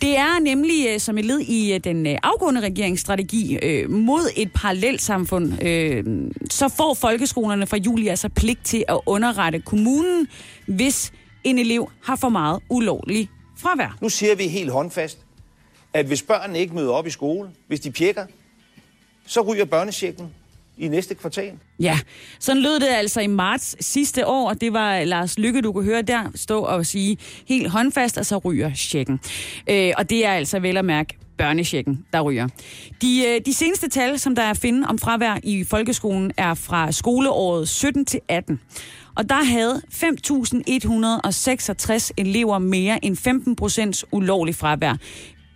Det 0.00 0.16
er 0.16 0.40
nemlig 0.40 0.86
øh, 0.88 1.00
som 1.00 1.18
et 1.18 1.24
led 1.24 1.40
i 1.40 1.74
øh, 1.74 1.80
den 1.84 2.06
øh, 2.06 2.18
afgående 2.22 2.60
regeringsstrategi 2.60 3.58
øh, 3.62 3.90
mod 3.90 4.30
et 4.36 4.52
parallelt 4.54 5.02
samfund, 5.02 5.62
øh, 5.62 6.04
så 6.50 6.68
får 6.68 6.94
folkeskolerne 6.94 7.66
fra 7.66 7.76
juli 7.76 8.08
altså 8.08 8.28
pligt 8.28 8.64
til 8.64 8.84
at 8.88 9.00
underrette 9.06 9.60
kommunen, 9.60 10.28
hvis 10.66 11.12
en 11.44 11.58
elev 11.58 11.90
har 12.02 12.16
for 12.16 12.28
meget 12.28 12.60
ulovlig 12.68 13.30
fravær. 13.58 13.96
Nu 14.00 14.08
siger 14.08 14.34
vi 14.34 14.48
helt 14.48 14.70
håndfast, 14.70 15.18
at 15.92 16.06
hvis 16.06 16.22
børnene 16.22 16.58
ikke 16.58 16.74
møder 16.74 16.92
op 16.92 17.06
i 17.06 17.10
skole, 17.10 17.50
hvis 17.66 17.80
de 17.80 17.92
pjekker, 17.92 18.26
så 19.26 19.40
ryger 19.40 19.64
børnechecken 19.64 20.26
i 20.78 20.88
næste 20.88 21.14
kvartal. 21.14 21.52
Ja, 21.80 21.98
sådan 22.38 22.62
lød 22.62 22.80
det 22.80 22.88
altså 22.88 23.20
i 23.20 23.26
marts 23.26 23.86
sidste 23.86 24.26
år, 24.26 24.48
og 24.48 24.60
det 24.60 24.72
var 24.72 25.04
Lars 25.04 25.38
Lykke, 25.38 25.60
du 25.60 25.72
kunne 25.72 25.84
høre 25.84 26.02
der, 26.02 26.30
stå 26.34 26.60
og 26.60 26.86
sige 26.86 27.18
helt 27.48 27.70
håndfast, 27.70 28.18
og 28.18 28.26
så 28.26 28.38
ryger 28.38 28.74
checken. 28.74 29.20
Øh, 29.70 29.92
og 29.98 30.10
det 30.10 30.26
er 30.26 30.32
altså 30.32 30.58
vel 30.58 30.76
at 30.76 30.84
mærke 30.84 31.18
børnechecken, 31.38 32.04
der 32.12 32.20
ryger. 32.20 32.48
De, 33.02 33.24
øh, 33.26 33.40
de 33.46 33.54
seneste 33.54 33.88
tal, 33.88 34.18
som 34.18 34.34
der 34.34 34.42
er 34.42 34.50
at 34.50 34.58
finde 34.58 34.88
om 34.88 34.98
fravær 34.98 35.38
i 35.42 35.64
folkeskolen, 35.64 36.32
er 36.36 36.54
fra 36.54 36.92
skoleåret 36.92 37.68
17 37.68 38.04
til 38.04 38.20
18. 38.28 38.60
Og 39.16 39.28
der 39.28 39.44
havde 39.44 39.82
5.166 39.92 42.10
elever 42.16 42.58
mere 42.58 43.04
end 43.04 43.16
15 43.16 43.56
procents 43.56 44.04
ulovlig 44.12 44.54
fravær. 44.54 44.96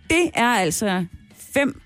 Det 0.09 0.29
er 0.33 0.47
altså 0.47 1.05
5 1.53 1.81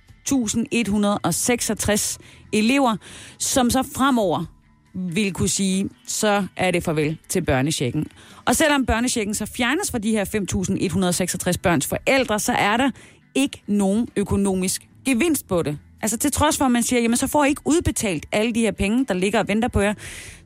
1166 0.72 2.18
elever, 2.54 2.98
som 3.40 3.70
så 3.70 3.84
fremover 3.96 4.46
vil 4.94 5.34
kunne 5.34 5.50
sige, 5.50 5.90
så 6.08 6.48
er 6.56 6.72
det 6.72 6.84
farvel 6.84 7.18
til 7.30 7.42
børnechecken. 7.42 8.08
Og 8.46 8.56
selvom 8.56 8.86
børnechecken 8.86 9.36
så 9.36 9.46
fjernes 9.46 9.92
fra 9.92 9.98
de 9.98 10.12
her 10.12 10.26
5.166 10.26 11.62
børns 11.64 11.88
forældre, 11.88 12.40
så 12.40 12.54
er 12.54 12.78
der 12.78 12.92
ikke 13.36 13.62
nogen 13.68 14.08
økonomisk 14.16 14.88
gevinst 15.06 15.48
på 15.48 15.64
det. 15.64 15.78
Altså 16.02 16.18
til 16.18 16.32
trods 16.32 16.58
for, 16.58 16.66
at 16.66 16.72
man 16.72 16.84
siger, 16.84 17.02
jamen 17.02 17.18
så 17.18 17.28
får 17.28 17.46
I 17.46 17.50
ikke 17.50 17.62
udbetalt 17.66 18.26
alle 18.32 18.54
de 18.54 18.60
her 18.60 18.72
penge, 18.72 19.06
der 19.06 19.14
ligger 19.14 19.40
og 19.40 19.48
venter 19.48 19.68
på 19.68 19.82
jer, 19.82 19.94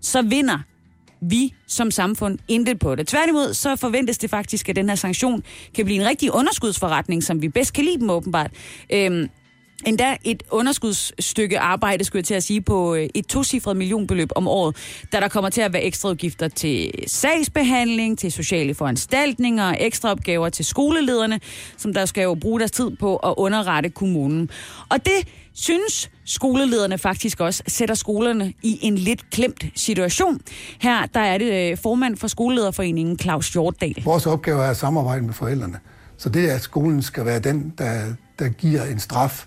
så 0.02 0.22
vinder 0.22 0.60
vi 1.22 1.54
som 1.68 1.92
samfund 1.92 2.40
intet 2.48 2.80
på 2.80 2.96
det. 2.96 3.08
Tværtimod 3.08 3.54
så 3.54 3.76
forventes 3.76 4.18
det 4.18 4.30
faktisk, 4.30 4.70
at 4.70 4.76
den 4.76 4.90
her 4.90 4.96
sanktion 4.96 5.44
kan 5.76 5.86
blive 5.86 6.02
en 6.02 6.08
rigtig 6.08 6.34
underskudsforretning, 6.34 7.24
som 7.24 7.42
vi 7.42 7.50
bedst 7.50 7.74
kan 7.74 7.84
lide 7.86 8.00
dem 8.00 8.10
åbenbart. 8.10 8.52
Øhm, 8.90 9.30
Endda 9.86 10.18
et 10.24 10.44
underskudsstykke 10.52 11.60
arbejde, 11.60 12.04
skulle 12.04 12.20
jeg 12.20 12.26
til 12.26 12.34
at 12.34 12.44
sige, 12.44 12.62
på 12.62 12.96
øh, 12.96 13.10
et 13.14 13.28
tocifret 13.28 13.78
millionbeløb 13.78 14.30
om 14.36 14.48
året, 14.48 14.76
da 15.12 15.20
der 15.20 15.28
kommer 15.28 15.50
til 15.50 15.62
at 15.62 15.74
være 15.74 15.84
ekstra 15.84 16.10
udgifter 16.10 16.48
til 16.48 16.92
sagsbehandling, 17.08 18.20
til 18.20 18.32
sociale 18.32 18.74
foranstaltninger, 18.74 19.76
ekstra 19.80 20.12
opgaver 20.12 20.50
til 20.50 20.66
skolelederne, 20.66 21.40
som 21.78 21.94
der 21.94 22.06
skal 22.06 22.24
jo 22.24 22.36
bruge 22.36 22.60
deres 22.60 22.72
tid 22.72 22.90
på 23.00 23.16
at 23.16 23.34
underrette 23.38 23.90
kommunen. 23.90 24.50
Og 24.90 25.06
det 25.06 25.28
synes 25.54 26.10
skolelederne 26.26 26.98
faktisk 26.98 27.40
også 27.40 27.64
sætter 27.68 27.96
skolerne 27.96 28.54
i 28.64 28.80
en 28.82 28.96
lidt 28.96 29.30
klemt 29.30 29.66
situation. 29.76 30.42
Her 30.82 31.06
der 31.06 31.20
er 31.20 31.38
det 31.38 31.72
øh, 31.72 31.78
formand 31.78 32.18
for 32.18 32.28
skolelederforeningen 32.28 33.20
Claus 33.20 33.50
Hjortdal. 33.50 33.96
Vores 34.04 34.26
opgave 34.26 34.64
er 34.64 34.70
at 34.70 34.78
samarbejde 34.78 35.26
med 35.26 35.34
forældrene. 35.34 35.80
Så 36.18 36.30
det, 36.30 36.48
at 36.48 36.62
skolen 36.62 37.02
skal 37.02 37.26
være 37.26 37.40
den, 37.40 37.74
der, 37.78 38.14
der 38.40 38.50
giver 38.50 38.84
en 38.84 39.00
straf, 39.00 39.46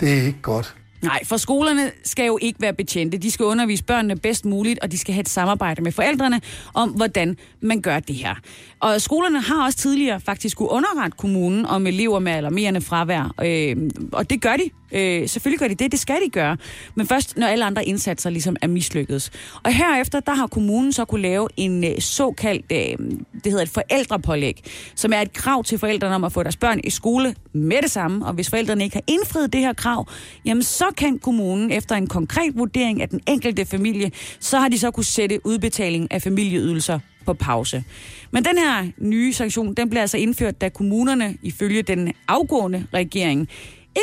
det 0.00 0.18
er 0.18 0.22
ikke 0.22 0.42
godt. 0.42 0.74
Nej, 1.02 1.24
for 1.24 1.36
skolerne 1.36 1.90
skal 2.04 2.26
jo 2.26 2.38
ikke 2.42 2.62
være 2.62 2.72
betjente. 2.72 3.18
De 3.18 3.30
skal 3.30 3.44
undervise 3.46 3.84
børnene 3.84 4.16
bedst 4.16 4.44
muligt, 4.44 4.78
og 4.78 4.92
de 4.92 4.98
skal 4.98 5.14
have 5.14 5.20
et 5.20 5.28
samarbejde 5.28 5.82
med 5.82 5.92
forældrene 5.92 6.40
om, 6.74 6.90
hvordan 6.90 7.36
man 7.60 7.80
gør 7.80 8.00
det 8.00 8.16
her. 8.16 8.34
Og 8.80 9.00
skolerne 9.00 9.40
har 9.40 9.64
også 9.64 9.78
tidligere 9.78 10.20
faktisk 10.20 10.56
kunne 10.56 10.70
underrette 10.70 11.16
kommunen 11.18 11.66
om 11.66 11.86
elever 11.86 12.18
med 12.18 12.32
alarmerende 12.32 12.80
fravær. 12.80 13.34
Øh, 13.44 13.76
og 14.12 14.30
det 14.30 14.42
gør 14.42 14.56
de. 14.56 14.70
Øh, 14.92 15.28
selvfølgelig 15.28 15.58
gør 15.58 15.68
de 15.68 15.74
det, 15.74 15.92
det 15.92 16.00
skal 16.00 16.16
de 16.24 16.30
gøre. 16.30 16.56
Men 16.94 17.06
først, 17.06 17.36
når 17.36 17.46
alle 17.46 17.64
andre 17.64 17.84
indsatser 17.84 18.30
ligesom 18.30 18.56
er 18.62 18.66
mislykkedes. 18.66 19.30
Og 19.64 19.72
herefter, 19.72 20.20
der 20.20 20.34
har 20.34 20.46
kommunen 20.46 20.92
så 20.92 21.04
kunne 21.04 21.22
lave 21.22 21.48
en 21.56 21.84
øh, 21.84 22.00
såkaldt, 22.00 22.72
øh, 22.72 23.08
det 23.44 23.52
hedder 23.52 23.62
et 23.62 23.68
forældrepålæg, 23.68 24.62
som 24.94 25.12
er 25.12 25.20
et 25.20 25.32
krav 25.32 25.64
til 25.64 25.78
forældrene 25.78 26.14
om 26.14 26.24
at 26.24 26.32
få 26.32 26.42
deres 26.42 26.56
børn 26.56 26.80
i 26.84 26.90
skole 26.90 27.34
med 27.52 27.82
det 27.82 27.90
samme. 27.90 28.26
Og 28.26 28.32
hvis 28.32 28.50
forældrene 28.50 28.84
ikke 28.84 28.96
har 28.96 29.04
indfriet 29.06 29.52
det 29.52 29.60
her 29.60 29.72
krav, 29.72 30.08
jamen 30.44 30.62
så 30.62 30.86
kan 30.96 31.18
kommunen 31.18 31.70
efter 31.70 31.94
en 31.94 32.06
konkret 32.06 32.56
vurdering 32.56 33.02
af 33.02 33.08
den 33.08 33.20
enkelte 33.26 33.64
familie, 33.64 34.10
så 34.40 34.58
har 34.58 34.68
de 34.68 34.78
så 34.78 34.90
kunne 34.90 35.04
sætte 35.04 35.46
udbetaling 35.46 36.12
af 36.12 36.22
familieydelser 36.22 36.98
på 37.26 37.34
pause. 37.34 37.84
Men 38.30 38.44
den 38.44 38.58
her 38.58 38.86
nye 38.98 39.32
sanktion, 39.32 39.74
den 39.74 39.90
blev 39.90 40.00
altså 40.00 40.18
indført, 40.18 40.60
da 40.60 40.68
kommunerne 40.68 41.36
ifølge 41.42 41.82
den 41.82 42.12
afgående 42.28 42.86
regering 42.94 43.48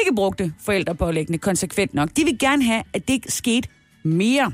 ikke 0.01 0.15
brugte 0.15 0.53
forældrepålæggende 0.65 1.37
konsekvent 1.37 1.93
nok. 1.93 2.09
De 2.17 2.23
vil 2.23 2.39
gerne 2.39 2.63
have, 2.63 2.83
at 2.93 3.07
det 3.07 3.33
skete 3.33 3.67
mere. 4.03 4.51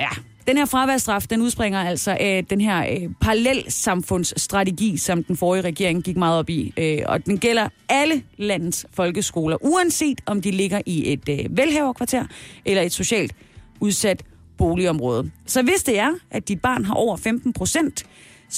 Ja, 0.00 0.08
den 0.46 0.56
her 0.56 0.64
fraværsstraf, 0.64 1.22
den 1.30 1.42
udspringer 1.42 1.80
altså 1.80 2.16
af 2.20 2.44
den 2.50 2.60
her 2.60 2.86
øh, 2.90 3.08
parallelsamfundsstrategi, 3.20 4.96
som 4.96 5.24
den 5.24 5.36
forrige 5.36 5.62
regering 5.62 6.02
gik 6.02 6.16
meget 6.16 6.38
op 6.38 6.50
i. 6.50 6.72
Øh, 6.76 6.98
og 7.06 7.26
den 7.26 7.38
gælder 7.38 7.68
alle 7.88 8.22
landets 8.36 8.86
folkeskoler, 8.92 9.56
uanset 9.60 10.20
om 10.26 10.42
de 10.42 10.50
ligger 10.50 10.80
i 10.86 11.12
et 11.12 11.28
øh, 11.28 11.56
velhaverkvarter 11.56 12.26
eller 12.64 12.82
et 12.82 12.92
socialt 12.92 13.34
udsat 13.80 14.22
boligområde. 14.62 15.30
Så 15.46 15.62
hvis 15.62 15.82
det 15.86 15.98
er, 15.98 16.10
at 16.30 16.48
dit 16.48 16.60
barn 16.60 16.84
har 16.84 16.94
over 16.94 17.16
15 17.16 17.52
procent 17.52 18.04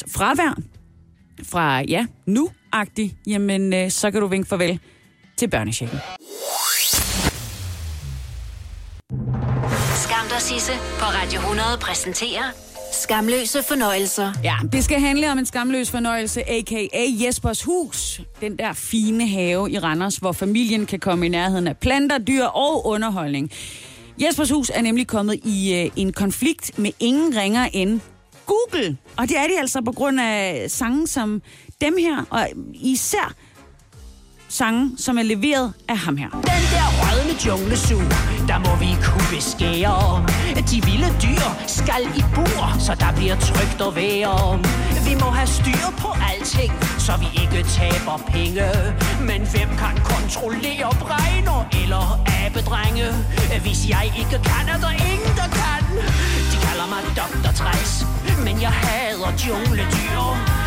fravær 0.09 0.59
fra, 1.43 1.81
ja, 1.81 2.07
nu-agtigt, 2.27 3.15
jamen 3.27 3.75
øh, 3.75 3.91
så 3.91 4.11
kan 4.11 4.21
du 4.21 4.27
vinke 4.27 4.49
farvel 4.49 4.81
til 5.37 5.51
børnechecken. 5.51 5.99
Skam 10.05 10.27
dig, 10.31 10.41
Sisse 10.41 10.73
på 10.73 11.05
Radio 11.05 11.41
100 11.41 11.69
præsenterer 11.81 12.65
Skamløse 13.03 13.63
fornøjelser. 13.63 14.33
Ja, 14.45 14.55
det 14.73 14.85
skal 14.85 15.01
handle 15.01 15.33
om 15.33 15.39
en 15.39 15.47
skamløs 15.47 15.91
fornøjelse, 15.91 16.51
a.k.a. 16.51 17.05
Jespers 17.27 17.63
hus. 17.63 18.21
Den 18.41 18.59
der 18.59 18.73
fine 18.73 19.29
have 19.29 19.71
i 19.71 19.79
Randers, 19.79 20.17
hvor 20.17 20.33
familien 20.33 20.87
kan 20.87 21.01
komme 21.01 21.27
i 21.27 21.29
nærheden 21.29 21.67
af 21.67 21.77
planter, 21.77 22.19
dyr 22.19 22.45
og 22.45 22.87
underholdning. 22.87 23.51
Jespers 24.21 24.51
hus 24.51 24.71
er 24.75 24.83
nemlig 24.83 25.07
kommet 25.07 25.41
i 25.45 25.75
øh, 25.75 25.91
en 25.97 26.13
konflikt 26.13 26.79
med 26.79 26.91
ingen 27.01 27.37
ringer 27.37 27.69
end 27.73 28.01
Google. 28.47 28.97
Og 29.17 29.29
det 29.29 29.39
er 29.39 29.47
de 29.47 29.59
altså 29.59 29.81
på 29.81 29.93
grund 29.93 30.21
af 30.21 30.65
sange 30.71 31.07
som 31.07 31.43
dem 31.81 31.97
her, 31.99 32.25
og 32.31 32.49
især 32.75 33.35
sange, 34.59 34.83
som 34.99 35.19
er 35.19 35.23
leveret 35.23 35.73
af 35.89 35.99
ham 35.99 36.17
her. 36.17 36.31
Den 36.31 36.65
der 36.75 36.87
rødne 37.03 37.35
junglesu, 37.47 37.99
der 38.51 38.59
må 38.67 38.73
vi 38.85 38.91
kunne 39.07 39.29
beskære. 39.37 40.27
De 40.71 40.79
vilde 40.89 41.11
dyr 41.25 41.47
skal 41.67 42.03
i 42.21 42.23
bur, 42.35 42.65
så 42.87 42.93
der 43.03 43.13
bliver 43.19 43.37
trygt 43.49 43.81
og 43.87 43.93
være. 43.97 44.59
Vi 45.09 45.15
må 45.23 45.29
have 45.39 45.51
styr 45.59 45.87
på 46.03 46.11
alting, 46.31 46.73
så 47.07 47.13
vi 47.23 47.29
ikke 47.43 47.61
taber 47.79 48.17
penge. 48.35 48.69
Men 49.31 49.41
hvem 49.53 49.71
kan 49.83 49.95
kontrollere 50.13 50.91
bregner 51.05 51.61
eller 51.83 52.05
abedrenge? 52.43 53.07
Hvis 53.65 53.81
jeg 53.95 54.05
ikke 54.21 54.39
kan, 54.51 54.65
er 54.75 54.79
der 54.85 54.95
ingen, 55.13 55.35
der 55.41 55.49
kan. 55.61 55.83
De 56.51 56.57
kalder 56.67 56.87
mig 56.93 57.03
Dr. 57.21 57.53
Træs, 57.61 57.93
men 58.45 58.55
jeg 58.65 58.75
hader 58.85 59.31
jungledyr. 59.47 60.64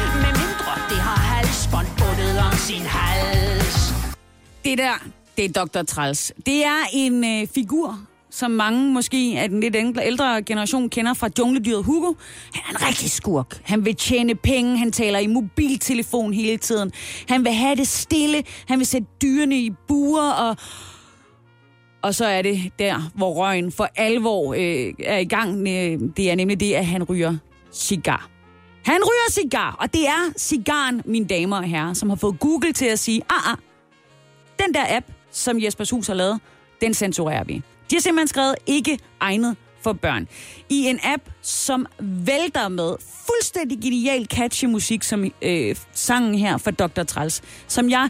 Det 0.89 0.97
har 0.97 1.19
halsbånd 1.19 1.87
bundet 1.97 2.39
om 2.47 2.53
sin 2.53 2.81
hals. 2.81 3.93
Det 4.65 4.77
der, 4.77 4.93
det 5.37 5.45
er 5.45 5.65
Dr. 5.65 5.83
Træls. 5.83 6.33
Det 6.45 6.65
er 6.65 6.81
en 6.93 7.23
øh, 7.23 7.47
figur, 7.55 7.99
som 8.29 8.51
mange 8.51 8.93
måske 8.93 9.35
af 9.37 9.49
den 9.49 9.59
lidt 9.59 9.75
ældre, 10.01 10.41
generation 10.41 10.89
kender 10.89 11.13
fra 11.13 11.29
jungledyret 11.39 11.83
Hugo. 11.83 12.13
Han 12.53 12.63
er 12.65 12.79
en 12.79 12.87
rigtig 12.87 13.11
skurk. 13.11 13.61
Han 13.63 13.85
vil 13.85 13.95
tjene 13.95 14.35
penge, 14.35 14.77
han 14.77 14.91
taler 14.91 15.19
i 15.19 15.27
mobiltelefon 15.27 16.33
hele 16.33 16.57
tiden. 16.57 16.91
Han 17.29 17.43
vil 17.43 17.53
have 17.53 17.75
det 17.75 17.87
stille, 17.87 18.43
han 18.67 18.79
vil 18.79 18.87
sætte 18.87 19.07
dyrene 19.21 19.59
i 19.59 19.71
buer, 19.87 20.31
og, 20.31 20.57
og 22.01 22.15
så 22.15 22.25
er 22.25 22.41
det 22.41 22.71
der, 22.79 23.11
hvor 23.15 23.33
røgen 23.33 23.71
for 23.71 23.89
alvor 23.95 24.53
øh, 24.53 24.93
er 24.99 25.17
i 25.17 25.25
gang. 25.25 25.67
Øh, 25.67 25.99
det 26.17 26.31
er 26.31 26.35
nemlig 26.35 26.59
det, 26.59 26.73
at 26.73 26.85
han 26.85 27.03
ryger 27.03 27.37
cigar. 27.73 28.36
Han 28.87 29.01
ryger 29.03 29.31
cigar, 29.31 29.75
og 29.79 29.93
det 29.93 30.07
er 30.07 30.33
cigaren, 30.37 31.01
mine 31.05 31.27
damer 31.27 31.57
og 31.57 31.63
herrer, 31.63 31.93
som 31.93 32.09
har 32.09 32.15
fået 32.15 32.39
Google 32.39 32.73
til 32.73 32.85
at 32.85 32.99
sige, 32.99 33.21
ah, 33.29 33.51
ah, 33.51 33.57
den 34.59 34.73
der 34.73 34.95
app, 34.97 35.05
som 35.31 35.61
Jespers 35.61 35.89
Hus 35.89 36.07
har 36.07 36.13
lavet, 36.13 36.39
den 36.81 36.93
censurerer 36.93 37.43
vi. 37.43 37.53
De 37.89 37.95
har 37.95 38.01
simpelthen 38.01 38.27
skrevet 38.27 38.55
ikke 38.65 38.99
egnet 39.19 39.55
for 39.83 39.93
børn. 39.93 40.27
I 40.69 40.87
en 40.87 40.99
app, 41.03 41.23
som 41.41 41.85
vælter 41.99 42.67
med 42.67 42.95
fuldstændig 43.25 43.79
genial 43.81 44.25
catchy 44.25 44.65
musik, 44.65 45.03
som 45.03 45.31
øh, 45.41 45.75
sangen 45.93 46.35
her 46.35 46.57
for 46.57 46.71
Dr. 46.71 47.03
Trals, 47.03 47.41
som 47.67 47.89
jeg 47.89 48.09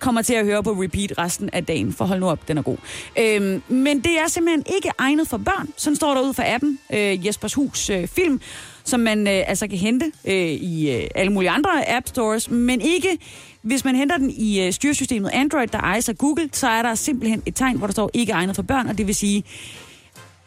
kommer 0.00 0.22
til 0.22 0.34
at 0.34 0.44
høre 0.44 0.62
på 0.62 0.70
repeat 0.70 1.18
resten 1.18 1.50
af 1.52 1.64
dagen, 1.64 1.92
for 1.92 2.04
hold 2.04 2.20
nu 2.20 2.28
op, 2.28 2.48
den 2.48 2.58
er 2.58 2.62
god. 2.62 2.76
Øhm, 3.18 3.62
men 3.68 4.00
det 4.00 4.18
er 4.18 4.28
simpelthen 4.28 4.64
ikke 4.76 4.90
egnet 4.98 5.28
for 5.28 5.36
børn. 5.36 5.68
Sådan 5.76 5.96
står 5.96 6.14
der 6.14 6.20
ud 6.20 6.34
for 6.34 6.42
appen, 6.46 6.78
øh, 6.92 7.26
Jespers 7.26 7.54
Hus 7.54 7.90
øh, 7.90 8.08
film, 8.08 8.40
som 8.84 9.00
man 9.00 9.26
øh, 9.26 9.42
altså 9.46 9.68
kan 9.68 9.78
hente 9.78 10.12
øh, 10.24 10.34
i 10.50 10.90
øh, 10.90 11.08
alle 11.14 11.32
mulige 11.32 11.50
andre 11.50 11.90
app 11.90 12.08
stores, 12.08 12.50
men 12.50 12.80
ikke 12.80 13.18
hvis 13.62 13.84
man 13.84 13.96
henter 13.96 14.16
den 14.16 14.30
i 14.30 14.66
øh, 14.66 14.72
styresystemet 14.72 15.30
Android, 15.32 15.66
der 15.66 15.78
ejes 15.78 16.08
af 16.08 16.18
Google, 16.18 16.48
så 16.52 16.68
er 16.68 16.82
der 16.82 16.94
simpelthen 16.94 17.42
et 17.46 17.54
tegn, 17.54 17.76
hvor 17.76 17.86
der 17.86 17.92
står 17.92 18.10
ikke 18.12 18.32
egnet 18.32 18.56
for 18.56 18.62
børn, 18.62 18.86
og 18.86 18.98
det 18.98 19.06
vil 19.06 19.14
sige, 19.14 19.44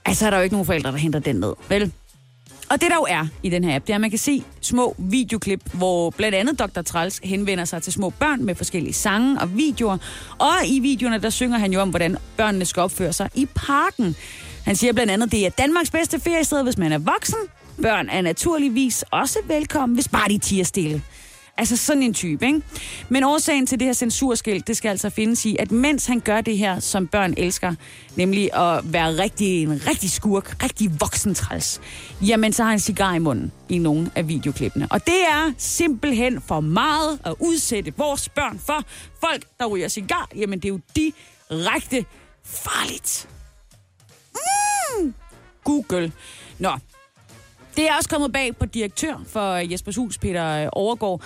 altså 0.06 0.26
er 0.26 0.30
der 0.30 0.38
jo 0.38 0.44
ikke 0.44 0.54
nogen 0.54 0.66
forældre, 0.66 0.92
der 0.92 0.98
henter 0.98 1.20
den 1.20 1.36
ned, 1.36 1.54
vel? 1.70 1.92
Og 2.70 2.82
det 2.82 2.90
der 2.90 2.96
jo 2.96 3.06
er 3.10 3.28
i 3.44 3.50
den 3.50 3.64
her 3.64 3.76
app, 3.76 3.88
det 3.88 3.94
er, 3.94 3.96
at 3.96 4.02
man 4.02 4.10
kan 4.10 4.20
se 4.20 4.44
små 4.62 4.96
videoklip, 4.98 5.62
hvor 5.74 6.10
blandt 6.10 6.36
andet 6.36 6.60
Dr. 6.60 6.82
Træls 6.82 7.20
henvender 7.24 7.66
sig 7.66 7.84
til 7.84 7.94
små 7.94 8.10
børn 8.10 8.46
med 8.46 8.56
forskellige 8.56 8.94
sange 8.94 9.42
og 9.42 9.58
videoer. 9.58 9.98
Og 10.38 10.52
i 10.66 10.80
videoerne, 10.80 11.18
der 11.18 11.30
synger 11.30 11.58
han 11.58 11.74
jo 11.74 11.82
om, 11.82 11.90
hvordan 11.90 12.18
børnene 12.38 12.66
skal 12.66 12.82
opføre 12.82 13.14
sig 13.14 13.30
i 13.36 13.48
parken. 13.56 14.16
Han 14.66 14.76
siger 14.76 14.94
blandt 14.94 15.12
andet, 15.12 15.26
at 15.26 15.32
det 15.32 15.46
er 15.46 15.50
Danmarks 15.50 15.92
bedste 15.92 16.20
feriested, 16.20 16.64
hvis 16.64 16.78
man 16.78 16.92
er 16.92 16.98
voksen. 16.98 17.40
Børn 17.82 18.10
er 18.10 18.22
naturligvis 18.22 19.04
også 19.12 19.40
velkommen, 19.48 19.96
hvis 19.96 20.08
bare 20.08 20.30
de 20.30 20.38
tiger 20.38 20.64
stille. 20.64 21.02
Altså 21.58 21.78
sådan 21.78 22.04
en 22.04 22.14
type, 22.14 22.46
ikke? 22.46 22.62
Men 23.10 23.24
årsagen 23.24 23.68
til 23.68 23.80
det 23.80 23.88
her 23.88 23.94
censurskilt, 23.94 24.68
det 24.68 24.78
skal 24.78 24.90
altså 24.90 25.10
findes 25.10 25.46
i, 25.46 25.56
at 25.60 25.72
mens 25.72 26.06
han 26.06 26.20
gør 26.20 26.42
det 26.42 26.58
her, 26.58 26.80
som 26.80 27.08
børn 27.08 27.34
elsker, 27.38 27.76
nemlig 28.16 28.54
at 28.54 28.94
være 28.94 29.18
rigtig, 29.18 29.64
en 29.64 29.88
rigtig 29.88 30.12
skurk, 30.12 30.64
rigtig 30.64 31.02
voksen 31.02 31.36
træls, 31.36 31.82
jamen 32.22 32.54
så 32.54 32.64
har 32.64 32.70
han 32.70 32.80
cigar 32.80 33.14
i 33.16 33.20
munden 33.20 33.52
i 33.70 33.78
nogle 33.78 34.12
af 34.16 34.28
videoklippene. 34.28 34.88
Og 34.92 35.06
det 35.06 35.22
er 35.30 35.54
simpelthen 35.58 36.42
for 36.42 36.60
meget 36.60 37.20
at 37.26 37.36
udsætte 37.40 37.94
vores 37.98 38.30
børn 38.30 38.60
for. 38.66 38.84
Folk, 39.20 39.44
der 39.60 39.66
ryger 39.66 39.88
cigar, 39.88 40.30
jamen 40.36 40.60
det 40.60 40.66
er 40.66 40.70
jo 40.70 40.80
direkte 40.96 42.06
farligt. 42.44 43.30
Mm. 44.34 45.14
Google. 45.64 46.12
Nå, 46.60 46.72
det 47.76 47.90
er 47.90 47.96
også 47.98 48.10
kommet 48.10 48.34
bag 48.34 48.56
på 48.56 48.66
direktør 48.66 49.22
for 49.28 49.52
øh, 49.52 49.72
Jespers 49.72 49.96
Hus, 49.96 50.18
Peter 50.18 50.64
øh, 50.64 50.70
Overgaard, 50.72 51.22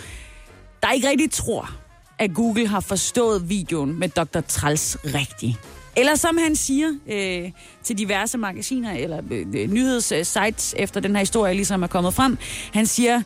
der 0.83 0.91
ikke 0.91 1.09
rigtig 1.09 1.31
tror, 1.31 1.71
at 2.19 2.33
Google 2.33 2.67
har 2.67 2.79
forstået 2.79 3.49
videoen 3.49 3.99
med 3.99 4.09
Dr. 4.09 4.39
Trals 4.41 4.97
rigtigt. 5.05 5.57
Eller 5.97 6.15
som 6.15 6.37
han 6.37 6.55
siger 6.55 6.87
øh, 7.07 7.51
til 7.83 7.97
diverse 7.97 8.37
magasiner 8.37 8.93
eller 8.93 9.21
øh, 9.31 9.45
øh, 9.55 9.71
nyhedssites, 9.71 10.75
efter 10.77 10.99
den 10.99 11.15
her 11.15 11.19
historie 11.19 11.53
ligesom 11.53 11.83
er 11.83 11.87
kommet 11.87 12.13
frem, 12.13 12.37
han 12.73 12.85
siger, 12.85 13.21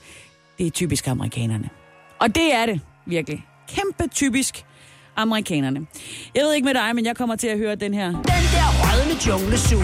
det 0.58 0.68
er 0.68 0.72
typisk 0.72 1.08
amerikanerne. 1.08 1.70
Og 2.20 2.36
det 2.36 2.56
er 2.56 2.66
det 2.66 2.82
virkelig. 3.06 3.46
Kæmpe 3.68 4.08
typisk 4.08 4.66
amerikanerne. 5.16 5.80
Jeg 6.36 6.44
ved 6.44 6.54
ikke 6.54 6.66
med 6.66 6.74
dig, 6.74 6.96
men 6.96 7.06
jeg 7.06 7.16
kommer 7.16 7.36
til 7.36 7.48
at 7.48 7.58
høre 7.58 7.76
den 7.76 7.94
her. 7.94 8.08
Den 8.08 8.22
der 8.26 8.68
rødne 8.84 9.28
junglesu, 9.28 9.80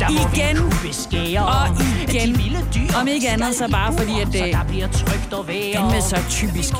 der 0.00 0.10
må 0.10 0.18
Igen 0.34 0.56
vi 0.56 0.60
kunne 0.60 0.88
beskære. 0.88 1.46
og 1.46 1.68
igen. 2.08 2.28
De 2.34 2.36
vilde 2.42 2.66
dyr 2.74 2.96
Om 3.00 3.08
ikke 3.08 3.28
andet, 3.28 3.54
så 3.54 3.68
bare 3.68 3.92
fordi, 3.98 4.20
at 4.20 4.26
det 4.26 4.52
der 4.54 4.64
bliver 4.68 4.88
trygt 4.88 5.32
og 5.32 5.48
være. 5.48 5.72
den 5.82 5.90
med 5.90 6.00
så 6.02 6.18
typisk 6.30 6.72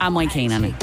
amerikanerne. 0.00 0.74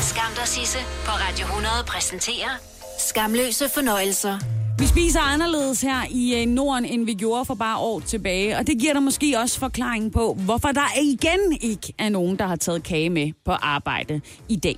Skam 0.00 0.32
dig, 0.36 0.48
Sisse, 0.48 0.78
på 1.04 1.10
Radio 1.10 1.44
100 1.46 1.74
præsenterer 1.86 2.50
Skamløse 2.98 3.68
fornøjelser. 3.74 4.38
Vi 4.78 4.86
spiser 4.86 5.20
anderledes 5.20 5.82
her 5.82 6.02
i 6.10 6.42
øh, 6.42 6.46
Norden, 6.46 6.84
end 6.84 7.06
vi 7.06 7.14
gjorde 7.14 7.44
for 7.44 7.54
bare 7.54 7.78
år 7.78 8.00
tilbage. 8.00 8.56
Og 8.56 8.66
det 8.66 8.78
giver 8.78 8.92
dig 8.92 9.02
måske 9.02 9.38
også 9.38 9.58
forklaring 9.58 10.12
på, 10.12 10.34
hvorfor 10.44 10.68
der 10.68 11.00
igen 11.02 11.58
ikke 11.60 11.94
er 11.98 12.08
nogen, 12.08 12.38
der 12.38 12.46
har 12.46 12.56
taget 12.56 12.82
kage 12.82 13.10
med 13.10 13.32
på 13.44 13.52
arbejde 13.52 14.20
i 14.48 14.56
dag. 14.56 14.76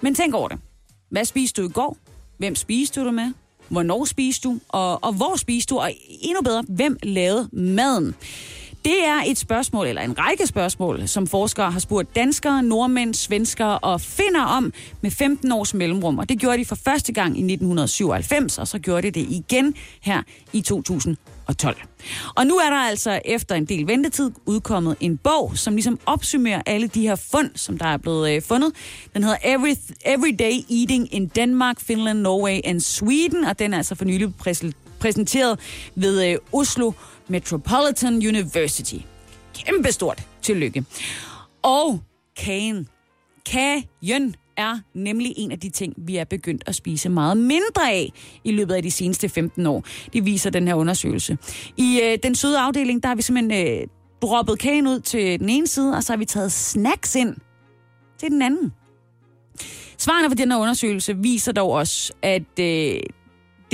Men 0.00 0.14
tænk 0.14 0.34
over 0.34 0.48
det. 0.48 0.58
Hvad 1.10 1.24
spiste 1.24 1.62
du 1.62 1.68
i 1.68 1.72
går? 1.72 1.96
Hvem 2.38 2.54
spiste 2.54 3.00
du 3.00 3.06
det 3.06 3.14
med? 3.14 3.32
Hvornår 3.68 4.04
spiste 4.04 4.48
du? 4.48 4.58
Og, 4.68 5.04
og 5.04 5.12
hvor 5.12 5.36
spiste 5.36 5.74
du? 5.74 5.80
Og 5.80 5.90
endnu 6.20 6.42
bedre, 6.42 6.64
hvem 6.68 6.98
lavede 7.02 7.48
maden? 7.52 8.14
Det 8.84 9.06
er 9.06 9.22
et 9.26 9.38
spørgsmål, 9.38 9.86
eller 9.86 10.02
en 10.02 10.18
række 10.18 10.46
spørgsmål, 10.46 11.08
som 11.08 11.26
forskere 11.26 11.70
har 11.70 11.80
spurgt 11.80 12.16
danskere, 12.16 12.62
nordmænd, 12.62 13.14
svenskere 13.14 13.78
og 13.78 14.00
finder 14.00 14.42
om 14.42 14.72
med 15.00 15.10
15 15.10 15.52
års 15.52 15.74
mellemrum. 15.74 16.18
Og 16.18 16.28
det 16.28 16.38
gjorde 16.38 16.58
de 16.58 16.64
for 16.64 16.74
første 16.84 17.12
gang 17.12 17.28
i 17.28 17.40
1997, 17.52 18.58
og 18.58 18.68
så 18.68 18.78
gjorde 18.78 19.02
de 19.02 19.10
det 19.20 19.26
igen 19.30 19.74
her 20.00 20.22
i 20.52 20.60
2012. 20.60 21.76
Og 22.36 22.46
nu 22.46 22.54
er 22.54 22.70
der 22.70 22.76
altså 22.76 23.20
efter 23.24 23.54
en 23.54 23.64
del 23.64 23.86
ventetid 23.86 24.30
udkommet 24.46 24.96
en 25.00 25.16
bog, 25.16 25.52
som 25.54 25.74
ligesom 25.74 25.98
opsummerer 26.06 26.62
alle 26.66 26.86
de 26.86 27.02
her 27.02 27.16
fund, 27.16 27.50
som 27.54 27.78
der 27.78 27.86
er 27.86 27.96
blevet 27.96 28.30
øh, 28.30 28.42
fundet. 28.42 28.72
Den 29.14 29.22
hedder 29.22 29.38
Every, 29.44 29.74
Everyday 30.04 30.52
Eating 30.70 31.14
in 31.14 31.26
Denmark, 31.26 31.80
Finland, 31.80 32.18
Norway 32.20 32.60
and 32.64 32.80
Sweden, 32.80 33.44
og 33.44 33.58
den 33.58 33.72
er 33.72 33.76
altså 33.76 33.94
for 33.94 34.04
nylig 34.04 34.32
præs- 34.46 34.83
præsenteret 35.04 35.60
ved 35.94 36.30
øh, 36.30 36.38
Oslo 36.52 36.92
Metropolitan 37.28 38.14
University. 38.14 38.94
Kæmpestort 39.54 40.22
tillykke. 40.42 40.84
Og 41.62 42.00
kagen. 42.36 42.88
Kagen 43.46 44.34
er 44.56 44.78
nemlig 44.94 45.34
en 45.36 45.52
af 45.52 45.60
de 45.60 45.70
ting, 45.70 45.94
vi 45.96 46.16
er 46.16 46.24
begyndt 46.24 46.64
at 46.66 46.74
spise 46.74 47.08
meget 47.08 47.36
mindre 47.36 47.92
af 47.92 48.12
i 48.44 48.52
løbet 48.52 48.74
af 48.74 48.82
de 48.82 48.90
seneste 48.90 49.28
15 49.28 49.66
år. 49.66 49.84
Det 50.12 50.24
viser 50.24 50.50
den 50.50 50.68
her 50.68 50.74
undersøgelse. 50.74 51.38
I 51.76 52.00
øh, 52.04 52.18
den 52.22 52.34
søde 52.34 52.58
afdeling, 52.58 53.02
der 53.02 53.08
har 53.08 53.16
vi 53.16 53.22
simpelthen 53.22 53.80
øh, 53.80 53.86
droppet 54.22 54.58
kagen 54.58 54.86
ud 54.86 55.00
til 55.00 55.40
den 55.40 55.48
ene 55.48 55.66
side, 55.66 55.96
og 55.96 56.04
så 56.04 56.12
har 56.12 56.18
vi 56.18 56.24
taget 56.24 56.52
snacks 56.52 57.14
ind 57.14 57.36
til 58.18 58.30
den 58.30 58.42
anden. 58.42 58.72
Svarene 59.98 60.28
fra 60.30 60.34
den 60.34 60.50
her 60.50 60.58
undersøgelse 60.58 61.16
viser 61.16 61.52
dog 61.52 61.70
også, 61.70 62.12
at 62.22 62.58
øh, 62.60 63.00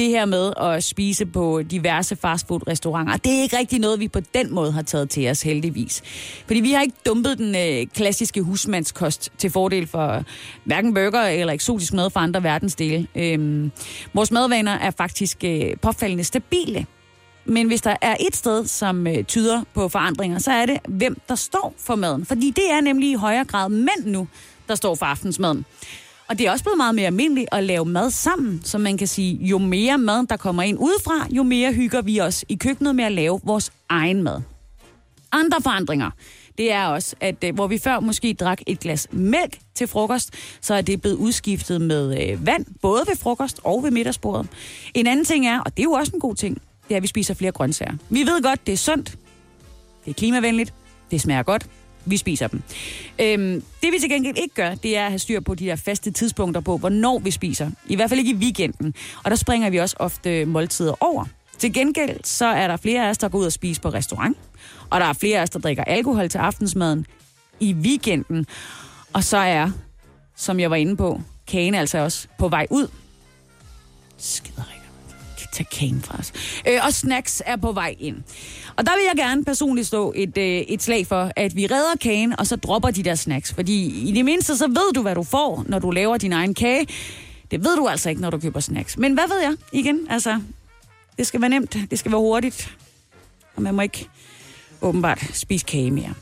det 0.01 0.09
her 0.09 0.25
med 0.25 0.53
at 0.57 0.85
spise 0.85 1.27
på 1.27 1.63
diverse 1.63 2.17
fastfood-restauranter, 2.17 3.17
det 3.17 3.39
er 3.39 3.43
ikke 3.43 3.59
rigtig 3.59 3.79
noget, 3.79 4.01
vi 4.01 4.09
på 4.09 4.21
den 4.35 4.55
måde 4.55 4.73
har 4.73 4.83
taget 4.83 5.11
til 5.11 5.29
os 5.29 5.43
heldigvis. 5.43 6.03
Fordi 6.47 6.61
vi 6.61 6.73
har 6.73 6.83
ikke 6.83 6.97
dumpet 7.07 7.39
den 7.39 7.55
øh, 7.55 7.87
klassiske 7.87 8.43
husmandskost 8.43 9.33
til 9.39 9.51
fordel 9.51 9.87
for 9.87 10.25
hverken 10.65 10.95
burger 10.95 11.23
eller 11.23 11.53
eksotisk 11.53 11.93
mad 11.93 12.11
fra 12.11 12.23
andre 12.23 12.43
verdensdele. 12.43 13.07
Øhm, 13.15 13.73
vores 14.15 14.31
madvaner 14.31 14.73
er 14.73 14.91
faktisk 14.91 15.45
øh, 15.45 15.77
påfaldende 15.83 16.25
stabile. 16.25 16.87
Men 17.45 17.67
hvis 17.67 17.83
der 17.83 17.97
er 18.03 18.17
et 18.21 18.37
sted, 18.37 18.67
som 18.67 19.07
øh, 19.07 19.25
tyder 19.25 19.63
på 19.75 19.89
forandringer, 19.89 20.39
så 20.39 20.53
er 20.53 20.67
det, 20.67 20.79
hvem 20.89 21.21
der 21.29 21.35
står 21.35 21.75
for 21.79 21.95
maden. 21.95 22.27
Fordi 22.27 22.51
det 22.51 22.71
er 22.71 22.81
nemlig 22.81 23.11
i 23.11 23.15
højere 23.15 23.45
grad 23.45 23.69
mænd 23.69 24.05
nu, 24.05 24.29
der 24.69 24.75
står 24.75 24.95
for 24.95 25.07
aftensmaden. 25.07 25.65
Og 26.31 26.39
det 26.39 26.47
er 26.47 26.51
også 26.51 26.65
blevet 26.65 26.77
meget 26.77 26.95
mere 26.95 27.07
almindeligt 27.07 27.49
at 27.53 27.65
lave 27.65 27.85
mad 27.85 28.11
sammen, 28.11 28.61
så 28.65 28.79
man 28.79 28.99
kan 28.99 29.07
sige, 29.07 29.47
jo 29.47 29.59
mere 29.59 29.99
mad, 29.99 30.27
der 30.27 30.37
kommer 30.37 30.63
ind 30.63 30.79
udefra, 30.79 31.27
jo 31.31 31.43
mere 31.43 31.73
hygger 31.73 32.03
vi 32.03 32.21
os 32.21 32.45
i 32.49 32.55
køkkenet 32.55 32.95
med 32.95 33.05
at 33.05 33.13
lave 33.13 33.41
vores 33.45 33.73
egen 33.89 34.23
mad. 34.23 34.41
Andre 35.33 35.61
forandringer, 35.63 36.11
det 36.59 36.73
er 36.73 36.87
også, 36.87 37.17
at 37.21 37.45
øh, 37.45 37.55
hvor 37.55 37.67
vi 37.67 37.79
før 37.79 38.01
måske 38.01 38.35
drak 38.35 38.61
et 38.67 38.81
glas 38.81 39.09
mælk 39.13 39.59
til 39.75 39.87
frokost, 39.87 40.31
så 40.61 40.75
er 40.75 40.81
det 40.81 41.01
blevet 41.01 41.17
udskiftet 41.17 41.81
med 41.81 42.31
øh, 42.31 42.47
vand, 42.47 42.67
både 42.83 43.03
ved 43.09 43.17
frokost 43.17 43.61
og 43.65 43.83
ved 43.83 43.91
middagsbordet. 43.91 44.49
En 44.95 45.07
anden 45.07 45.25
ting 45.25 45.47
er, 45.47 45.61
og 45.61 45.77
det 45.77 45.83
er 45.83 45.85
jo 45.85 45.93
også 45.93 46.13
en 46.15 46.21
god 46.21 46.35
ting, 46.35 46.63
det 46.89 46.95
er, 46.95 46.97
at 46.97 47.03
vi 47.03 47.09
spiser 47.09 47.35
flere 47.35 47.53
grøntsager. 47.53 47.93
Vi 48.09 48.21
ved 48.21 48.43
godt, 48.43 48.67
det 48.67 48.73
er 48.73 48.77
sundt, 48.77 49.19
det 50.05 50.11
er 50.11 50.15
klimavenligt, 50.15 50.75
det 51.11 51.21
smager 51.21 51.43
godt, 51.43 51.67
vi 52.11 52.17
spiser 52.17 52.47
dem. 52.47 52.63
Øhm, 53.21 53.63
det 53.83 53.93
vi 53.93 53.99
til 54.01 54.11
gengæld 54.11 54.39
ikke 54.39 54.55
gør, 54.55 54.75
det 54.75 54.97
er 54.97 55.05
at 55.05 55.11
have 55.11 55.19
styr 55.19 55.41
på 55.41 55.55
de 55.55 55.67
der 55.67 55.77
faste 55.77 56.11
tidspunkter 56.11 56.61
på, 56.61 56.79
hvornår 56.79 57.19
vi 57.19 57.31
spiser. 57.31 57.71
I 57.87 57.97
hvert 57.97 58.09
fald 58.09 58.21
ikke 58.21 58.31
i 58.31 58.35
weekenden. 58.35 58.95
Og 59.25 59.31
der 59.31 59.37
springer 59.37 59.71
vi 59.71 59.77
også 59.77 59.97
ofte 59.99 60.45
måltider 60.45 61.05
over. 61.05 61.25
Til 61.59 61.73
gengæld 61.73 62.21
så 62.25 62.47
er 62.47 62.69
der 62.69 62.77
flere 62.77 63.07
af 63.07 63.11
os, 63.11 63.19
der 63.19 63.29
går 63.29 63.39
ud 63.39 63.45
og 63.45 63.53
spiser 63.53 63.83
på 63.83 63.89
restaurant. 63.89 64.37
Og 64.91 65.01
der 65.01 65.07
er 65.07 65.13
flere 65.13 65.39
af 65.39 65.43
os, 65.43 65.51
der 65.51 65.59
drikker 65.59 65.85
alkohol 65.85 66.29
til 66.29 66.39
aftensmaden 66.39 67.07
i 67.61 67.75
weekenden. 67.75 68.47
Og 69.13 69.25
så 69.25 69.37
er, 69.37 69.71
som 70.37 70.61
jeg 70.61 70.71
var 70.71 70.77
inde 70.77 70.97
på, 70.97 71.21
kagen 71.47 71.75
altså 71.75 71.99
også 71.99 72.29
på 72.39 72.49
vej 72.49 72.67
ud. 72.71 72.89
Skiderik 74.19 74.80
tage 75.53 75.67
kagen 75.73 76.03
fra 76.03 76.19
os. 76.19 76.33
Øh, 76.69 76.81
og 76.87 76.93
snacks 76.93 77.43
er 77.47 77.57
på 77.57 77.73
vej 77.73 77.95
ind. 77.99 78.17
Og 78.77 78.87
der 78.87 78.93
vil 78.97 79.05
jeg 79.09 79.27
gerne 79.27 79.45
personligt 79.45 79.87
stå 79.87 80.13
et, 80.17 80.39
øh, 80.39 80.45
et 80.45 80.83
slag 80.83 81.07
for, 81.07 81.33
at 81.37 81.57
vi 81.57 81.67
redder 81.67 81.97
kagen, 82.01 82.39
og 82.39 82.47
så 82.47 82.57
dropper 82.57 82.91
de 82.91 83.03
der 83.03 83.15
snacks. 83.15 83.55
Fordi 83.55 84.09
i 84.09 84.13
det 84.13 84.25
mindste, 84.25 84.57
så 84.57 84.67
ved 84.67 84.93
du, 84.93 85.03
hvad 85.03 85.15
du 85.15 85.23
får, 85.23 85.65
når 85.69 85.79
du 85.79 85.91
laver 85.91 86.17
din 86.17 86.33
egen 86.33 86.55
kage. 86.55 86.87
Det 87.51 87.65
ved 87.65 87.77
du 87.77 87.89
altså 87.89 88.11
ikke, 88.11 88.23
når 88.23 88.31
du 88.31 88.39
køber 88.39 88.61
snacks. 88.61 88.99
Men 88.99 89.15
hvad 89.15 89.25
ved 89.29 89.41
jeg? 89.41 89.57
Igen, 89.73 90.07
altså, 90.11 90.41
det 91.19 91.27
skal 91.27 91.41
være 91.41 91.51
nemt, 91.51 91.77
det 91.91 91.99
skal 91.99 92.13
være 92.13 92.21
hurtigt. 92.21 92.77
Og 93.57 93.63
man 93.63 93.75
må 93.75 93.83
ikke 93.83 94.09
åbenbart 94.83 95.25
spise 95.33 95.67
kage 95.67 95.91
mere. 95.91 96.15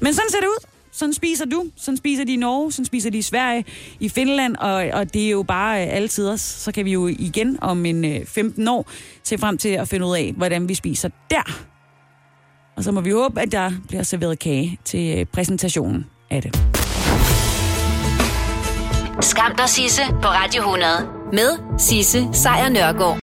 Men 0.00 0.14
sådan 0.14 0.30
ser 0.30 0.40
det 0.40 0.46
ud. 0.46 0.71
Sådan 0.92 1.12
spiser 1.12 1.44
du, 1.44 1.64
sådan 1.76 1.96
spiser 1.96 2.24
de 2.24 2.32
i 2.32 2.36
Norge, 2.36 2.72
sådan 2.72 2.84
spiser 2.84 3.10
de 3.10 3.18
i 3.18 3.22
Sverige, 3.22 3.64
i 4.00 4.08
Finland, 4.08 4.56
og, 4.56 4.74
og 4.92 5.14
det 5.14 5.26
er 5.26 5.30
jo 5.30 5.42
bare 5.42 5.86
øh, 5.86 5.94
altid 5.96 6.28
os. 6.28 6.40
Så 6.40 6.72
kan 6.72 6.84
vi 6.84 6.92
jo 6.92 7.06
igen 7.06 7.58
om 7.62 7.86
en 7.86 8.04
øh, 8.04 8.26
15 8.26 8.68
år 8.68 8.90
se 9.22 9.38
frem 9.38 9.58
til 9.58 9.68
at 9.68 9.88
finde 9.88 10.06
ud 10.06 10.16
af, 10.16 10.32
hvordan 10.36 10.68
vi 10.68 10.74
spiser 10.74 11.08
der. 11.30 11.64
Og 12.76 12.84
så 12.84 12.92
må 12.92 13.00
vi 13.00 13.10
håbe, 13.10 13.40
at 13.40 13.52
der 13.52 13.70
bliver 13.88 14.02
serveret 14.02 14.38
kage 14.38 14.78
til 14.84 15.18
øh, 15.18 15.26
præsentationen 15.26 16.06
af 16.30 16.42
det. 16.42 16.56
Skam 19.20 19.56
dig, 19.56 19.68
Sisse, 19.68 20.02
på 20.22 20.28
Radio 20.28 20.60
100. 20.62 20.90
Med 21.32 21.78
Sisse 21.78 22.28
Sejr 22.32 22.68
Nørgaard. 22.68 23.21